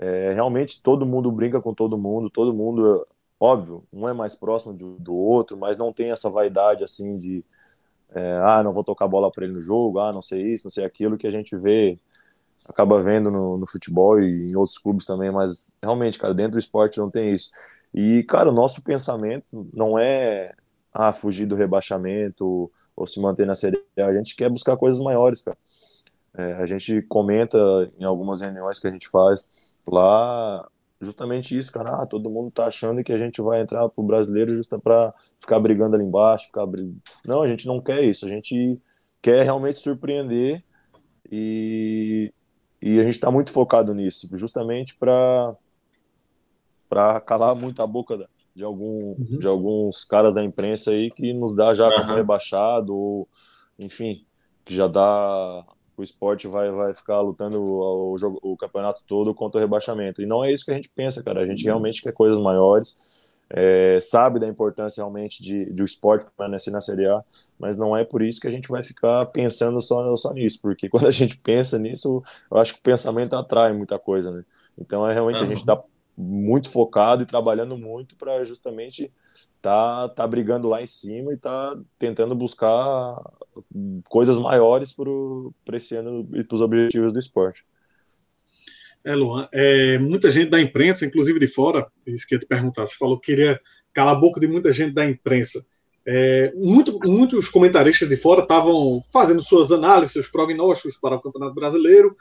É, 0.00 0.32
realmente 0.32 0.80
todo 0.82 1.04
mundo 1.04 1.30
brinca 1.30 1.60
com 1.60 1.74
todo 1.74 1.98
mundo, 1.98 2.30
todo 2.30 2.54
mundo 2.54 3.06
Óbvio, 3.40 3.84
um 3.90 4.06
é 4.06 4.12
mais 4.12 4.36
próximo 4.36 4.74
de, 4.74 4.84
do 4.98 5.16
outro, 5.16 5.56
mas 5.56 5.78
não 5.78 5.94
tem 5.94 6.12
essa 6.12 6.28
vaidade 6.28 6.84
assim 6.84 7.16
de 7.16 7.42
é, 8.10 8.40
ah, 8.44 8.62
não 8.62 8.72
vou 8.72 8.84
tocar 8.84 9.08
bola 9.08 9.30
para 9.30 9.44
ele 9.44 9.54
no 9.54 9.62
jogo, 9.62 9.98
ah, 9.98 10.12
não 10.12 10.20
sei 10.20 10.52
isso, 10.52 10.66
não 10.66 10.70
sei 10.70 10.84
aquilo 10.84 11.16
que 11.16 11.26
a 11.26 11.30
gente 11.30 11.56
vê, 11.56 11.98
acaba 12.68 13.02
vendo 13.02 13.30
no, 13.30 13.56
no, 13.56 13.66
futebol 13.66 14.20
e 14.20 14.50
em 14.50 14.56
outros 14.56 14.78
clubes 14.78 15.06
também, 15.06 15.30
mas 15.30 15.74
realmente, 15.82 16.18
cara, 16.18 16.34
dentro 16.34 16.52
do 16.52 16.58
esporte 16.58 16.98
não 16.98 17.10
tem 17.10 17.32
isso. 17.32 17.50
E, 17.94 18.22
cara, 18.24 18.50
o 18.50 18.52
nosso 18.52 18.82
pensamento 18.82 19.44
não 19.72 19.98
é 19.98 20.54
ah, 20.92 21.12
fugir 21.12 21.46
do 21.46 21.56
rebaixamento 21.56 22.70
ou 22.96 23.06
se 23.06 23.20
manter 23.20 23.46
na 23.46 23.54
Série 23.54 23.82
A, 23.98 24.06
a 24.06 24.14
gente 24.14 24.36
quer 24.36 24.50
buscar 24.50 24.76
coisas 24.76 25.00
maiores, 25.02 25.42
cara. 25.42 25.56
É, 26.34 26.54
a 26.54 26.66
gente 26.66 27.02
comenta 27.02 27.58
em 27.98 28.04
algumas 28.04 28.40
reuniões 28.40 28.78
que 28.78 28.86
a 28.86 28.90
gente 28.90 29.08
faz 29.08 29.46
lá 29.86 30.68
justamente 31.00 31.56
isso, 31.56 31.72
cara. 31.72 32.02
Ah, 32.02 32.06
todo 32.06 32.30
mundo 32.30 32.50
tá 32.50 32.66
achando 32.66 33.02
que 33.02 33.12
a 33.12 33.18
gente 33.18 33.40
vai 33.40 33.60
entrar 33.60 33.88
pro 33.88 34.04
brasileiro 34.04 34.54
justo 34.56 34.78
para 34.78 35.14
ficar 35.38 35.58
brigando 35.58 35.96
ali 35.96 36.04
embaixo, 36.04 36.46
ficar 36.46 36.66
brig... 36.66 36.96
Não, 37.24 37.42
a 37.42 37.48
gente 37.48 37.66
não 37.66 37.80
quer 37.80 38.02
isso. 38.02 38.26
A 38.26 38.28
gente 38.28 38.78
quer 39.22 39.42
realmente 39.42 39.78
surpreender 39.78 40.62
e, 41.30 42.32
e 42.80 42.98
a 42.98 43.04
gente 43.04 43.14
está 43.14 43.30
muito 43.30 43.52
focado 43.52 43.94
nisso, 43.94 44.28
justamente 44.32 44.96
para 44.96 45.54
para 46.88 47.20
calar 47.20 47.54
muito 47.54 47.80
a 47.80 47.86
boca 47.86 48.28
de, 48.52 48.64
algum, 48.64 49.14
uhum. 49.14 49.38
de 49.38 49.46
alguns 49.46 50.04
caras 50.04 50.34
da 50.34 50.42
imprensa 50.42 50.90
aí 50.90 51.08
que 51.08 51.32
nos 51.32 51.54
dá 51.54 51.72
já 51.72 51.88
como 51.94 52.14
rebaixado, 52.14 52.92
ou, 52.92 53.28
enfim, 53.78 54.26
que 54.64 54.74
já 54.74 54.88
dá 54.88 55.64
o 56.00 56.02
esporte 56.02 56.48
vai, 56.48 56.70
vai 56.70 56.94
ficar 56.94 57.20
lutando 57.20 57.62
o, 57.62 58.14
o, 58.14 58.52
o, 58.52 58.56
campeonato 58.56 59.02
todo 59.06 59.34
contra 59.34 59.58
o 59.58 59.60
rebaixamento. 59.60 60.22
E 60.22 60.26
não 60.26 60.44
é 60.44 60.52
isso 60.52 60.64
que 60.64 60.70
a 60.70 60.74
gente 60.74 60.90
pensa, 60.94 61.22
cara. 61.22 61.40
A 61.40 61.46
gente 61.46 61.64
realmente 61.64 62.02
quer 62.02 62.12
coisas 62.12 62.40
maiores, 62.40 62.96
é, 63.50 63.98
sabe 64.00 64.38
da 64.38 64.48
importância 64.48 65.00
realmente 65.00 65.42
de, 65.42 65.72
de 65.72 65.82
o 65.82 65.84
esporte 65.84 66.26
permanecer 66.36 66.72
na 66.72 66.80
Série 66.80 67.06
A, 67.06 67.22
mas 67.58 67.76
não 67.76 67.96
é 67.96 68.04
por 68.04 68.22
isso 68.22 68.40
que 68.40 68.46
a 68.46 68.50
gente 68.50 68.68
vai 68.68 68.82
ficar 68.82 69.26
pensando 69.26 69.80
só, 69.80 70.16
só 70.16 70.32
nisso, 70.32 70.60
porque 70.62 70.88
quando 70.90 71.06
a 71.06 71.10
gente 71.10 71.36
pensa 71.38 71.78
nisso, 71.78 72.22
eu 72.50 72.58
acho 72.58 72.74
que 72.74 72.80
o 72.80 72.82
pensamento 72.82 73.34
atrai 73.34 73.72
muita 73.72 73.98
coisa, 73.98 74.30
né? 74.30 74.44
Então 74.78 75.08
é 75.08 75.12
realmente 75.12 75.40
uhum. 75.40 75.46
a 75.46 75.48
gente 75.48 75.58
está 75.58 75.82
muito 76.20 76.70
focado 76.70 77.22
e 77.22 77.26
trabalhando 77.26 77.76
muito 77.76 78.14
para 78.16 78.44
justamente 78.44 79.10
tá, 79.60 80.08
tá 80.10 80.26
brigando 80.26 80.68
lá 80.68 80.82
em 80.82 80.86
cima 80.86 81.32
e 81.32 81.36
tá 81.36 81.78
tentando 81.98 82.34
buscar 82.34 83.16
coisas 84.08 84.38
maiores 84.38 84.94
para 85.64 85.76
esse 85.76 85.96
ano 85.96 86.28
e 86.34 86.44
para 86.44 86.54
os 86.54 86.60
objetivos 86.60 87.12
do 87.12 87.18
esporte. 87.18 87.64
É, 89.02 89.14
Luan, 89.14 89.48
é, 89.52 89.98
muita 89.98 90.30
gente 90.30 90.50
da 90.50 90.60
imprensa, 90.60 91.06
inclusive 91.06 91.38
de 91.38 91.48
fora, 91.48 91.90
isso 92.06 92.26
que 92.26 92.34
eu 92.34 92.36
ia 92.36 92.40
te 92.40 92.46
perguntar, 92.46 92.86
você 92.86 92.96
falou 92.96 93.18
que 93.18 93.32
queria 93.32 93.58
calar 93.94 94.14
a 94.14 94.20
boca 94.20 94.38
de 94.38 94.46
muita 94.46 94.72
gente 94.72 94.92
da 94.92 95.08
imprensa. 95.08 95.64
É, 96.04 96.52
muito, 96.54 96.98
muitos 97.04 97.48
comentaristas 97.48 98.08
de 98.08 98.16
fora 98.16 98.42
estavam 98.42 99.00
fazendo 99.12 99.42
suas 99.42 99.72
análises, 99.72 100.12
seus 100.12 100.28
prognósticos 100.28 100.98
para 100.98 101.16
o 101.16 101.20
Campeonato 101.20 101.54
Brasileiro 101.54 102.14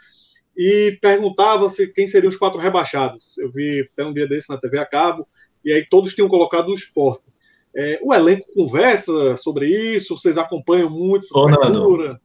e 0.62 0.97
perguntavam 1.01 1.70
se 1.70 1.88
quem 1.88 2.05
seriam 2.05 2.28
os 2.28 2.36
quatro 2.36 2.60
rebaixados. 2.60 3.38
Eu 3.38 3.49
vi 3.49 3.89
até 3.93 4.05
um 4.05 4.14
dia 4.14 4.28
desse 4.28 4.49
na 4.49 4.57
TV 4.57 4.78
a 4.78 4.86
cabo, 4.86 5.26
e 5.64 5.72
aí 5.72 5.86
todos 5.89 6.14
tinham 6.14 6.28
colocado 6.28 6.68
o 6.68 6.74
esporte. 6.74 7.32
É, 7.74 7.97
o 8.03 8.14
elenco 8.14 8.45
conversa 8.53 9.38
sobre 9.38 9.70
isso, 9.70 10.18
vocês 10.18 10.38
acompanham 10.38 10.89
muito 10.89 11.24
essa 11.24 11.34
cobertura? 11.34 12.20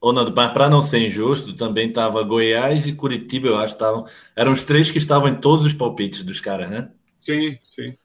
Ô, 0.00 0.12
Nando, 0.12 0.32
mas 0.36 0.52
para 0.52 0.70
não 0.70 0.80
ser 0.80 1.00
injusto, 1.00 1.56
também 1.56 1.88
estava 1.88 2.22
Goiás 2.22 2.86
e 2.86 2.92
Curitiba, 2.92 3.48
eu 3.48 3.56
acho, 3.56 3.72
estavam. 3.72 4.04
Eram 4.36 4.52
os 4.52 4.62
três 4.62 4.92
que 4.92 4.98
estavam 4.98 5.28
em 5.28 5.40
todos 5.40 5.66
os 5.66 5.72
palpites 5.72 6.22
dos 6.22 6.40
caras, 6.40 6.70
né? 6.70 6.92
Sim, 7.18 7.58
sim. 7.68 7.96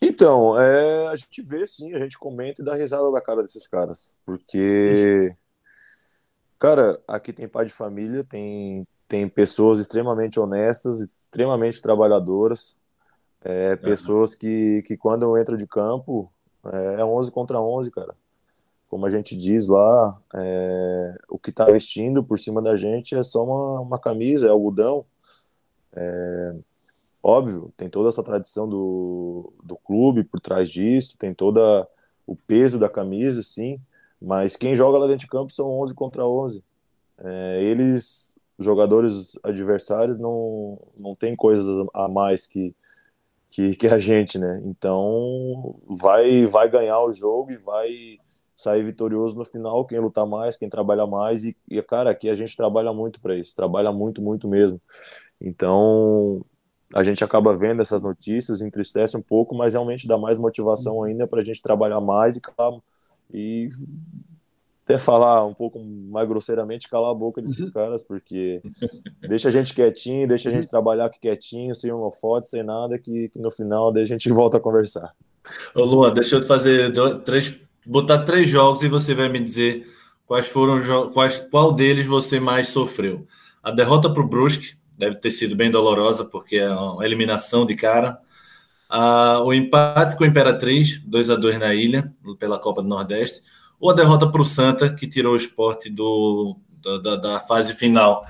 Então, 0.00 0.60
é, 0.60 1.08
a 1.08 1.16
gente 1.16 1.42
vê 1.42 1.66
sim, 1.66 1.92
a 1.92 1.98
gente 1.98 2.16
comenta 2.16 2.62
e 2.62 2.64
dá 2.64 2.76
risada 2.76 3.10
da 3.10 3.20
cara 3.20 3.42
desses 3.42 3.66
caras. 3.66 4.14
Porque, 4.24 5.34
cara, 6.60 7.00
aqui 7.08 7.32
tem 7.32 7.48
pai 7.48 7.64
de 7.64 7.72
família, 7.72 8.22
tem, 8.22 8.86
tem 9.08 9.26
pessoas 9.26 9.80
extremamente 9.80 10.38
honestas, 10.38 11.00
extremamente 11.00 11.80
trabalhadoras. 11.82 12.78
É, 13.42 13.74
pessoas 13.76 14.34
que, 14.34 14.82
que 14.86 14.98
quando 14.98 15.36
entram 15.38 15.56
de 15.56 15.66
campo 15.66 16.30
é 16.98 17.02
11 17.02 17.30
contra 17.30 17.58
11, 17.58 17.90
cara. 17.90 18.14
Como 18.88 19.06
a 19.06 19.10
gente 19.10 19.34
diz 19.36 19.66
lá, 19.68 20.20
é, 20.34 21.16
o 21.28 21.38
que 21.38 21.50
está 21.50 21.64
vestindo 21.64 22.22
por 22.22 22.38
cima 22.38 22.60
da 22.60 22.76
gente 22.76 23.14
é 23.14 23.22
só 23.22 23.42
uma, 23.42 23.80
uma 23.80 23.98
camisa, 23.98 24.46
é 24.46 24.50
algodão. 24.50 25.06
É, 25.94 26.54
óbvio, 27.22 27.72
tem 27.76 27.88
toda 27.88 28.10
essa 28.10 28.22
tradição 28.22 28.68
do, 28.68 29.52
do 29.62 29.76
clube 29.76 30.24
por 30.24 30.40
trás 30.40 30.68
disso, 30.68 31.16
tem 31.16 31.32
toda 31.32 31.88
o 32.26 32.36
peso 32.36 32.78
da 32.78 32.88
camisa, 32.88 33.42
sim, 33.42 33.80
mas 34.20 34.56
quem 34.56 34.74
joga 34.74 34.98
lá 34.98 35.06
dentro 35.06 35.24
de 35.24 35.30
campo 35.30 35.52
são 35.52 35.70
11 35.80 35.94
contra 35.94 36.26
11. 36.26 36.62
É, 37.18 37.62
eles 37.62 38.30
jogadores 38.58 39.38
adversários 39.42 40.18
não, 40.18 40.78
não 40.96 41.14
tem 41.14 41.34
coisas 41.34 41.66
a 41.94 42.06
mais 42.06 42.46
que, 42.46 42.74
que, 43.50 43.74
que 43.74 43.86
a 43.88 43.98
gente, 43.98 44.38
né? 44.38 44.60
Então 44.66 45.76
vai, 45.88 46.46
vai 46.46 46.68
ganhar 46.68 47.00
o 47.00 47.12
jogo 47.12 47.50
e 47.50 47.56
vai 47.56 48.18
sair 48.54 48.84
vitorioso 48.84 49.38
no 49.38 49.44
final 49.44 49.86
quem 49.86 49.98
lutar 49.98 50.26
mais, 50.26 50.58
quem 50.58 50.68
trabalha 50.68 51.06
mais 51.06 51.44
e, 51.44 51.56
e 51.68 51.80
cara, 51.82 52.10
aqui 52.10 52.28
a 52.28 52.36
gente 52.36 52.54
trabalha 52.54 52.92
muito 52.92 53.18
para 53.20 53.34
isso, 53.34 53.56
trabalha 53.56 53.90
muito, 53.90 54.20
muito 54.20 54.46
mesmo. 54.46 54.78
Então 55.40 56.42
a 56.94 57.02
gente 57.02 57.24
acaba 57.24 57.56
vendo 57.56 57.80
essas 57.80 58.02
notícias, 58.02 58.60
entristece 58.60 59.16
um 59.16 59.22
pouco, 59.22 59.54
mas 59.54 59.72
realmente 59.72 60.06
dá 60.06 60.18
mais 60.18 60.36
motivação 60.36 61.02
ainda 61.02 61.26
para 61.26 61.40
a 61.40 61.44
gente 61.44 61.62
trabalhar 61.62 62.00
mais 62.00 62.36
e, 62.36 62.42
e 63.32 63.68
até 64.84 64.98
falar 64.98 65.46
um 65.46 65.54
pouco 65.54 65.78
mais 65.78 66.26
grosseiramente, 66.26 66.88
calar 66.88 67.12
a 67.12 67.14
boca 67.14 67.40
desses 67.40 67.66
uhum. 67.66 67.72
caras, 67.72 68.02
porque 68.02 68.60
deixa 69.20 69.48
a 69.48 69.52
gente 69.52 69.72
quietinho, 69.72 70.26
deixa 70.26 70.48
a 70.48 70.52
gente 70.52 70.68
trabalhar 70.68 71.04
aqui 71.04 71.20
quietinho, 71.20 71.74
sem 71.74 71.92
uma 71.92 72.10
foto, 72.10 72.46
sem 72.46 72.64
nada, 72.64 72.98
que, 72.98 73.28
que 73.28 73.38
no 73.38 73.50
final 73.50 73.92
daí 73.92 74.02
a 74.02 74.06
gente 74.06 74.28
volta 74.30 74.56
a 74.56 74.60
conversar. 74.60 75.14
Ô 75.74 75.84
Luan, 75.84 76.12
deixa 76.12 76.36
eu 76.36 76.40
te 76.40 76.46
fazer 76.46 76.92
três, 77.24 77.56
botar 77.86 78.24
três 78.24 78.48
jogos 78.48 78.82
e 78.82 78.88
você 78.88 79.14
vai 79.14 79.28
me 79.28 79.38
dizer 79.38 79.86
quais 80.26 80.48
foram 80.48 81.10
quais, 81.12 81.38
qual 81.50 81.72
deles 81.72 82.06
você 82.06 82.40
mais 82.40 82.68
sofreu. 82.68 83.26
A 83.62 83.70
derrota 83.70 84.10
para 84.10 84.22
o 84.22 84.28
Brusque 84.28 84.74
deve 84.98 85.16
ter 85.16 85.30
sido 85.30 85.54
bem 85.54 85.70
dolorosa, 85.70 86.24
porque 86.24 86.56
é 86.56 86.68
uma 86.68 87.04
eliminação 87.04 87.64
de 87.64 87.74
cara. 87.74 88.18
Ah, 88.90 89.40
o 89.44 89.54
empate 89.54 90.16
com 90.16 90.24
a 90.24 90.26
Imperatriz, 90.26 91.00
2 91.06 91.30
a 91.30 91.36
2 91.36 91.58
na 91.58 91.72
ilha, 91.72 92.12
pela 92.38 92.58
Copa 92.58 92.82
do 92.82 92.88
Nordeste 92.88 93.42
ou 93.80 93.90
a 93.90 93.94
derrota 93.94 94.30
para 94.30 94.42
o 94.42 94.44
Santa, 94.44 94.94
que 94.94 95.08
tirou 95.08 95.32
o 95.32 95.36
esporte 95.36 95.88
do, 95.88 96.54
da, 97.02 97.16
da, 97.16 97.40
fase 97.40 97.74
final? 97.74 98.22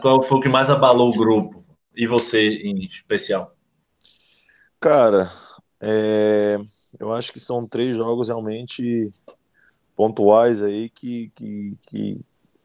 Qual 0.00 0.22
foi 0.22 0.38
o 0.38 0.40
que 0.40 0.48
mais 0.48 0.70
abalou 0.70 1.10
o 1.10 1.16
grupo? 1.16 1.62
E 1.94 2.06
você 2.06 2.48
em 2.48 2.84
especial? 2.86 3.54
Cara, 4.80 5.30
é, 5.80 6.58
eu 6.98 7.12
acho 7.12 7.30
que 7.30 7.38
são 7.38 7.66
três 7.66 7.96
jogos 7.96 8.28
realmente 8.28 9.10
pontuais 9.94 10.62
aí 10.62 10.88
que, 10.88 11.30
que, 11.34 11.76
que 11.86 12.20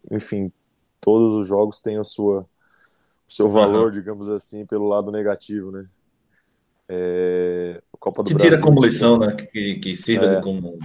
enfim, 0.09 0.51
todos 1.01 1.35
os 1.35 1.47
jogos 1.47 1.79
têm 1.79 1.97
a 1.97 2.03
sua, 2.03 2.41
o 2.41 2.47
seu 3.27 3.47
valor, 3.49 3.85
uhum. 3.85 3.91
digamos 3.91 4.27
assim, 4.29 4.65
pelo 4.65 4.87
lado 4.87 5.11
negativo, 5.11 5.69
né? 5.69 5.85
É, 6.89 7.81
Copa 7.99 8.23
do 8.23 8.29
que 8.29 8.33
Brasil, 8.33 8.51
tira 8.51 8.61
como 8.61 8.83
lição, 8.83 9.19
né? 9.19 9.35
Que, 9.35 9.75
que 9.75 9.95
sirva 9.95 10.25
é, 10.25 10.41
como 10.41 10.79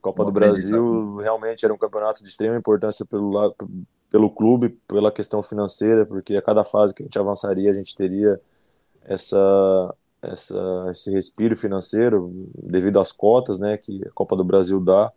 Copa 0.00 0.24
do 0.24 0.30
Brasil 0.30 1.16
realmente 1.16 1.64
era 1.64 1.74
um 1.74 1.78
campeonato 1.78 2.22
de 2.22 2.28
extrema 2.28 2.56
importância 2.56 3.04
pelo 3.04 3.30
lado, 3.30 3.54
pelo 4.10 4.30
clube, 4.30 4.68
pela 4.86 5.10
questão 5.10 5.42
financeira, 5.42 6.06
porque 6.06 6.36
a 6.36 6.42
cada 6.42 6.62
fase 6.62 6.94
que 6.94 7.02
a 7.02 7.06
gente 7.06 7.18
avançaria, 7.18 7.70
a 7.70 7.74
gente 7.74 7.96
teria 7.96 8.40
essa, 9.02 9.94
essa, 10.22 10.86
esse 10.90 11.10
respiro 11.10 11.56
financeiro 11.56 12.30
devido 12.54 13.00
às 13.00 13.10
cotas, 13.10 13.58
né, 13.58 13.76
que 13.76 14.06
a 14.06 14.10
Copa 14.10 14.36
do 14.36 14.44
Brasil 14.44 14.78
dá. 14.78 15.10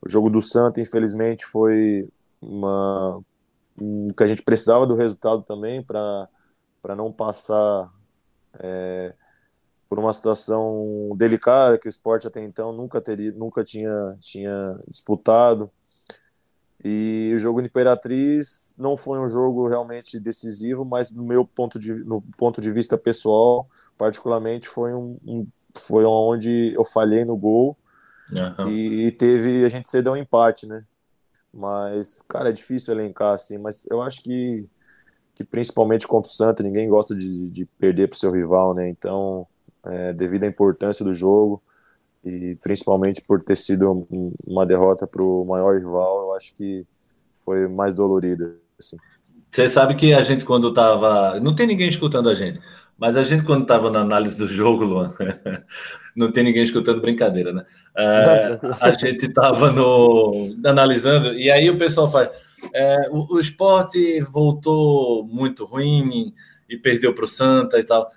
O 0.00 0.08
jogo 0.08 0.30
do 0.30 0.40
Santa, 0.40 0.80
infelizmente, 0.80 1.44
foi 1.44 2.08
uma 2.40 3.20
um, 3.78 4.08
que 4.16 4.22
a 4.22 4.26
gente 4.28 4.42
precisava 4.42 4.86
do 4.86 4.94
resultado 4.94 5.42
também 5.42 5.82
para 5.82 6.28
para 6.80 6.94
não 6.94 7.10
passar 7.10 7.90
é, 8.60 9.12
por 9.88 9.98
uma 9.98 10.12
situação 10.12 11.10
delicada 11.16 11.78
que 11.78 11.86
o 11.86 11.90
esporte 11.90 12.26
até 12.26 12.42
então 12.42 12.72
nunca 12.72 13.00
teria, 13.00 13.32
nunca 13.32 13.62
tinha, 13.62 14.16
tinha 14.20 14.78
disputado. 14.88 15.70
E 16.84 17.32
o 17.34 17.38
jogo 17.38 17.60
de 17.60 17.68
Imperatriz 17.68 18.74
não 18.76 18.96
foi 18.96 19.18
um 19.18 19.28
jogo 19.28 19.66
realmente 19.66 20.20
decisivo, 20.20 20.84
mas 20.84 21.10
no 21.10 21.24
meu 21.24 21.44
ponto 21.44 21.78
de, 21.78 21.92
no 21.92 22.22
ponto 22.36 22.60
de 22.60 22.70
vista 22.70 22.98
pessoal, 22.98 23.68
particularmente, 23.96 24.68
foi 24.68 24.94
um, 24.94 25.18
um 25.26 25.46
foi 25.74 26.04
onde 26.04 26.72
eu 26.74 26.84
falhei 26.84 27.24
no 27.24 27.36
gol 27.36 27.76
uhum. 28.30 28.68
e, 28.68 29.06
e, 29.06 29.12
teve 29.12 29.64
a 29.64 29.68
gente 29.68 29.90
cedeu 29.90 30.12
um 30.12 30.16
empate, 30.16 30.66
né? 30.66 30.84
Mas 31.52 32.22
cara, 32.26 32.48
é 32.48 32.52
difícil 32.52 32.94
elencar 32.94 33.34
assim, 33.34 33.58
mas 33.58 33.86
eu 33.90 34.02
acho 34.02 34.22
que 34.22 34.66
que 35.34 35.44
principalmente 35.44 36.06
contra 36.06 36.30
o 36.30 36.34
Santa 36.34 36.62
ninguém 36.62 36.88
gosta 36.88 37.14
de, 37.14 37.50
de 37.50 37.66
perder 37.66 38.08
para 38.08 38.16
o 38.16 38.18
seu 38.18 38.30
rival, 38.30 38.72
né? 38.72 38.88
Então 38.88 39.46
é, 39.86 40.12
devido 40.12 40.44
à 40.44 40.46
importância 40.46 41.04
do 41.04 41.14
jogo 41.14 41.62
e 42.24 42.56
principalmente 42.60 43.22
por 43.22 43.42
ter 43.42 43.56
sido 43.56 44.06
uma 44.44 44.66
derrota 44.66 45.06
para 45.06 45.22
o 45.22 45.44
maior 45.44 45.78
rival, 45.78 46.22
eu 46.22 46.34
acho 46.34 46.54
que 46.56 46.84
foi 47.38 47.68
mais 47.68 47.94
dolorida. 47.94 48.56
Assim. 48.78 48.96
Você 49.50 49.68
sabe 49.68 49.94
que 49.94 50.12
a 50.12 50.22
gente 50.22 50.44
quando 50.44 50.68
estava, 50.68 51.38
não 51.38 51.54
tem 51.54 51.66
ninguém 51.66 51.88
escutando 51.88 52.28
a 52.28 52.34
gente, 52.34 52.60
mas 52.98 53.16
a 53.16 53.22
gente 53.22 53.44
quando 53.44 53.62
estava 53.62 53.90
na 53.90 54.00
análise 54.00 54.36
do 54.36 54.48
jogo, 54.48 54.84
Luan, 54.84 55.14
não 56.16 56.32
tem 56.32 56.42
ninguém 56.42 56.64
escutando 56.64 57.00
brincadeira, 57.00 57.52
né? 57.52 57.64
É, 57.96 58.58
a 58.80 58.90
gente 58.98 59.26
estava 59.26 59.70
no 59.70 60.56
analisando 60.64 61.32
e 61.34 61.50
aí 61.50 61.70
o 61.70 61.78
pessoal 61.78 62.10
faz, 62.10 62.30
é, 62.74 63.08
o, 63.10 63.36
o 63.36 63.38
esporte 63.38 64.20
voltou 64.22 65.24
muito 65.26 65.64
ruim 65.64 66.34
e 66.68 66.76
perdeu 66.76 67.14
para 67.14 67.24
o 67.24 67.28
Santa 67.28 67.78
e 67.78 67.84
tal. 67.84 68.10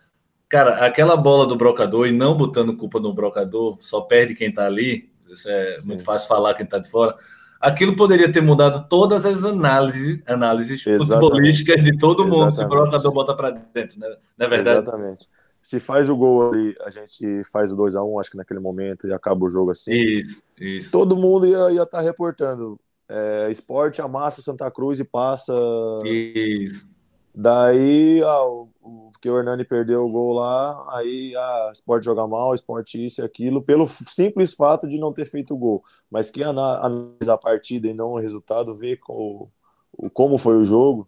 Cara, 0.49 0.83
aquela 0.83 1.15
bola 1.15 1.45
do 1.45 1.55
brocador 1.55 2.07
e 2.07 2.11
não 2.11 2.35
botando 2.35 2.75
culpa 2.75 2.99
no 2.99 3.13
brocador, 3.13 3.77
só 3.79 4.01
perde 4.01 4.33
quem 4.33 4.51
tá 4.51 4.65
ali. 4.65 5.09
Isso 5.29 5.47
é 5.47 5.71
Sim. 5.73 5.89
muito 5.89 6.03
fácil 6.03 6.27
falar 6.27 6.55
quem 6.55 6.65
tá 6.65 6.79
de 6.79 6.89
fora. 6.89 7.15
Aquilo 7.61 7.95
poderia 7.95 8.31
ter 8.31 8.41
mudado 8.41 8.87
todas 8.89 9.25
as 9.25 9.43
análises, 9.43 10.23
análises 10.27 10.81
futebolísticas 10.81 11.83
de 11.83 11.97
todo 11.97 12.23
mundo 12.23 12.47
Exatamente. 12.47 12.55
se 12.55 12.63
o 12.63 12.67
brocador 12.67 13.11
bota 13.11 13.35
para 13.35 13.51
dentro, 13.51 13.99
né? 13.99 14.07
Não 14.37 14.47
é 14.47 14.49
verdade? 14.49 14.79
Exatamente. 14.79 15.27
Se 15.61 15.79
faz 15.79 16.09
o 16.09 16.15
gol 16.15 16.51
ali, 16.51 16.75
a 16.83 16.89
gente 16.89 17.43
faz 17.43 17.71
o 17.71 17.75
2 17.75 17.95
a 17.95 18.03
1 18.03 18.11
um, 18.11 18.19
acho 18.19 18.31
que 18.31 18.37
naquele 18.37 18.61
momento, 18.61 19.07
e 19.07 19.13
acaba 19.13 19.45
o 19.45 19.49
jogo 19.49 19.71
assim. 19.71 19.91
Isso, 19.91 20.41
isso. 20.57 20.91
Todo 20.91 21.17
mundo 21.17 21.45
ia 21.45 21.69
estar 21.83 21.85
tá 21.85 22.01
reportando. 22.01 22.79
É, 23.07 23.49
esporte 23.51 24.01
amassa 24.01 24.39
o 24.39 24.43
Santa 24.43 24.71
Cruz 24.71 24.99
e 24.99 25.03
passa. 25.03 25.53
Isso. 26.05 26.87
Daí, 27.33 28.21
ah, 28.23 28.45
o, 28.45 28.69
o, 28.81 29.11
que 29.21 29.29
o 29.29 29.37
Hernani 29.37 29.63
perdeu 29.63 30.05
o 30.05 30.11
gol 30.11 30.33
lá, 30.33 30.85
aí 30.97 31.35
ah, 31.35 31.69
esporte 31.71 32.05
joga 32.05 32.27
mal, 32.27 32.55
esporte 32.55 33.03
isso 33.03 33.21
e 33.21 33.23
aquilo, 33.23 33.61
pelo 33.61 33.87
simples 33.87 34.53
fato 34.53 34.87
de 34.87 34.97
não 34.97 35.13
ter 35.13 35.25
feito 35.25 35.53
o 35.53 35.57
gol. 35.57 35.83
Mas 36.09 36.31
quem 36.31 36.43
analisa 36.43 37.33
a 37.33 37.37
partida 37.37 37.87
e 37.87 37.93
não 37.93 38.13
o 38.13 38.19
resultado, 38.19 38.75
vê 38.75 38.99
o, 39.07 39.47
o 39.93 40.09
como 40.09 40.37
foi 40.37 40.57
o 40.57 40.65
jogo. 40.65 41.07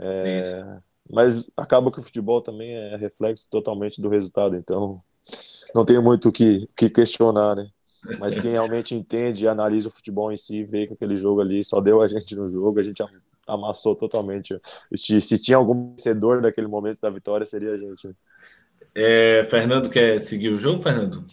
É, 0.00 0.80
mas 1.10 1.48
acaba 1.56 1.90
que 1.90 1.98
o 1.98 2.02
futebol 2.02 2.40
também 2.40 2.72
é 2.72 2.96
reflexo 2.96 3.48
totalmente 3.50 4.00
do 4.00 4.08
resultado, 4.08 4.56
então 4.56 5.02
não 5.74 5.84
tenho 5.84 6.02
muito 6.02 6.28
o 6.28 6.32
que, 6.32 6.68
que 6.76 6.88
questionar, 6.88 7.56
né? 7.56 7.68
Mas 8.18 8.34
quem 8.34 8.52
realmente 8.52 8.94
entende 8.94 9.44
e 9.44 9.48
analisa 9.48 9.88
o 9.88 9.92
futebol 9.92 10.30
em 10.32 10.36
si, 10.36 10.62
vê 10.64 10.86
que 10.86 10.94
aquele 10.94 11.16
jogo 11.16 11.40
ali 11.40 11.62
só 11.64 11.80
deu 11.80 12.00
a 12.00 12.08
gente 12.08 12.34
no 12.36 12.46
jogo, 12.48 12.78
a 12.78 12.82
gente 12.82 13.02
amassou 13.48 13.96
totalmente. 13.96 14.58
Se 14.94 15.40
tinha 15.40 15.56
algum 15.56 15.90
vencedor 15.90 16.40
daquele 16.42 16.66
momento 16.66 17.00
da 17.00 17.10
vitória, 17.10 17.46
seria 17.46 17.72
a 17.72 17.78
gente. 17.78 18.10
É, 18.94 19.44
Fernando 19.44 19.90
quer 19.90 20.20
seguir 20.20 20.50
o 20.50 20.58
jogo, 20.58 20.80
Fernando? 20.80 21.24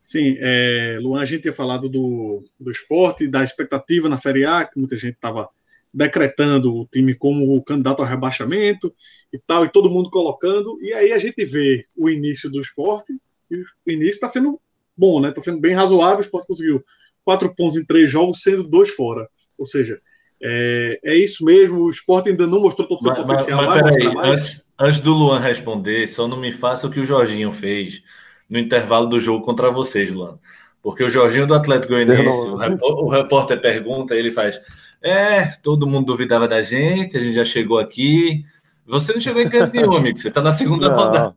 Sim, 0.00 0.36
é, 0.40 0.98
Luan, 1.00 1.20
a 1.20 1.24
gente 1.24 1.42
tinha 1.42 1.52
falado 1.52 1.88
do, 1.88 2.42
do 2.58 2.70
esporte, 2.70 3.28
da 3.28 3.44
expectativa 3.44 4.08
na 4.08 4.16
Série 4.16 4.44
A, 4.44 4.64
que 4.64 4.78
muita 4.78 4.96
gente 4.96 5.14
estava 5.14 5.48
decretando 5.92 6.74
o 6.74 6.86
time 6.86 7.14
como 7.14 7.54
o 7.54 7.62
candidato 7.62 8.00
ao 8.00 8.08
rebaixamento 8.08 8.94
e 9.32 9.38
tal, 9.38 9.64
e 9.64 9.68
todo 9.68 9.90
mundo 9.90 10.10
colocando. 10.10 10.78
E 10.82 10.92
aí 10.92 11.12
a 11.12 11.18
gente 11.18 11.44
vê 11.44 11.86
o 11.96 12.08
início 12.08 12.48
do 12.48 12.60
esporte, 12.60 13.12
e 13.50 13.56
o 13.56 13.90
início 13.90 14.14
está 14.14 14.28
sendo 14.28 14.60
bom, 14.96 15.20
né? 15.20 15.30
Está 15.30 15.40
sendo 15.40 15.60
bem 15.60 15.74
razoável. 15.74 16.18
O 16.18 16.22
esporte 16.22 16.46
conseguiu 16.46 16.84
quatro 17.24 17.54
pontos 17.54 17.76
em 17.76 17.84
três 17.84 18.10
jogos, 18.10 18.42
sendo 18.42 18.62
dois 18.62 18.90
fora. 18.90 19.28
Ou 19.58 19.66
seja, 19.66 20.00
é, 20.42 21.00
é 21.04 21.14
isso 21.14 21.44
mesmo, 21.44 21.82
o 21.82 21.90
esporte 21.90 22.30
ainda 22.30 22.46
não 22.46 22.60
mostrou 22.60 22.86
todo 22.86 22.98
o 22.98 23.02
seu 23.02 23.12
mas, 23.12 23.20
potencial. 23.20 23.62
Mas, 23.62 23.82
mas 23.82 23.96
peraí, 23.96 24.14
antes, 24.18 24.64
antes 24.78 25.00
do 25.00 25.12
Luan 25.12 25.38
responder, 25.38 26.06
só 26.08 26.26
não 26.26 26.38
me 26.38 26.50
faça 26.50 26.86
o 26.86 26.90
que 26.90 27.00
o 27.00 27.04
Jorginho 27.04 27.52
fez 27.52 28.02
no 28.48 28.58
intervalo 28.58 29.06
do 29.06 29.20
jogo 29.20 29.44
contra 29.44 29.70
vocês, 29.70 30.10
Luan. 30.10 30.38
Porque 30.82 31.04
o 31.04 31.10
Jorginho 31.10 31.46
do 31.46 31.54
Atlético 31.54 31.92
Goianiense, 31.92 32.48
o, 32.82 33.08
repórter 33.08 33.60
pergunta, 33.60 34.14
ele 34.14 34.32
faz: 34.32 34.58
É, 35.02 35.46
todo 35.62 35.86
mundo 35.86 36.06
duvidava 36.06 36.48
da 36.48 36.62
gente, 36.62 37.18
a 37.18 37.20
gente 37.20 37.34
já 37.34 37.44
chegou 37.44 37.78
aqui. 37.78 38.44
Você 38.86 39.12
não 39.12 39.20
chegou 39.20 39.40
em 39.42 39.48
canto 39.48 39.76
nenhum, 39.76 39.94
amigo. 39.94 40.18
Você 40.18 40.28
está 40.28 40.40
na 40.40 40.52
segunda 40.52 40.88
não, 40.88 40.96
rodada. 40.96 41.36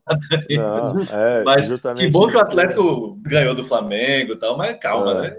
Não, 0.49 0.99
é, 1.11 1.43
mas 1.45 1.67
que 1.95 2.07
bom 2.07 2.27
que 2.27 2.37
o 2.37 2.39
Atlético 2.39 3.19
ganhou 3.21 3.53
do 3.53 3.65
Flamengo 3.65 4.33
e 4.33 4.39
tal, 4.39 4.57
mas 4.57 4.77
calma, 4.79 5.25
é. 5.25 5.29
né? 5.29 5.37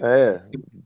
É, 0.00 0.40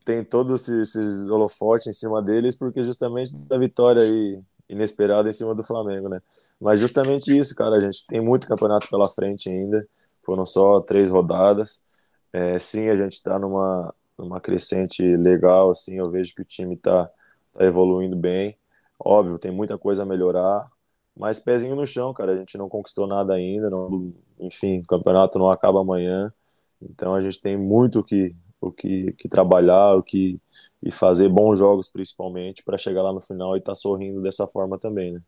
tem 0.09 0.25
todos 0.25 0.67
esses 0.71 1.29
holofotes 1.29 1.87
em 1.87 1.93
cima 1.93 2.23
deles, 2.23 2.57
porque 2.57 2.83
justamente 2.83 3.37
da 3.37 3.59
vitória 3.59 4.03
aí 4.03 4.41
inesperada 4.67 5.29
em 5.29 5.33
cima 5.33 5.55
do 5.55 5.63
Flamengo, 5.63 6.09
né? 6.09 6.23
Mas 6.59 6.81
justamente 6.81 7.37
isso, 7.37 7.55
cara, 7.55 7.77
a 7.77 7.81
gente 7.81 8.07
tem 8.07 8.19
muito 8.19 8.49
campeonato 8.49 8.89
pela 8.89 9.07
frente 9.11 9.51
ainda, 9.51 9.87
foram 10.25 10.47
só 10.47 10.81
três 10.81 11.11
rodadas. 11.11 11.79
É, 12.33 12.59
sim, 12.59 12.89
a 12.89 12.97
gente 12.97 13.13
está 13.13 13.39
numa, 13.39 13.95
numa 14.17 14.41
crescente 14.41 15.03
legal, 15.17 15.73
assim, 15.73 15.99
eu 15.99 16.11
vejo 16.11 16.35
que 16.35 16.41
o 16.41 16.45
time 16.45 16.75
está 16.75 17.05
tá 17.53 17.65
evoluindo 17.65 18.17
bem. 18.17 18.57
Óbvio, 18.99 19.39
tem 19.39 19.51
muita 19.51 19.77
coisa 19.77 20.05
a 20.05 20.07
melhorar, 20.07 20.71
mas 21.15 21.39
pezinho 21.39 21.77
no 21.77 21.87
chão, 21.87 22.15
cara. 22.15 22.33
A 22.33 22.37
gente 22.37 22.57
não 22.57 22.69
conquistou 22.69 23.07
nada 23.07 23.35
ainda. 23.35 23.69
Não, 23.69 24.13
enfim, 24.41 24.81
o 24.81 24.87
campeonato 24.87 25.39
não 25.39 25.51
acaba 25.51 25.81
amanhã. 25.83 26.33
Então 26.81 27.15
a 27.15 27.21
gente 27.21 27.41
tem 27.43 27.59
muito 27.59 28.03
que, 28.03 28.35
o 28.61 28.71
que, 28.73 29.13
que 29.13 29.29
trabalhar, 29.29 29.95
o 29.95 30.03
que 30.03 30.41
e 30.83 30.91
fazer 30.91 31.29
bons 31.29 31.59
jogos, 31.59 31.89
principalmente, 31.89 32.63
para 32.63 32.79
chegar 32.79 33.03
lá 33.03 33.13
no 33.13 33.21
final 33.21 33.57
e 33.57 33.59
estar 33.59 33.73
tá 33.73 33.77
sorrindo 33.77 34.23
dessa 34.23 34.47
forma 34.47 34.79
também, 34.79 35.13
né? 35.13 35.21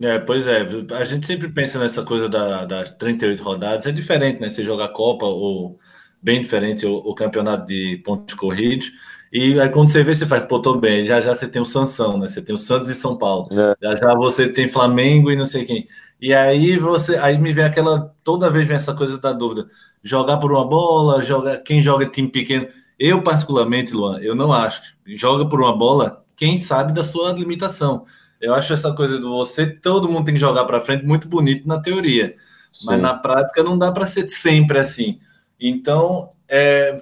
É, 0.00 0.18
pois 0.18 0.48
é, 0.48 0.66
a 0.96 1.04
gente 1.04 1.26
sempre 1.26 1.48
pensa 1.50 1.78
nessa 1.78 2.02
coisa 2.02 2.28
da, 2.28 2.64
das 2.64 2.90
38 2.90 3.42
rodadas, 3.42 3.86
é 3.86 3.92
diferente, 3.92 4.40
né? 4.40 4.48
Você 4.48 4.64
jogar 4.64 4.88
Copa 4.88 5.26
ou 5.26 5.78
bem 6.20 6.40
diferente 6.40 6.86
o, 6.86 6.94
o 6.94 7.14
campeonato 7.14 7.66
de 7.66 8.00
pontos 8.04 8.34
corridos. 8.34 8.90
E 9.32 9.58
aí 9.58 9.70
quando 9.70 9.88
você 9.88 10.04
vê, 10.04 10.14
você 10.14 10.26
faz, 10.26 10.44
pô, 10.44 10.60
tô 10.60 10.76
bem, 10.76 11.04
já 11.04 11.18
já 11.18 11.34
você 11.34 11.48
tem 11.48 11.62
o 11.62 11.64
Sansão, 11.64 12.18
né? 12.18 12.28
Você 12.28 12.42
tem 12.42 12.54
o 12.54 12.58
Santos 12.58 12.90
e 12.90 12.94
São 12.94 13.16
Paulo. 13.16 13.48
É. 13.50 13.74
Já 13.80 13.96
já 13.96 14.14
você 14.14 14.46
tem 14.46 14.68
Flamengo 14.68 15.30
e 15.30 15.36
não 15.36 15.46
sei 15.46 15.64
quem. 15.64 15.86
E 16.20 16.34
aí 16.34 16.78
você, 16.78 17.16
aí 17.16 17.38
me 17.38 17.50
vem 17.50 17.64
aquela, 17.64 18.14
toda 18.22 18.50
vez 18.50 18.68
vem 18.68 18.76
essa 18.76 18.94
coisa 18.94 19.18
da 19.18 19.32
dúvida. 19.32 19.66
Jogar 20.02 20.36
por 20.36 20.52
uma 20.52 20.68
bola, 20.68 21.22
joga, 21.22 21.56
quem 21.56 21.82
joga 21.82 22.04
time 22.04 22.28
pequeno. 22.28 22.68
Eu 22.98 23.22
particularmente, 23.22 23.94
Luan, 23.94 24.20
eu 24.20 24.34
não 24.34 24.52
acho. 24.52 24.82
Joga 25.06 25.48
por 25.48 25.60
uma 25.60 25.74
bola, 25.74 26.22
quem 26.36 26.58
sabe 26.58 26.92
da 26.92 27.02
sua 27.02 27.32
limitação. 27.32 28.04
Eu 28.38 28.54
acho 28.54 28.72
essa 28.72 28.92
coisa 28.92 29.18
do 29.18 29.30
você, 29.30 29.66
todo 29.66 30.08
mundo 30.08 30.26
tem 30.26 30.34
que 30.34 30.40
jogar 30.40 30.64
para 30.64 30.80
frente 30.80 31.06
muito 31.06 31.26
bonito 31.26 31.66
na 31.66 31.80
teoria, 31.80 32.34
Sim. 32.70 32.86
mas 32.88 33.00
na 33.00 33.14
prática 33.14 33.62
não 33.62 33.78
dá 33.78 33.90
para 33.90 34.04
ser 34.04 34.28
sempre 34.28 34.78
assim. 34.78 35.18
Então, 35.58 36.30
é, 36.54 36.98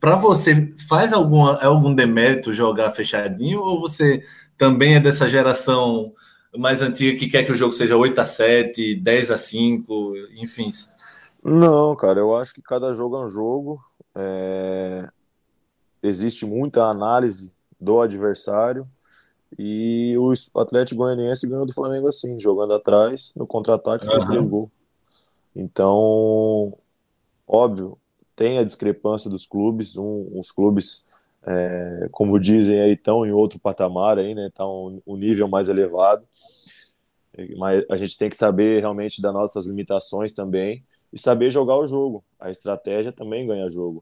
para 0.00 0.16
você, 0.16 0.74
faz 0.88 1.12
alguma, 1.12 1.56
é 1.62 1.66
algum 1.66 1.94
demérito 1.94 2.52
jogar 2.52 2.90
fechadinho 2.90 3.60
ou 3.60 3.80
você 3.80 4.24
também 4.58 4.96
é 4.96 5.00
dessa 5.00 5.28
geração 5.28 6.12
mais 6.58 6.82
antiga 6.82 7.16
que 7.16 7.28
quer 7.28 7.44
que 7.44 7.52
o 7.52 7.56
jogo 7.56 7.72
seja 7.72 7.96
8 7.96 8.20
a 8.20 8.26
7, 8.26 8.96
10 8.96 9.30
a 9.30 9.38
5, 9.38 10.14
enfim? 10.36 10.68
Não, 11.44 11.94
cara, 11.94 12.18
eu 12.18 12.34
acho 12.34 12.52
que 12.52 12.60
cada 12.60 12.92
jogo 12.92 13.16
é 13.18 13.26
um 13.26 13.28
jogo. 13.28 13.80
É... 14.16 15.08
Existe 16.02 16.44
muita 16.44 16.86
análise 16.86 17.52
do 17.80 18.00
adversário 18.00 18.84
e 19.56 20.16
o 20.18 20.32
Atlético 20.60 21.04
Goianiense 21.04 21.48
ganhou 21.48 21.66
do 21.66 21.72
Flamengo 21.72 22.08
assim, 22.08 22.36
jogando 22.36 22.74
atrás, 22.74 23.32
no 23.36 23.46
contra-ataque, 23.46 24.06
fez 24.06 24.24
uhum. 24.24 24.28
três 24.28 24.46
gols. 24.46 24.70
Então, 25.54 26.76
óbvio, 27.46 27.96
tem 28.34 28.58
a 28.58 28.64
discrepância 28.64 29.30
dos 29.30 29.46
clubes, 29.46 29.96
um, 29.96 30.30
uns 30.34 30.50
clubes, 30.50 31.06
é, 31.46 32.08
como 32.10 32.38
dizem 32.38 32.80
aí, 32.80 32.92
estão 32.92 33.26
em 33.26 33.32
outro 33.32 33.58
patamar 33.58 34.18
aí, 34.18 34.34
né, 34.34 34.48
estão 34.48 34.86
um, 34.86 35.02
um 35.14 35.16
nível 35.16 35.48
mais 35.48 35.68
elevado, 35.68 36.24
mas 37.56 37.84
a 37.90 37.96
gente 37.96 38.16
tem 38.18 38.28
que 38.28 38.36
saber 38.36 38.80
realmente 38.80 39.22
das 39.22 39.32
nossas 39.32 39.66
limitações 39.66 40.32
também 40.32 40.84
e 41.12 41.18
saber 41.18 41.50
jogar 41.50 41.76
o 41.76 41.86
jogo. 41.86 42.24
A 42.38 42.50
estratégia 42.50 43.12
também 43.12 43.46
ganha 43.46 43.68
jogo. 43.68 44.00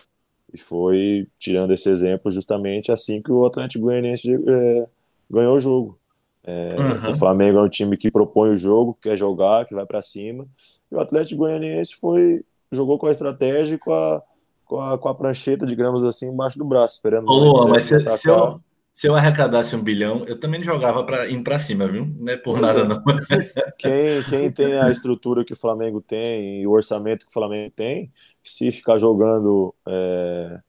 E 0.53 0.59
foi, 0.59 1.29
tirando 1.39 1.73
esse 1.73 1.89
exemplo, 1.89 2.31
justamente 2.31 2.91
assim 2.91 3.23
que 3.23 3.31
o 3.31 3.45
Atlético 3.47 3.85
Goianiense 3.85 4.35
é, 4.35 4.87
ganhou 5.31 5.57
o 5.57 5.61
jogo. 5.61 5.99
É, 6.43 6.75
uhum. 6.75 7.11
O 7.11 7.15
Flamengo 7.15 7.59
é 7.59 7.63
um 7.63 7.69
time 7.69 7.97
que 7.97 8.11
propõe 8.11 8.51
o 8.51 8.57
jogo, 8.57 8.99
quer 9.01 9.17
jogar, 9.17 9.67
que 9.67 9.75
vai 9.75 9.87
para 9.87 10.03
cima. 10.03 10.47
E 10.91 10.95
o 10.95 11.01
Atlético 11.01 11.41
Goianiense 11.41 11.95
foi 11.95 12.45
jogou 12.71 12.99
com 12.99 13.07
a 13.07 13.11
estratégia 13.11 13.75
e 13.75 13.79
com 13.79 13.93
a, 13.93 14.23
com 14.65 14.81
a, 14.81 14.99
com 14.99 15.09
a 15.09 15.15
prancheta, 15.15 15.67
digamos 15.67 16.05
assim, 16.05 16.29
embaixo 16.29 16.59
do 16.59 16.65
braço, 16.65 16.95
esperando. 16.95 17.29
Ô, 17.29 17.39
Luan, 17.39 17.69
mas 17.69 17.85
se, 17.85 18.01
se, 18.01 18.29
eu, 18.29 18.61
se 18.93 19.09
eu 19.09 19.15
arrecadasse 19.15 19.75
um 19.75 19.83
bilhão, 19.83 20.25
eu 20.27 20.39
também 20.39 20.63
jogava 20.63 21.05
para 21.05 21.27
ir 21.29 21.43
para 21.43 21.59
cima, 21.59 21.87
viu? 21.89 22.07
Não 22.19 22.33
é 22.33 22.37
por 22.37 22.61
nada, 22.61 22.85
não. 22.85 23.03
Quem, 23.79 24.23
quem 24.29 24.53
tem 24.53 24.79
a 24.79 24.91
estrutura 24.91 25.45
que 25.45 25.55
o 25.55 25.57
Flamengo 25.57 26.01
tem 26.03 26.61
e 26.61 26.67
o 26.67 26.71
orçamento 26.71 27.25
que 27.25 27.31
o 27.31 27.33
Flamengo 27.33 27.73
tem, 27.75 28.13
se 28.45 28.71
ficar 28.71 28.99
jogando 28.99 29.75
é, 29.89 30.61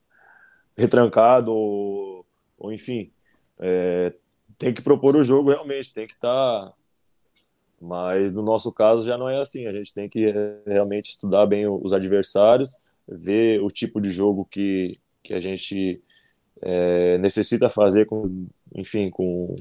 retrancado 0.77 1.51
ou, 1.53 2.25
ou 2.57 2.71
enfim, 2.71 3.11
é, 3.59 4.13
tem 4.57 4.73
que 4.73 4.81
propor 4.81 5.15
o 5.15 5.23
jogo 5.23 5.49
realmente, 5.49 5.93
tem 5.93 6.07
que 6.07 6.13
estar 6.13 6.67
tá 6.67 6.73
mas 7.82 8.32
no 8.32 8.43
nosso 8.43 8.71
caso 8.71 9.05
já 9.05 9.17
não 9.17 9.27
é 9.27 9.41
assim. 9.41 9.65
A 9.65 9.73
gente 9.73 9.93
tem 9.93 10.07
que 10.07 10.25
eh, 10.25 10.61
realmente 10.67 11.09
estudar 11.09 11.47
bem 11.47 11.67
os 11.67 11.91
adversários, 11.91 12.77
ver 13.07 13.61
o 13.61 13.67
tipo 13.69 13.99
de 13.99 14.11
jogo 14.11 14.45
que, 14.45 14.99
que 15.23 15.34
a 15.34 15.41
gente 15.41 16.01
é, 16.61 17.17
necessita 17.17 17.69
fazer 17.69 18.05
com, 18.05 18.47
enfim, 18.75 19.09
com 19.09 19.55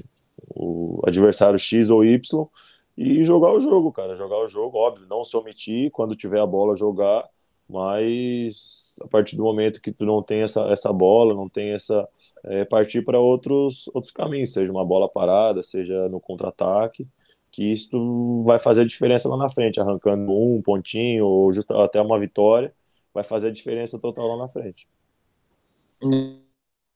o 0.49 1.01
adversário 1.05 1.57
X 1.57 1.89
ou 1.89 2.05
Y 2.05 2.47
e 2.95 3.23
jogar 3.23 3.53
o 3.53 3.59
jogo, 3.59 3.91
cara. 3.91 4.15
Jogar 4.15 4.37
o 4.37 4.47
jogo, 4.47 4.77
óbvio, 4.77 5.07
não 5.09 5.23
se 5.23 5.35
omitir 5.35 5.89
quando 5.89 6.15
tiver 6.15 6.39
a 6.39 6.45
bola 6.45 6.75
jogar, 6.75 7.27
mas 7.67 8.95
a 9.01 9.07
partir 9.07 9.35
do 9.35 9.43
momento 9.43 9.81
que 9.81 9.91
tu 9.91 10.05
não 10.05 10.21
tem 10.21 10.43
essa, 10.43 10.61
essa 10.71 10.93
bola, 10.93 11.33
não 11.33 11.49
tem 11.49 11.71
essa. 11.71 12.07
É, 12.43 12.65
partir 12.65 13.03
para 13.03 13.19
outros, 13.19 13.87
outros 13.93 14.11
caminhos, 14.11 14.51
seja 14.51 14.71
uma 14.71 14.83
bola 14.83 15.07
parada, 15.07 15.61
seja 15.61 16.09
no 16.09 16.19
contra-ataque 16.19 17.07
que 17.51 17.73
isso 17.73 18.43
vai 18.43 18.57
fazer 18.57 18.81
a 18.81 18.85
diferença 18.85 19.27
lá 19.27 19.37
na 19.37 19.49
frente, 19.49 19.79
arrancando 19.79 20.31
um 20.31 20.61
pontinho 20.61 21.25
ou 21.25 21.49
até 21.83 22.01
uma 22.01 22.19
vitória, 22.19 22.73
vai 23.13 23.23
fazer 23.23 23.49
a 23.49 23.51
diferença 23.51 23.99
total 23.99 24.27
lá 24.27 24.37
na 24.37 24.47
frente. 24.47 24.87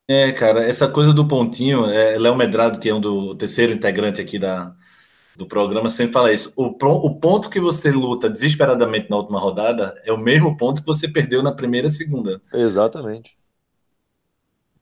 É, 0.08 0.32
cara, 0.32 0.64
essa 0.64 0.88
coisa 0.88 1.14
do 1.14 1.28
pontinho, 1.28 1.86
é, 1.86 2.18
Léo 2.18 2.36
Medrado, 2.36 2.80
que 2.80 2.90
é 2.90 2.94
um 2.94 3.02
do 3.02 3.36
terceiro 3.36 3.74
integrante 3.74 4.22
aqui 4.22 4.40
da, 4.40 4.74
do 5.36 5.46
programa, 5.46 5.90
sempre 5.90 6.14
fala 6.14 6.32
isso. 6.32 6.54
O, 6.56 6.68
o 6.68 7.20
ponto 7.20 7.50
que 7.50 7.60
você 7.60 7.92
luta 7.92 8.30
desesperadamente 8.30 9.10
na 9.10 9.18
última 9.18 9.40
rodada 9.40 10.00
é 10.06 10.14
o 10.14 10.18
mesmo 10.18 10.56
ponto 10.56 10.82
que 10.82 10.88
você 10.88 11.08
perdeu 11.08 11.44
na 11.44 11.52
primeira 11.52 11.88
e 11.88 11.92
segunda. 11.92 12.42
Exatamente 12.54 13.38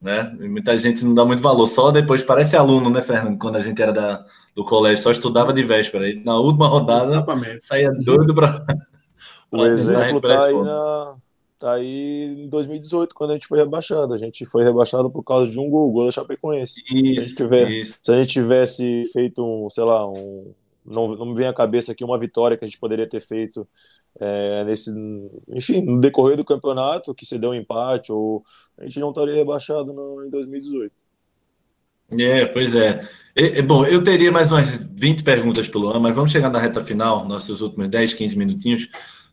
né? 0.03 0.35
E 0.41 0.49
muita 0.49 0.77
gente 0.77 1.05
não 1.05 1.13
dá 1.13 1.23
muito 1.23 1.41
valor. 1.41 1.65
Só 1.65 1.89
depois 1.89 2.21
parece 2.23 2.57
aluno, 2.57 2.89
né, 2.89 3.01
Fernando? 3.01 3.39
Quando 3.39 3.55
a 3.55 3.61
gente 3.61 3.81
era 3.81 3.93
da, 3.93 4.25
do 4.53 4.65
colégio, 4.65 5.01
só 5.01 5.09
estudava 5.09 5.53
de 5.53 5.63
véspera. 5.63 6.09
E 6.09 6.21
na 6.21 6.37
última 6.37 6.67
rodada 6.67 7.13
Exatamente. 7.13 7.65
saía 7.65 7.89
doido 7.89 8.35
para. 8.35 8.65
o 9.49 9.65
exemplo 9.65 10.19
tá 10.19 10.45
aí, 10.45 10.61
na, 10.61 11.15
tá 11.57 11.73
aí 11.75 12.43
em 12.43 12.49
2018, 12.49 13.15
quando 13.15 13.31
a 13.31 13.33
gente 13.35 13.47
foi 13.47 13.57
rebaixado. 13.57 14.13
A 14.13 14.17
gente 14.17 14.45
foi 14.45 14.65
rebaixado 14.65 15.09
por 15.09 15.23
causa 15.23 15.49
de 15.49 15.57
um 15.57 15.69
gol, 15.69 15.89
gol 15.89 16.05
da 16.05 16.11
Chapecoense. 16.11 16.83
Isso, 16.93 17.35
se, 17.35 17.43
a 17.43 17.69
isso. 17.69 17.97
se 18.03 18.11
a 18.11 18.17
gente 18.17 18.33
tivesse 18.33 19.03
feito 19.13 19.41
um, 19.41 19.69
sei 19.69 19.85
lá, 19.85 20.05
um. 20.05 20.53
Não, 20.85 21.15
não 21.15 21.27
me 21.27 21.35
vem 21.35 21.47
à 21.47 21.53
cabeça 21.53 21.91
aqui 21.91 22.03
uma 22.03 22.19
vitória 22.19 22.57
que 22.57 22.63
a 22.63 22.67
gente 22.67 22.79
poderia 22.79 23.07
ter 23.07 23.21
feito 23.21 23.67
é, 24.19 24.63
nesse, 24.65 24.91
enfim, 25.49 25.81
no 25.81 25.99
decorrer 25.99 26.37
do 26.37 26.45
campeonato, 26.45 27.13
que 27.13 27.25
se 27.25 27.39
deu 27.39 27.51
um 27.51 27.55
empate, 27.55 28.11
ou 28.11 28.43
a 28.77 28.85
gente 28.85 28.99
não 28.99 29.09
estaria 29.09 29.35
rebaixado 29.35 29.93
no, 29.93 30.25
em 30.25 30.29
2018. 30.29 30.93
É, 32.19 32.45
pois 32.45 32.75
é. 32.75 33.01
E, 33.35 33.61
bom, 33.61 33.85
eu 33.85 34.03
teria 34.03 34.31
mais 34.31 34.51
umas 34.51 34.75
20 34.75 35.23
perguntas 35.23 35.67
para 35.67 35.79
o 35.79 35.81
Luan, 35.81 35.99
mas 35.99 36.15
vamos 36.15 36.31
chegar 36.31 36.49
na 36.49 36.59
reta 36.59 36.83
final, 36.83 37.25
nossos 37.27 37.61
últimos 37.61 37.89
10, 37.89 38.13
15 38.13 38.37
minutinhos. 38.37 38.89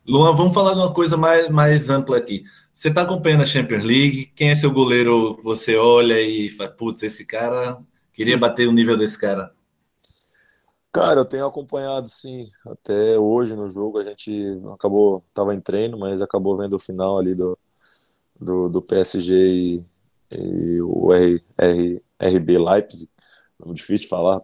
Luan, 0.07 0.32
vamos 0.34 0.55
falar 0.55 0.72
de 0.72 0.80
uma 0.80 0.92
coisa 0.92 1.16
mais, 1.16 1.48
mais 1.51 1.90
ampla 1.90 2.16
aqui. 2.16 2.44
Você 2.72 2.88
está 2.88 3.03
acompanhando 3.03 3.42
a 3.42 3.46
Champions 3.46 3.84
League? 3.84 4.32
Quem 4.34 4.51
é 4.51 4.55
seu 4.55 4.70
goleiro? 4.70 5.38
Você 5.42 5.76
olha 5.76 6.20
e 6.20 6.48
fala, 6.48 6.70
putz, 6.70 7.03
esse 7.03 7.26
cara, 7.26 7.78
queria 8.14 8.38
bater 8.38 8.66
o 8.66 8.72
nível 8.72 8.96
desse 8.96 9.18
cara. 9.18 9.53
Cara, 10.93 11.20
eu 11.20 11.24
tenho 11.24 11.47
acompanhado 11.47 12.09
sim, 12.09 12.51
até 12.66 13.16
hoje 13.16 13.55
no 13.55 13.68
jogo 13.68 13.99
a 13.99 14.05
gente 14.05 14.61
acabou, 14.74 15.24
tava 15.32 15.55
em 15.55 15.61
treino, 15.61 15.97
mas 15.97 16.20
acabou 16.20 16.57
vendo 16.57 16.74
o 16.74 16.80
final 16.80 17.16
ali 17.16 17.32
do, 17.32 17.57
do, 18.41 18.68
do 18.68 18.82
PSG 18.82 19.34
e, 19.34 19.84
e 20.32 20.82
o 20.82 21.12
R, 21.12 21.45
R, 21.57 22.03
RB 22.18 22.59
Leipzig, 22.59 23.09
nome 23.57 23.74
difícil 23.74 24.03
de 24.03 24.09
falar, 24.09 24.43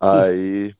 aí 0.00 0.72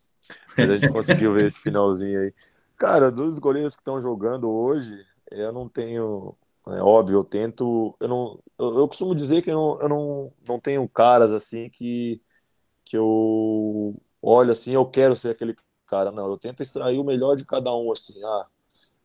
a 0.57 0.67
gente 0.67 0.89
conseguiu 0.93 1.35
ver 1.35 1.47
esse 1.47 1.61
finalzinho 1.61 2.21
aí. 2.21 2.35
Cara, 2.79 3.11
dos 3.11 3.41
goleiros 3.41 3.75
que 3.75 3.81
estão 3.81 4.01
jogando 4.01 4.49
hoje, 4.49 5.05
eu 5.33 5.53
não 5.53 5.69
tenho, 5.69 6.37
é 6.69 6.81
óbvio, 6.81 7.19
eu 7.19 7.25
tento, 7.25 7.97
eu 7.99 8.07
não, 8.07 8.39
eu, 8.57 8.79
eu 8.79 8.89
costumo 8.89 9.17
dizer 9.17 9.43
que 9.43 9.51
eu 9.51 9.55
não, 9.57 9.81
eu 9.83 9.89
não, 9.89 10.33
não 10.47 10.61
tenho 10.61 10.89
caras 10.89 11.33
assim 11.33 11.69
que, 11.69 12.23
que 12.85 12.97
eu 12.97 14.01
olho 14.23 14.53
assim, 14.53 14.73
eu 14.73 14.87
quero 14.87 15.17
ser 15.17 15.31
aquele 15.31 15.57
cara. 15.87 16.13
Não, 16.13 16.29
eu 16.29 16.39
tento 16.39 16.63
extrair 16.63 16.99
o 16.99 17.05
melhor 17.05 17.37
de 17.37 17.45
cada 17.45 17.75
um, 17.75 17.91
assim. 17.91 18.23
Ah, 18.25 18.47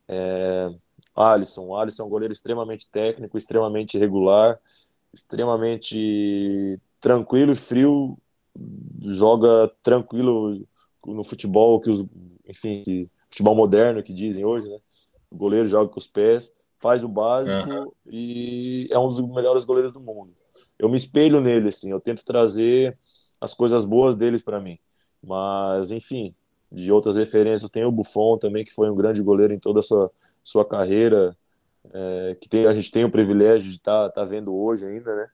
é, 0.08 0.70
Alisson. 1.16 1.76
Alisson 1.76 2.04
é 2.04 2.06
um 2.06 2.10
goleiro 2.10 2.34
extremamente 2.34 2.90
técnico, 2.90 3.38
extremamente 3.38 3.98
regular, 3.98 4.60
extremamente 5.14 6.80
tranquilo 7.00 7.52
e 7.52 7.56
frio, 7.56 8.18
joga 9.02 9.72
tranquilo 9.82 10.66
no 11.06 11.24
futebol, 11.24 11.80
que 11.80 11.90
os, 11.90 12.06
enfim, 12.48 12.84
que, 12.84 13.10
futebol 13.30 13.56
moderno 13.56 14.04
que 14.04 14.14
dizem 14.14 14.46
hoje, 14.46 14.68
né? 14.68 14.80
O 15.30 15.36
goleiro 15.36 15.68
joga 15.68 15.90
com 15.90 16.00
os 16.00 16.08
pés, 16.08 16.54
faz 16.78 17.04
o 17.04 17.08
básico 17.08 17.70
uhum. 17.70 17.92
e 18.08 18.88
é 18.92 18.98
um 18.98 19.08
dos 19.08 19.20
melhores 19.22 19.66
goleiros 19.66 19.92
do 19.92 20.00
mundo. 20.00 20.34
eu 20.78 20.90
me 20.90 20.96
espelho 20.96 21.42
nele, 21.42 21.70
assim, 21.70 21.92
eu 21.92 22.00
tento 22.00 22.24
trazer 22.24 22.98
as 23.40 23.54
coisas 23.54 23.86
boas 23.86 24.16
deles 24.16 24.42
para 24.42 24.60
mim. 24.60 24.80
Mas, 25.26 25.92
enfim, 25.92 26.34
de 26.72 26.92
outras 26.92 27.16
referências, 27.18 27.70
tem 27.70 27.84
o 27.84 27.92
Buffon 27.92 28.38
também, 28.38 28.64
que 28.64 28.74
foi 28.74 28.90
um 28.90 28.96
grande 28.96 29.22
goleiro 29.22 29.54
em 29.54 29.60
toda 29.60 29.80
a 29.80 29.84
sua, 29.84 30.12
sua 30.44 30.66
carreira, 30.66 31.36
é, 31.94 32.38
que 32.40 32.48
tem, 32.48 32.68
a 32.68 32.74
gente 32.74 32.92
tem 32.92 33.04
o 33.04 33.12
privilégio 33.12 33.70
de 33.70 33.78
estar 33.78 34.10
tá, 34.10 34.22
tá 34.22 34.26
vendo 34.26 34.56
hoje 34.56 34.86
ainda, 34.86 35.16
né? 35.16 35.28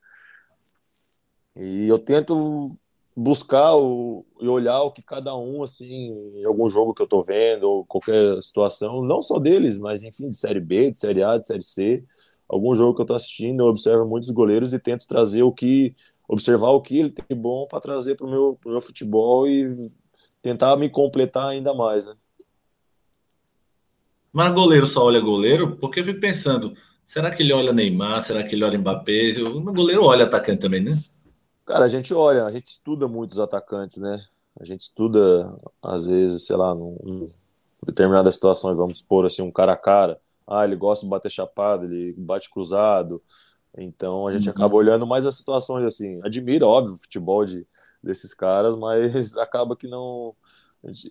E 1.55 1.87
eu 1.87 1.99
tento 1.99 2.77
buscar 3.15 3.75
o, 3.75 4.25
e 4.39 4.47
olhar 4.47 4.81
o 4.83 4.91
que 4.91 5.01
cada 5.01 5.35
um, 5.35 5.63
assim, 5.63 6.11
em 6.35 6.45
algum 6.45 6.69
jogo 6.69 6.93
que 6.93 7.01
eu 7.01 7.07
tô 7.07 7.21
vendo, 7.21 7.63
ou 7.63 7.85
qualquer 7.85 8.41
situação, 8.41 9.03
não 9.03 9.21
só 9.21 9.37
deles, 9.37 9.77
mas 9.77 10.03
enfim, 10.03 10.29
de 10.29 10.37
Série 10.37 10.61
B, 10.61 10.91
de 10.91 10.97
Série 10.97 11.23
A, 11.23 11.37
de 11.37 11.45
Série 11.45 11.63
C, 11.63 12.03
algum 12.47 12.73
jogo 12.73 12.95
que 12.95 13.01
eu 13.01 13.05
tô 13.05 13.13
assistindo, 13.13 13.61
eu 13.61 13.67
observo 13.67 14.05
muitos 14.05 14.29
goleiros 14.29 14.73
e 14.73 14.79
tento 14.79 15.07
trazer 15.07 15.43
o 15.43 15.51
que, 15.51 15.95
observar 16.31 16.69
o 16.69 16.81
que 16.81 16.97
ele 16.97 17.09
tem 17.09 17.37
bom 17.37 17.67
para 17.67 17.81
trazer 17.81 18.15
para 18.15 18.25
o 18.25 18.29
meu, 18.29 18.57
meu 18.65 18.79
futebol 18.79 19.45
e 19.45 19.91
tentar 20.41 20.77
me 20.77 20.89
completar 20.89 21.49
ainda 21.49 21.73
mais, 21.73 22.05
né? 22.05 22.15
Mas 24.31 24.53
goleiro 24.53 24.87
só 24.87 25.03
olha 25.03 25.19
goleiro? 25.19 25.75
Porque 25.75 25.99
eu 25.99 26.05
fico 26.05 26.21
pensando, 26.21 26.73
será 27.03 27.29
que 27.29 27.43
ele 27.43 27.51
olha 27.51 27.73
Neymar? 27.73 28.21
Será 28.21 28.41
que 28.45 28.55
ele 28.55 28.63
olha 28.63 28.79
Mbappé? 28.79 29.33
O 29.41 29.61
goleiro 29.61 30.05
olha 30.05 30.23
atacante 30.23 30.61
também, 30.61 30.81
né? 30.81 30.97
Cara, 31.65 31.83
a 31.83 31.89
gente 31.89 32.13
olha, 32.13 32.45
a 32.45 32.51
gente 32.51 32.67
estuda 32.67 33.09
muitos 33.09 33.37
atacantes, 33.37 33.97
né? 33.97 34.23
A 34.57 34.63
gente 34.63 34.81
estuda, 34.81 35.53
às 35.81 36.05
vezes, 36.05 36.45
sei 36.45 36.55
lá, 36.55 36.73
em 36.73 37.25
determinadas 37.85 38.35
situações, 38.35 38.77
vamos 38.77 38.99
supor 38.99 39.25
assim, 39.25 39.41
um 39.41 39.51
cara 39.51 39.73
a 39.73 39.77
cara. 39.77 40.17
Ah, 40.47 40.63
ele 40.63 40.77
gosta 40.77 41.05
de 41.05 41.09
bater 41.09 41.29
chapado, 41.29 41.85
ele 41.85 42.13
bate 42.17 42.49
cruzado. 42.49 43.21
Então 43.77 44.27
a 44.27 44.33
gente 44.33 44.47
uhum. 44.49 44.55
acaba 44.55 44.75
olhando 44.75 45.07
mais 45.07 45.25
as 45.25 45.35
situações 45.35 45.85
assim. 45.85 46.19
Admira, 46.23 46.65
óbvio, 46.65 46.95
o 46.95 46.97
futebol 46.97 47.45
de, 47.45 47.65
desses 48.03 48.33
caras, 48.33 48.75
mas 48.75 49.35
acaba 49.37 49.75
que 49.75 49.87
não. 49.87 50.35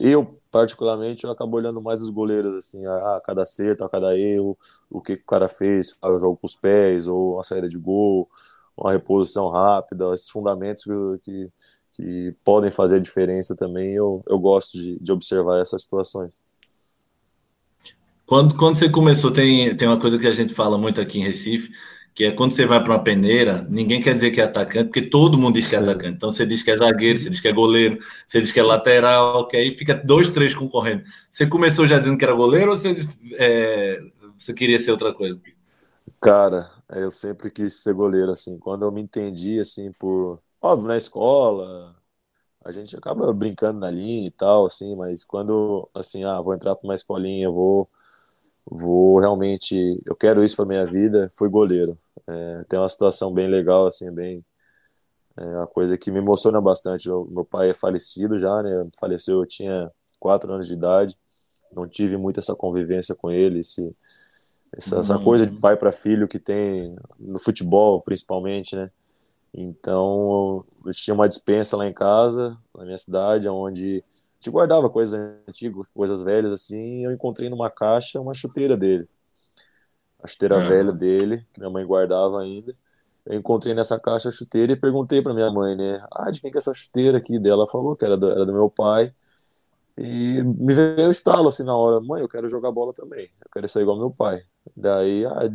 Eu, 0.01 0.41
particularmente, 0.51 1.23
eu 1.25 1.31
acabo 1.31 1.57
olhando 1.57 1.81
mais 1.81 2.03
os 2.03 2.11
goleiros, 2.11 2.57
assim, 2.57 2.85
a, 2.87 3.17
a 3.17 3.21
cada 3.21 3.45
acerto, 3.45 3.85
a 3.85 3.89
cada 3.89 4.19
erro, 4.19 4.59
o 4.91 5.01
que, 5.01 5.15
que 5.15 5.23
o 5.23 5.27
cara 5.27 5.49
fez, 5.49 5.97
o 6.03 6.19
jogo 6.19 6.37
com 6.37 6.47
os 6.47 6.57
pés, 6.57 7.07
ou 7.07 7.39
a 7.39 7.45
saída 7.45 7.69
de 7.69 7.79
gol, 7.79 8.29
uma 8.77 8.91
reposição 8.91 9.49
rápida, 9.49 10.13
esses 10.13 10.29
fundamentos 10.29 10.83
que, 10.83 10.91
que, 11.23 11.53
que, 11.93 12.37
podem 12.45 12.69
fazer 12.69 12.97
a 12.97 13.01
diferença 13.01 13.55
também, 13.55 13.93
eu, 13.93 14.25
eu 14.27 14.41
gosto 14.41 14.77
de, 14.77 14.99
de 14.99 15.13
observar 15.13 15.61
essas 15.61 15.85
situações. 15.85 16.43
Quando, 18.27 18.57
quando 18.57 18.77
você 18.77 18.89
começou, 18.89 19.33
tem, 19.33 19.77
tem 19.77 19.87
uma 19.87 20.01
coisa 20.01 20.19
que 20.19 20.27
a 20.27 20.35
gente 20.35 20.55
fala 20.55 20.79
muito 20.79 21.01
aqui 21.01 21.21
em 21.21 21.25
Recife, 21.25 21.71
que 22.15 22.25
é 22.25 22.33
quando 22.33 22.53
você 22.53 22.67
vai 22.67 22.83
para 22.83 22.95
uma 22.95 23.03
peneira, 23.03 23.67
ninguém 23.71 24.01
quer 24.03 24.15
dizer 24.15 24.31
que 24.31 24.41
é 24.41 24.45
atacante, 24.45 24.87
porque 24.87 25.03
todo 25.03 25.39
mundo 25.39 25.55
diz 25.55 25.69
que 25.69 25.77
é 25.77 25.79
atacante. 25.79 26.15
Então 26.17 26.33
você 26.33 26.45
diz 26.45 26.63
que 26.63 26.71
é 26.71 26.77
zagueiro, 26.77 27.19
você 27.19 27.31
diz 27.31 27.41
que 27.41 27.49
é 27.49 27.53
goleiro, 27.53 27.99
você 28.27 28.41
diz 28.41 28.53
que 28.53 28.61
é 28.61 28.63
lateral, 28.63 29.47
que 29.47 29.57
aí 29.57 29.71
fica 29.71 29.95
dois, 29.95 30.31
três 30.31 30.55
concorrendo. 30.55 31.03
Você 31.31 31.47
começou 31.47 31.87
já 31.87 31.99
dizendo 31.99 32.19
que 32.19 32.25
era 32.25 32.35
goleiro 32.35 32.73
ou 32.73 32.77
você, 32.77 32.97
é, 33.39 34.01
você 34.37 34.53
queria 34.53 34.79
ser 34.79 34.91
outra 34.91 35.15
coisa? 35.15 35.41
Cara, 36.21 36.71
eu 36.91 37.11
sempre 37.11 37.51
quis 37.51 37.83
ser 37.83 37.95
goleiro, 37.95 38.33
assim. 38.33 38.59
Quando 38.59 38.85
eu 38.85 38.93
me 38.93 39.01
entendi, 39.01 39.59
assim, 39.61 39.93
por. 39.93 40.41
Óbvio, 40.61 40.89
na 40.89 40.97
escola, 40.97 41.97
a 42.65 42.73
gente 42.73 42.97
acaba 42.97 43.33
brincando 43.33 43.81
na 43.81 43.91
linha 43.91 44.29
e 44.29 44.31
tal, 44.31 44.67
assim, 44.67 44.95
mas 44.97 45.25
quando, 45.25 45.89
assim, 45.95 46.25
ah, 46.25 46.41
vou 46.41 46.55
entrar 46.55 46.77
para 46.77 46.87
uma 46.87 46.95
escolinha, 46.95 47.51
vou 47.51 47.89
vou 48.71 49.19
realmente, 49.19 50.01
eu 50.07 50.15
quero 50.15 50.45
isso 50.45 50.57
para 50.57 50.65
minha 50.65 50.87
vida, 50.87 51.29
fui 51.35 51.49
goleiro. 51.49 51.99
É, 52.27 52.65
tem 52.69 52.79
uma 52.79 52.89
situação 52.89 53.33
bem 53.33 53.49
legal, 53.49 53.89
assim, 53.89 54.11
bem, 54.13 54.45
é 55.37 55.45
uma 55.45 55.67
coisa 55.67 55.99
que 55.99 56.11
me 56.11 56.19
emociona 56.19 56.61
bastante. 56.61 57.09
Eu, 57.09 57.27
meu 57.31 57.45
pai 57.45 57.71
é 57.71 57.75
falecido 57.75 58.39
já, 58.39 58.63
né? 58.63 58.87
Faleceu, 58.99 59.41
eu 59.41 59.47
tinha 59.47 59.91
quatro 60.21 60.53
anos 60.53 60.69
de 60.69 60.75
idade, 60.75 61.19
não 61.73 61.89
tive 61.89 62.17
muito 62.17 62.39
essa 62.39 62.55
convivência 62.55 63.15
com 63.15 63.31
ele, 63.31 63.61
esse, 63.61 63.95
essa, 64.73 64.97
uhum. 64.97 65.01
essa 65.01 65.19
coisa 65.19 65.47
de 65.47 65.59
pai 65.59 65.77
para 65.77 65.91
filho 65.91 66.29
que 66.29 66.39
tem 66.39 66.95
no 67.19 67.39
futebol, 67.39 68.01
principalmente, 68.01 68.77
né? 68.77 68.91
Então, 69.53 70.65
eu 70.87 70.93
tinha 70.93 71.15
uma 71.15 71.29
dispensa 71.29 71.77
lá 71.77 71.87
em 71.89 71.93
casa, 71.93 72.57
na 72.77 72.85
minha 72.85 72.99
cidade, 72.99 73.49
onde 73.49 74.05
gente 74.41 74.51
guardava 74.51 74.89
coisas 74.89 75.21
antigas, 75.47 75.91
coisas 75.91 76.23
velhas 76.23 76.53
assim, 76.53 77.05
eu 77.05 77.13
encontrei 77.13 77.51
numa 77.51 77.71
caixa 77.71 78.21
uma 78.21 78.33
chuteira 78.33 78.77
dele. 78.77 79.07
A 80.23 80.27
chuteira 80.27 80.59
uhum. 80.59 80.69
velha 80.69 80.93
dele, 80.93 81.47
que 81.53 81.61
minha 81.61 81.71
mãe 81.71 81.85
guardava 81.85 82.41
ainda. 82.41 82.75
Eu 83.27 83.39
encontrei 83.39 83.75
nessa 83.75 84.01
caixa 84.01 84.31
a 84.31 84.33
chuteira 84.33 84.73
e 84.73 84.77
perguntei 84.77 85.21
para 85.21 85.35
minha 85.35 85.51
mãe, 85.51 85.77
né? 85.77 86.03
Ah, 86.11 86.31
de 86.31 86.41
quem 86.41 86.51
que 86.51 86.57
é 86.57 86.59
essa 86.59 86.73
chuteira 86.73 87.19
aqui? 87.19 87.39
Dela 87.39 87.67
falou 87.67 87.95
que 87.95 88.05
era 88.05 88.17
do, 88.17 88.31
era 88.31 88.47
do 88.47 88.53
meu 88.53 88.71
pai. 88.71 89.15
E 89.97 90.43
me 90.43 90.73
veio 90.75 91.09
o 91.09 91.11
estalo 91.11 91.49
assim 91.49 91.63
na 91.63 91.77
hora, 91.77 92.01
mãe, 92.01 92.23
eu 92.23 92.29
quero 92.29 92.49
jogar 92.49 92.73
bola 92.73 92.95
também. 92.95 93.31
Eu 93.41 93.51
quero 93.53 93.69
ser 93.69 93.83
igual 93.83 93.99
meu 93.99 94.11
pai. 94.11 94.43
Daí, 94.75 95.27
ah, 95.27 95.51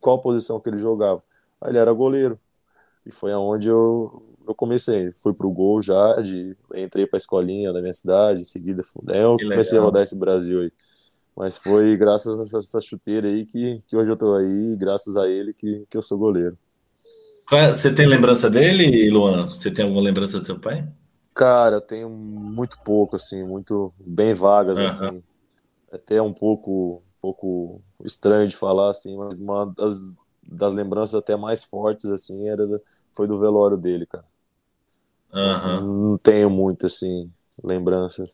qual 0.00 0.20
posição 0.20 0.60
que 0.60 0.68
ele 0.68 0.78
jogava? 0.78 1.22
Ah, 1.60 1.68
ele 1.68 1.78
era 1.78 1.92
goleiro. 1.92 2.38
E 3.04 3.10
foi 3.10 3.32
aonde 3.32 3.68
eu 3.68 4.27
eu 4.48 4.54
comecei, 4.54 5.12
fui 5.12 5.34
pro 5.34 5.50
gol 5.50 5.82
já, 5.82 6.14
de, 6.22 6.56
entrei 6.74 7.06
pra 7.06 7.18
escolinha 7.18 7.70
da 7.70 7.82
minha 7.82 7.92
cidade, 7.92 8.40
em 8.40 8.44
seguida 8.44 8.82
aí 9.08 9.18
eu 9.18 9.36
comecei 9.36 9.78
a 9.78 9.82
rodar 9.82 10.02
esse 10.02 10.16
Brasil 10.16 10.62
aí. 10.62 10.72
Mas 11.36 11.58
foi 11.58 11.94
graças 11.98 12.36
a 12.38 12.42
essa, 12.42 12.58
essa 12.58 12.80
chuteira 12.80 13.28
aí 13.28 13.44
que, 13.44 13.82
que 13.86 13.94
hoje 13.94 14.10
eu 14.10 14.16
tô 14.16 14.34
aí, 14.34 14.74
graças 14.76 15.18
a 15.18 15.28
ele 15.28 15.52
que, 15.52 15.84
que 15.90 15.96
eu 15.96 16.00
sou 16.00 16.16
goleiro. 16.16 16.56
É, 17.52 17.72
você 17.72 17.92
tem 17.92 18.06
lembrança 18.06 18.48
dele, 18.48 19.10
Luan? 19.10 19.48
Você 19.48 19.70
tem 19.70 19.84
alguma 19.84 20.02
lembrança 20.02 20.38
do 20.38 20.44
seu 20.44 20.58
pai? 20.58 20.88
Cara, 21.34 21.76
eu 21.76 21.80
tenho 21.82 22.08
muito 22.08 22.78
pouco, 22.82 23.16
assim, 23.16 23.44
muito 23.44 23.92
bem 24.00 24.32
vagas, 24.32 24.78
uhum. 24.78 24.86
assim. 24.86 25.22
Até 25.92 26.22
um 26.22 26.32
pouco, 26.32 27.02
um 27.06 27.20
pouco 27.20 27.82
estranho 28.02 28.48
de 28.48 28.56
falar, 28.56 28.90
assim, 28.90 29.16
mas 29.16 29.38
uma 29.38 29.66
das, 29.76 30.16
das 30.42 30.72
lembranças 30.72 31.14
até 31.14 31.36
mais 31.36 31.62
fortes, 31.62 32.06
assim, 32.06 32.48
era 32.48 32.66
foi 33.14 33.26
do 33.26 33.38
velório 33.38 33.76
dele, 33.76 34.06
cara. 34.06 34.24
Uhum. 35.32 36.10
Não 36.10 36.18
tenho 36.18 36.50
muito, 36.50 36.86
assim, 36.86 37.30
lembranças. 37.62 38.30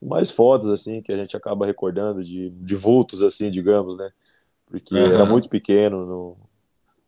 Mais 0.00 0.30
fotos, 0.30 0.70
assim, 0.70 1.02
que 1.02 1.12
a 1.12 1.16
gente 1.16 1.36
acaba 1.36 1.66
recordando 1.66 2.22
de, 2.22 2.50
de 2.50 2.74
vultos, 2.74 3.22
assim, 3.22 3.50
digamos, 3.50 3.96
né? 3.96 4.10
Porque 4.66 4.94
uhum. 4.94 5.12
era 5.12 5.26
muito 5.26 5.48
pequeno, 5.48 6.06
não, 6.06 6.36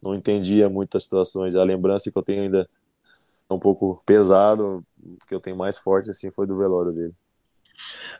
não 0.03 0.15
entendia 0.15 0.69
muitas 0.69 1.05
situações. 1.05 1.55
A 1.55 1.63
lembrança 1.63 2.11
que 2.11 2.19
eu 2.19 2.23
tenho 2.23 2.43
ainda 2.43 2.69
é 3.49 3.55
um 3.55 3.59
pouco 3.59 4.03
pesado, 4.05 4.85
que 5.27 5.35
eu 5.35 5.41
tenho 5.41 5.57
mais 5.57 5.79
forte, 5.79 6.11
assim, 6.11 6.31
foi 6.31 6.47
do 6.47 6.57
velório 6.57 6.93
dele. 6.93 7.15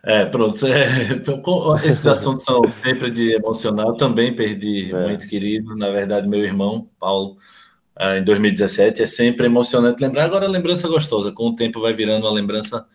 É, 0.03 0.25
pronto. 0.27 0.61
É, 0.67 1.87
esses 1.87 2.07
assuntos 2.07 2.45
são 2.45 2.63
sempre 2.69 3.11
de 3.11 3.33
emocional. 3.33 3.89
Eu 3.89 3.97
também 3.97 4.35
perdi 4.35 4.93
é. 4.93 5.03
muito 5.05 5.29
querido, 5.29 5.77
na 5.77 5.91
verdade, 5.91 6.29
meu 6.29 6.45
irmão, 6.45 6.89
Paulo 6.99 7.37
uh, 8.01 8.17
em 8.17 8.25
2017. 8.25 9.03
É 9.03 9.07
sempre 9.07 9.47
emocionante 9.47 10.03
lembrar. 10.03 10.25
Agora, 10.25 10.47
a 10.47 10.49
lembrança 10.49 10.89
gostosa, 10.89 11.31
com 11.31 11.49
o 11.49 11.55
tempo 11.55 11.81
vai 11.81 11.93
virando 11.93 12.27
uma 12.27 12.33
lembrança 12.33 12.87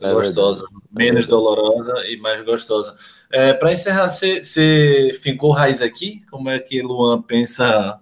é 0.00 0.12
gostosa, 0.12 0.60
verdade. 0.60 0.84
menos 0.92 1.24
é 1.24 1.26
dolorosa 1.26 1.94
e 2.06 2.16
mais 2.18 2.42
gostosa. 2.42 2.94
É, 3.30 3.52
Para 3.52 3.72
encerrar, 3.72 4.08
você 4.08 5.12
fincou 5.20 5.50
raiz 5.50 5.82
aqui? 5.82 6.24
Como 6.30 6.48
é 6.48 6.58
que 6.58 6.80
Luan 6.80 7.20
pensa 7.20 8.00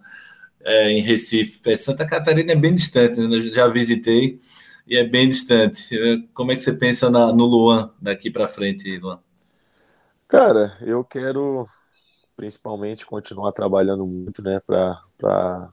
é, 0.65 0.91
em 0.93 1.01
Recife? 1.01 1.61
É, 1.71 1.77
Santa 1.77 2.07
Catarina 2.07 2.53
é 2.53 2.57
bem 2.57 2.75
distante, 2.75 3.21
né? 3.21 3.37
Eu 3.37 3.53
já 3.53 3.67
visitei 3.67 4.39
e 4.87 4.97
é 4.97 5.05
bem 5.05 5.29
distante. 5.29 5.91
Como 6.33 6.53
é 6.53 6.55
que 6.55 6.63
você 6.63 6.73
pensa 6.73 7.11
na, 7.11 7.33
no 7.33 7.45
Luan 7.45 7.93
daqui 8.01 8.31
para 8.31 8.47
frente, 8.47 8.97
Luan? 8.99 9.19
Cara, 10.29 10.77
eu 10.83 11.03
quero 11.03 11.67
principalmente 12.37 13.05
continuar 13.05 13.51
trabalhando 13.51 14.07
muito, 14.07 14.41
né, 14.43 14.61
para 14.65 15.73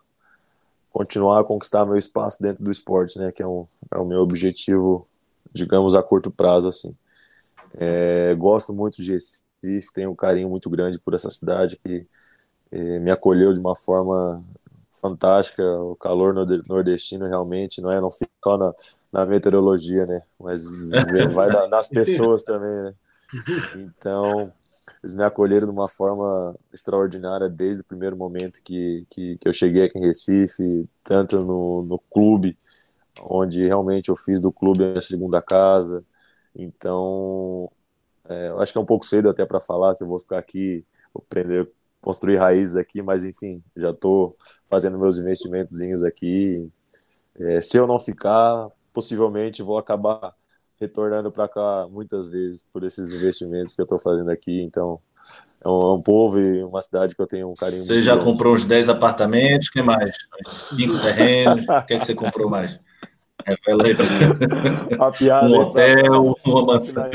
continuar 0.96 1.42
a 1.42 1.44
conquistar 1.44 1.86
meu 1.86 1.98
espaço 1.98 2.42
dentro 2.42 2.64
do 2.64 2.72
esporte, 2.72 3.20
né? 3.20 3.30
Que 3.30 3.44
é, 3.44 3.48
um, 3.48 3.68
é 3.92 3.98
o 3.98 4.06
meu 4.06 4.22
objetivo, 4.22 5.06
digamos, 5.52 5.94
a 5.94 6.02
curto 6.02 6.32
prazo, 6.32 6.70
assim. 6.70 6.96
É, 7.74 8.34
gosto 8.36 8.74
muito 8.74 9.04
de 9.04 9.12
Recife, 9.12 9.92
tenho 9.94 10.12
um 10.12 10.16
carinho 10.16 10.50
muito 10.50 10.70
grande 10.70 10.98
por 10.98 11.14
essa 11.14 11.30
cidade 11.30 11.76
que 11.76 12.08
é, 12.72 13.00
me 13.00 13.12
acolheu 13.12 13.52
de 13.52 13.60
uma 13.60 13.76
forma 13.76 14.42
fantástica. 15.02 15.62
O 15.82 15.98
calor 15.98 16.34
nordestino 16.66 17.28
realmente 17.28 17.82
não 17.82 17.90
é, 17.90 18.00
não 18.00 18.10
fica 18.10 18.32
só 18.42 18.58
na, 18.58 18.74
na 19.12 19.26
meteorologia, 19.26 20.06
né? 20.06 20.22
Mas 20.40 20.64
vai 21.34 21.68
nas 21.68 21.90
pessoas 21.90 22.42
também, 22.42 22.84
né? 22.84 22.94
Então, 23.76 24.54
eles 25.06 25.14
me 25.14 25.24
acolheram 25.24 25.68
de 25.68 25.74
uma 25.74 25.88
forma 25.88 26.56
extraordinária 26.74 27.48
desde 27.48 27.82
o 27.82 27.86
primeiro 27.86 28.18
momento 28.18 28.62
que, 28.64 29.06
que, 29.10 29.38
que 29.38 29.48
eu 29.48 29.54
cheguei 29.54 29.84
aqui 29.84 30.00
em 30.00 30.02
Recife, 30.08 30.90
tanto 31.04 31.40
no, 31.44 31.84
no 31.84 32.00
clube, 32.00 32.58
onde 33.22 33.68
realmente 33.68 34.10
eu 34.10 34.16
fiz 34.16 34.42
do 34.42 34.52
clube 34.52 34.84
a 34.98 35.02
segunda 35.02 35.42
casa. 35.42 36.04
Então, 36.56 37.72
é, 38.28 38.50
eu 38.50 38.60
acho 38.60 38.72
que 38.72 38.78
é 38.80 38.82
um 38.82 38.86
pouco 38.86 39.06
cedo 39.06 39.30
até 39.30 39.46
para 39.46 39.60
falar 39.60 39.94
se 39.94 40.04
eu 40.04 40.08
vou 40.08 40.20
ficar 40.20 40.40
aqui, 40.40 40.84
vou 41.14 41.24
aprender, 41.24 41.70
construir 42.02 42.38
raízes 42.38 42.76
aqui, 42.76 43.02
mas 43.02 43.24
enfim, 43.26 43.64
já 43.78 43.92
estou 43.92 44.36
fazendo 44.68 44.98
meus 44.98 45.18
investimentos 45.20 46.04
aqui 46.04 46.68
é, 47.40 47.62
se 47.62 47.78
eu 47.78 47.86
não 47.86 48.00
ficar, 48.00 48.70
possivelmente 48.94 49.62
vou 49.62 49.78
acabar 49.78 50.34
retornando 50.80 51.32
para 51.32 51.48
cá 51.48 51.88
muitas 51.90 52.28
vezes 52.28 52.66
por 52.72 52.84
esses 52.84 53.12
investimentos 53.12 53.74
que 53.74 53.82
eu 53.82 53.86
estou 53.86 54.00
fazendo 54.00 54.30
aqui. 54.30 54.62
Então, 54.62 55.00
é 55.64 55.68
um, 55.68 55.82
é 55.82 55.94
um, 55.94 56.02
povo 56.02 56.40
e 56.40 56.64
uma 56.64 56.82
cidade 56.82 57.16
que 57.16 57.22
eu 57.22 57.28
tenho 57.28 57.50
um 57.50 57.54
carinho 57.54 57.84
Você 57.84 58.02
já 58.02 58.14
grande. 58.14 58.30
comprou 58.30 58.54
uns 58.54 58.66
10 58.66 58.90
apartamentos? 58.90 59.70
O 59.70 59.72
que 59.72 59.82
mais? 59.82 60.12
Cinco 60.48 61.00
terrenos? 61.00 61.66
O 61.68 61.82
que, 61.84 61.94
é 61.94 61.98
que 61.98 62.06
você 62.06 62.14
comprou 62.14 62.50
mais? 62.50 62.80
Revela 63.46 63.86
aí 63.86 63.96
pra 63.96 64.06
mim. 64.06 64.98
A 65.00 65.12
piada 65.12 65.48
um 65.48 65.60
hotel, 65.60 66.36
pra, 66.42 66.52
uma 66.52 66.66
mansão. 66.66 67.06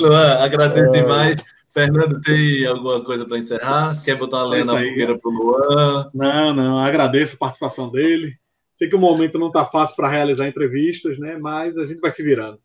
Luan, 0.00 0.38
agradeço 0.38 0.88
é... 0.88 0.90
demais. 0.90 1.42
Fernando, 1.72 2.20
tem 2.22 2.66
alguma 2.66 3.04
coisa 3.04 3.24
para 3.26 3.38
encerrar? 3.38 4.02
Quer 4.02 4.16
botar 4.16 4.38
uma 4.38 4.48
lenha 4.48 4.64
na 4.64 4.72
fogueira 4.72 5.16
para 5.18 5.30
o 5.30 5.34
Luan? 5.34 6.10
Não, 6.14 6.54
não. 6.54 6.78
Agradeço 6.78 7.36
a 7.36 7.38
participação 7.38 7.90
dele. 7.90 8.34
Sei 8.76 8.88
que 8.88 8.94
o 8.94 9.00
momento 9.00 9.38
não 9.38 9.48
está 9.48 9.64
fácil 9.64 9.96
para 9.96 10.08
realizar 10.08 10.46
entrevistas, 10.46 11.18
né? 11.18 11.36
Mas 11.36 11.78
a 11.78 11.84
gente 11.86 11.98
vai 11.98 12.10
se 12.10 12.22
virando. 12.22 12.60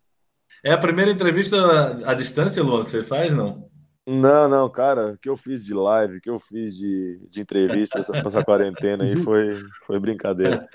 É 0.64 0.74
a 0.74 0.78
primeira 0.78 1.10
entrevista 1.10 1.58
à 2.06 2.14
distância, 2.14 2.62
Luan, 2.62 2.84
que 2.84 2.90
você 2.90 3.02
faz, 3.02 3.34
não? 3.34 3.72
Não, 4.06 4.50
não, 4.50 4.70
cara, 4.70 5.14
o 5.14 5.18
que 5.18 5.30
eu 5.30 5.38
fiz 5.38 5.64
de 5.64 5.74
live, 5.74 6.18
o 6.18 6.22
que 6.22 6.30
eu 6.30 6.40
fiz 6.40 6.76
de, 6.76 7.26
de 7.30 7.40
entrevista 7.40 8.00
essa, 8.00 8.18
essa 8.18 8.44
quarentena 8.44 9.06
aí 9.06 9.16
foi, 9.16 9.62
foi 9.86 10.00
brincadeira. 10.00 10.68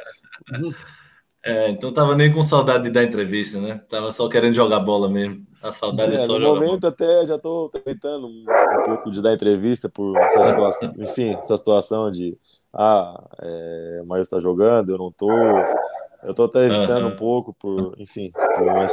É, 1.45 1.69
então 1.69 1.93
tava 1.93 2.17
nem 2.17 2.33
com 2.33 2.43
saudade 2.43 2.85
de 2.85 2.91
dar 2.91 3.05
entrevista, 3.05 3.61
né? 3.61 3.81
Tava 3.89 4.11
só 4.11 4.29
querendo 4.29 4.55
jogar 4.55 4.81
bola 4.81 5.09
mesmo. 5.09 5.45
A 5.63 5.71
saudade 5.71 6.13
é, 6.13 6.15
é 6.17 6.19
só 6.19 6.39
no 6.39 6.45
jogar 6.45 6.61
momento 6.61 6.81
bola. 6.81 6.93
até 6.93 7.27
já 7.27 7.39
tô 7.39 7.69
tentando 7.85 8.27
um, 8.27 8.45
um, 8.45 8.85
pouco 8.85 9.11
de 9.11 9.23
dar 9.23 9.35
entrevista 9.35 9.89
por 9.89 10.17
essa 10.17 10.45
situação, 10.45 10.95
enfim, 10.99 11.35
essa 11.35 11.57
situação 11.57 12.11
de 12.11 12.37
ah, 12.79 13.25
é, 13.41 14.01
o 14.03 14.07
Maio 14.07 14.23
está 14.23 14.39
jogando, 14.39 14.93
eu 14.93 14.99
não 14.99 15.11
tô. 15.11 15.31
Eu 16.23 16.35
tô 16.35 16.45
até 16.45 16.67
evitando 16.67 17.05
uhum. 17.05 17.13
um 17.13 17.17
pouco 17.17 17.55
por, 17.55 17.95
enfim, 17.99 18.31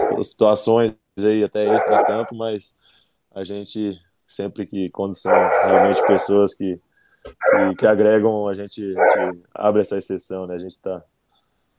por 0.10 0.24
situações 0.24 0.96
aí 1.18 1.44
até 1.44 1.66
extra-campo, 1.66 2.34
mas 2.36 2.74
a 3.34 3.44
gente 3.44 4.00
sempre 4.26 4.66
que 4.66 4.90
quando 4.92 5.14
são 5.16 5.32
realmente 5.32 6.06
pessoas 6.06 6.54
que, 6.54 6.80
que, 7.24 7.76
que 7.80 7.88
agregam, 7.88 8.48
a 8.48 8.54
gente, 8.54 8.82
a 8.98 9.26
gente 9.26 9.44
abre 9.54 9.82
essa 9.82 9.98
exceção, 9.98 10.48
né? 10.48 10.56
A 10.56 10.60
gente 10.60 10.80
tá 10.80 11.04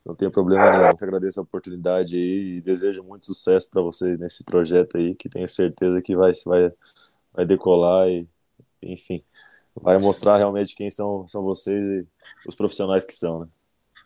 não 0.05 0.15
tem 0.15 0.31
problema 0.31 0.71
nenhum. 0.71 0.85
Eu 0.85 0.91
agradeço 0.91 1.41
a 1.41 1.43
oportunidade 1.43 2.17
aí 2.17 2.57
e 2.57 2.61
desejo 2.61 3.03
muito 3.03 3.25
sucesso 3.25 3.71
para 3.71 3.81
vocês 3.81 4.19
nesse 4.19 4.45
projeto 4.45 4.99
aí, 4.99 5.15
que 5.15 5.31
tenho 5.31 5.49
certeza 5.49 6.03
que 6.03 6.15
vai, 6.15 6.33
vai, 6.45 6.73
vai 7.33 7.47
decolar 7.47 8.09
e, 8.09 8.29
enfim, 8.83 9.25
vai 9.81 9.99
mostrar 9.99 10.39
realmente 10.39 10.75
quem 10.75 10.91
são, 10.91 11.27
são 11.27 11.43
vocês 11.43 11.83
e 11.83 12.07
os 12.47 12.55
profissionais 12.55 13.05
que 13.05 13.15
são, 13.15 13.41
né? 13.41 13.47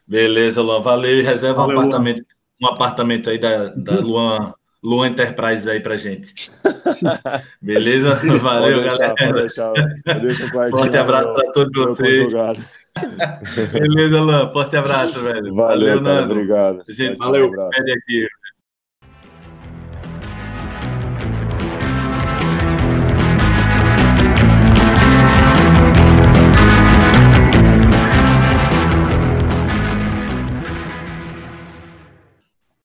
Beleza, 0.07 0.63
Luan. 0.63 0.81
Valeu. 0.81 1.23
Reserva 1.23 1.63
Valeu, 1.63 1.77
um 1.77 1.81
apartamento, 1.81 2.25
um 2.63 2.67
apartamento 2.67 3.29
aí 3.29 3.39
da, 3.39 3.69
da 3.69 4.01
Luan, 4.01 4.55
Luan 4.83 5.09
Enterprise 5.09 5.71
aí 5.71 5.81
pra 5.81 5.99
gente. 5.99 6.51
Beleza? 7.61 8.15
Valeu, 8.41 8.83
deixar, 8.83 9.15
galera. 9.15 10.71
Forte 10.71 10.97
abraço 10.97 11.35
para 11.35 11.53
todos 11.53 11.85
vocês. 11.85 12.33
Beleza, 13.73 14.21
Lan. 14.21 14.51
Forte 14.51 14.77
abraço, 14.77 15.21
velho. 15.21 15.55
Valeu, 15.55 16.01
valeu 16.01 16.03
cara, 16.03 16.25
Obrigado. 16.25 16.83
Gente, 16.89 17.19
valeu. 17.19 17.51
Um 17.51 17.63
aqui. 17.63 18.27